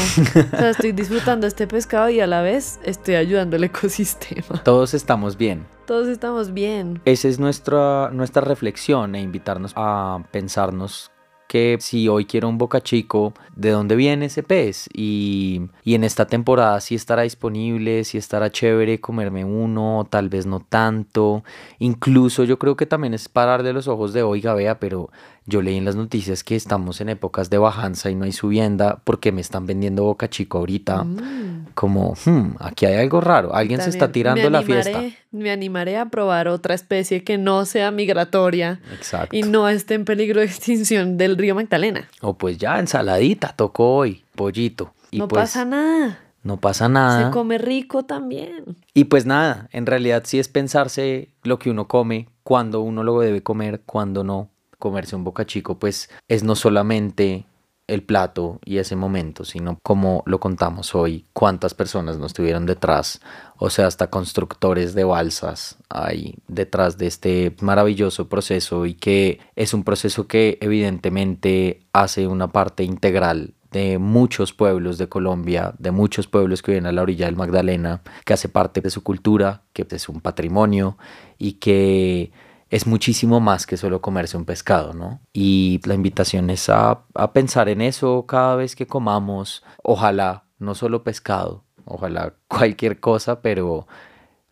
o 0.52 0.56
sea, 0.58 0.70
estoy 0.70 0.92
disfrutando 0.92 1.46
este 1.46 1.66
pescado 1.66 2.10
y 2.10 2.20
a 2.20 2.26
la 2.26 2.42
vez 2.42 2.78
estoy 2.84 3.14
ayudando 3.14 3.56
al 3.56 3.64
ecosistema. 3.64 4.62
Todos 4.64 4.92
estamos 4.92 5.38
bien. 5.38 5.66
Todos 5.86 6.06
estamos 6.08 6.52
bien. 6.52 7.00
Esa 7.04 7.26
es 7.28 7.38
nuestra, 7.40 8.10
nuestra 8.12 8.42
reflexión 8.42 9.14
e 9.14 9.20
invitarnos 9.22 9.72
a 9.76 10.22
pensarnos 10.30 11.10
que 11.50 11.78
si 11.80 12.06
hoy 12.06 12.26
quiero 12.26 12.48
un 12.48 12.58
boca 12.58 12.80
chico, 12.80 13.34
¿de 13.56 13.70
dónde 13.70 13.96
viene 13.96 14.26
ese 14.26 14.44
pez? 14.44 14.88
Y, 14.94 15.62
y 15.82 15.96
en 15.96 16.04
esta 16.04 16.28
temporada 16.28 16.80
si 16.80 16.94
estará 16.94 17.22
disponible, 17.22 18.04
si 18.04 18.18
estará 18.18 18.52
chévere 18.52 19.00
comerme 19.00 19.44
uno, 19.44 20.06
tal 20.08 20.28
vez 20.28 20.46
no 20.46 20.60
tanto. 20.60 21.42
Incluso 21.80 22.44
yo 22.44 22.56
creo 22.56 22.76
que 22.76 22.86
también 22.86 23.14
es 23.14 23.28
parar 23.28 23.64
de 23.64 23.72
los 23.72 23.88
ojos 23.88 24.12
de, 24.12 24.22
oiga, 24.22 24.54
vea, 24.54 24.78
pero 24.78 25.10
yo 25.50 25.60
leí 25.60 25.76
en 25.76 25.84
las 25.84 25.96
noticias 25.96 26.42
que 26.42 26.56
estamos 26.56 27.00
en 27.00 27.10
épocas 27.10 27.50
de 27.50 27.58
bajanza 27.58 28.10
y 28.10 28.14
no 28.14 28.24
hay 28.24 28.32
subienda 28.32 29.02
porque 29.04 29.32
me 29.32 29.40
están 29.40 29.66
vendiendo 29.66 30.04
boca 30.04 30.30
chico 30.30 30.58
ahorita. 30.58 31.04
Mm. 31.04 31.66
Como, 31.74 32.14
hmm, 32.24 32.56
aquí 32.58 32.86
hay 32.86 32.94
algo 32.96 33.20
raro, 33.20 33.54
alguien 33.54 33.80
se 33.80 33.90
está 33.90 34.10
tirando 34.12 34.48
la 34.48 34.62
fiesta. 34.62 35.02
Me 35.30 35.50
animaré 35.50 35.98
a 35.98 36.06
probar 36.06 36.48
otra 36.48 36.74
especie 36.74 37.22
que 37.22 37.36
no 37.38 37.64
sea 37.64 37.90
migratoria 37.90 38.80
Exacto. 38.92 39.36
y 39.36 39.42
no 39.42 39.68
esté 39.68 39.94
en 39.94 40.04
peligro 40.04 40.40
de 40.40 40.46
extinción 40.46 41.16
del 41.16 41.36
río 41.36 41.54
Magdalena. 41.54 42.08
O 42.20 42.34
pues 42.34 42.58
ya, 42.58 42.78
ensaladita, 42.78 43.52
tocó 43.54 43.96
hoy, 43.96 44.24
pollito. 44.34 44.94
Y 45.10 45.18
no 45.18 45.28
pues 45.28 45.42
pasa 45.42 45.64
nada. 45.64 46.20
no 46.42 46.58
pasa 46.58 46.88
nada. 46.88 47.26
Se 47.26 47.32
come 47.32 47.58
rico 47.58 48.04
también. 48.04 48.76
Y 48.94 49.04
pues 49.04 49.26
nada, 49.26 49.68
en 49.72 49.86
realidad 49.86 50.22
sí 50.24 50.38
es 50.38 50.48
pensarse 50.48 51.30
lo 51.42 51.58
que 51.58 51.70
uno 51.70 51.88
come, 51.88 52.28
cuando 52.42 52.80
uno 52.80 53.02
lo 53.02 53.20
debe 53.20 53.42
comer, 53.42 53.82
cuando 53.86 54.24
no. 54.24 54.50
Comerse 54.80 55.14
un 55.14 55.22
boca 55.22 55.46
chico, 55.46 55.78
pues 55.78 56.10
es 56.26 56.42
no 56.42 56.56
solamente 56.56 57.46
el 57.90 58.02
plato 58.02 58.60
y 58.64 58.78
ese 58.78 58.94
momento, 58.94 59.44
sino 59.44 59.78
como 59.82 60.22
lo 60.24 60.38
contamos 60.38 60.94
hoy, 60.94 61.26
cuántas 61.32 61.74
personas 61.74 62.18
no 62.18 62.26
estuvieron 62.26 62.64
detrás, 62.64 63.20
o 63.58 63.68
sea, 63.68 63.86
hasta 63.88 64.10
constructores 64.10 64.94
de 64.94 65.04
balsas 65.04 65.76
hay 65.88 66.36
detrás 66.46 66.98
de 66.98 67.08
este 67.08 67.56
maravilloso 67.60 68.28
proceso 68.28 68.86
y 68.86 68.94
que 68.94 69.40
es 69.56 69.74
un 69.74 69.82
proceso 69.82 70.28
que 70.28 70.56
evidentemente 70.60 71.80
hace 71.92 72.28
una 72.28 72.52
parte 72.52 72.84
integral 72.84 73.54
de 73.72 73.98
muchos 73.98 74.52
pueblos 74.52 74.98
de 74.98 75.08
Colombia, 75.08 75.74
de 75.78 75.90
muchos 75.90 76.26
pueblos 76.26 76.62
que 76.62 76.72
viven 76.72 76.86
a 76.86 76.92
la 76.92 77.02
orilla 77.02 77.26
del 77.26 77.36
Magdalena, 77.36 78.02
que 78.24 78.32
hace 78.32 78.48
parte 78.48 78.80
de 78.80 78.90
su 78.90 79.02
cultura, 79.02 79.62
que 79.72 79.86
es 79.88 80.08
un 80.08 80.20
patrimonio 80.20 80.96
y 81.38 81.54
que 81.54 82.32
es 82.70 82.86
muchísimo 82.86 83.40
más 83.40 83.66
que 83.66 83.76
solo 83.76 84.00
comerse 84.00 84.36
un 84.36 84.44
pescado, 84.44 84.94
¿no? 84.94 85.20
Y 85.32 85.80
la 85.84 85.94
invitación 85.94 86.48
es 86.50 86.68
a, 86.68 87.02
a 87.14 87.32
pensar 87.32 87.68
en 87.68 87.80
eso 87.82 88.24
cada 88.26 88.56
vez 88.56 88.76
que 88.76 88.86
comamos, 88.86 89.62
ojalá 89.82 90.44
no 90.58 90.74
solo 90.74 91.02
pescado, 91.02 91.64
ojalá 91.84 92.34
cualquier 92.48 93.00
cosa, 93.00 93.42
pero, 93.42 93.86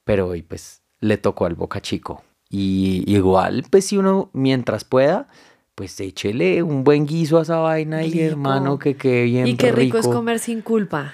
pero 0.04 0.28
hoy 0.28 0.42
pues 0.42 0.82
le 1.00 1.16
tocó 1.16 1.46
al 1.46 1.54
boca 1.54 1.80
chico. 1.80 2.22
Y 2.50 3.04
igual, 3.06 3.64
pues 3.70 3.86
si 3.86 3.98
uno 3.98 4.30
mientras 4.32 4.82
pueda, 4.84 5.28
pues 5.74 6.00
échele 6.00 6.62
un 6.62 6.82
buen 6.82 7.06
guiso 7.06 7.38
a 7.38 7.42
esa 7.42 7.58
vaina 7.58 8.02
y 8.02 8.18
hermano 8.20 8.78
que 8.78 8.96
quede 8.96 9.24
bien 9.24 9.46
y 9.46 9.56
qué 9.56 9.70
rico, 9.70 9.98
es 9.98 10.08
comer 10.08 10.38
sin 10.40 10.62
culpa. 10.62 11.12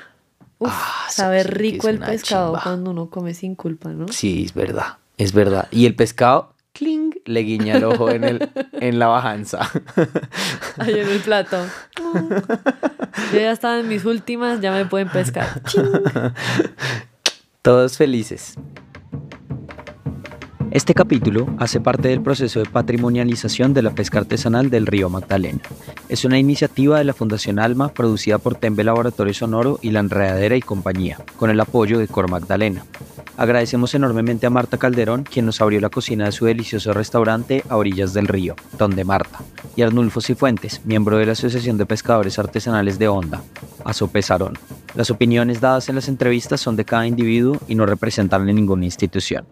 Uf, 0.59 0.71
Ah, 0.73 1.05
eso 1.09 1.17
sabe 1.17 1.43
sí 1.43 1.49
que 1.49 1.55
rico 1.55 1.89
el 1.89 1.99
pescado 1.99 2.53
chimba. 2.53 2.63
cuando 2.63 2.93
uno 2.93 3.11
come 3.11 3.35
sin 3.35 3.57
culpa, 3.57 3.91
¿no? 3.91 4.07
Sí, 4.09 4.45
es 4.45 4.55
verdad, 4.55 4.99
es 5.19 5.33
verdad. 5.35 5.69
Y 5.73 5.85
el 5.87 5.97
pescado, 5.97 6.54
cling, 6.75 7.15
le 7.25 7.41
guiña 7.41 7.77
el 7.77 7.85
ojo 7.85 8.11
en, 8.11 8.25
el, 8.25 8.51
en 8.73 8.99
la 8.99 9.07
bajanza. 9.07 9.71
Ahí 10.77 10.99
en 10.99 11.09
el 11.09 11.21
plato. 11.21 11.65
Yo 13.33 13.39
ya 13.39 13.53
estaba 13.53 13.79
en 13.79 13.89
mis 13.89 14.05
últimas, 14.05 14.61
ya 14.61 14.73
me 14.73 14.85
pueden 14.85 15.09
pescar. 15.09 15.63
Ching. 15.63 15.87
Todos 17.63 17.97
felices. 17.97 18.57
Este 20.75 20.93
capítulo 20.93 21.47
hace 21.61 21.79
parte 21.79 22.09
del 22.09 22.21
proceso 22.21 22.59
de 22.59 22.69
patrimonialización 22.69 23.75
de 23.75 23.83
la 23.83 23.95
pesca 23.95 24.19
artesanal 24.19 24.71
del 24.71 24.87
río 24.87 25.09
Magdalena. 25.09 25.61
Es 26.09 26.25
una 26.25 26.37
iniciativa 26.37 26.99
de 26.99 27.05
la 27.05 27.13
Fundación 27.13 27.61
Alma 27.61 27.91
producida 27.91 28.39
por 28.39 28.57
Tembe 28.57 28.83
Laboratorio 28.83 29.33
Sonoro 29.33 29.79
y 29.83 29.93
La 29.93 30.01
Enredadera 30.01 30.57
y 30.57 30.63
Compañía, 30.63 31.19
con 31.37 31.51
el 31.51 31.61
apoyo 31.61 32.01
de 32.01 32.09
Cor 32.09 32.29
Magdalena. 32.29 32.85
Agradecemos 33.37 33.95
enormemente 33.95 34.49
a 34.49 34.51
Marta 34.51 34.77
Calderón, 34.77 35.23
quien 35.23 35.47
nos 35.47 35.61
abrió 35.61 35.81
la 35.81 35.91
cocina 35.91 36.25
de 36.25 36.33
su 36.33 36.45
delicioso 36.45 36.93
restaurante 36.93 37.63
a 37.69 37.77
orillas 37.77 38.13
del 38.13 38.27
río, 38.27 38.57
donde 38.77 39.05
Marta, 39.05 39.39
y 39.77 39.83
Arnulfo 39.83 40.21
Cifuentes, 40.21 40.85
miembro 40.85 41.19
de 41.19 41.27
la 41.27 41.33
Asociación 41.33 41.79
de 41.79 41.87
Pescadores 41.87 42.41
Artesanales 42.41 42.99
de 42.99 43.07
Honda, 43.07 43.45
Pesarón. 44.13 44.59
Las 44.97 45.11
opiniones 45.11 45.61
dadas 45.61 45.89
en 45.89 45.95
las 45.95 46.09
entrevistas 46.09 46.61
son 46.61 46.75
de 46.75 46.85
cada 46.85 47.07
individuo 47.07 47.61
y 47.69 47.77
no 47.77 47.87
representan 47.87 48.43
a 48.49 48.53
ninguna 48.53 48.87
institución. 48.87 49.47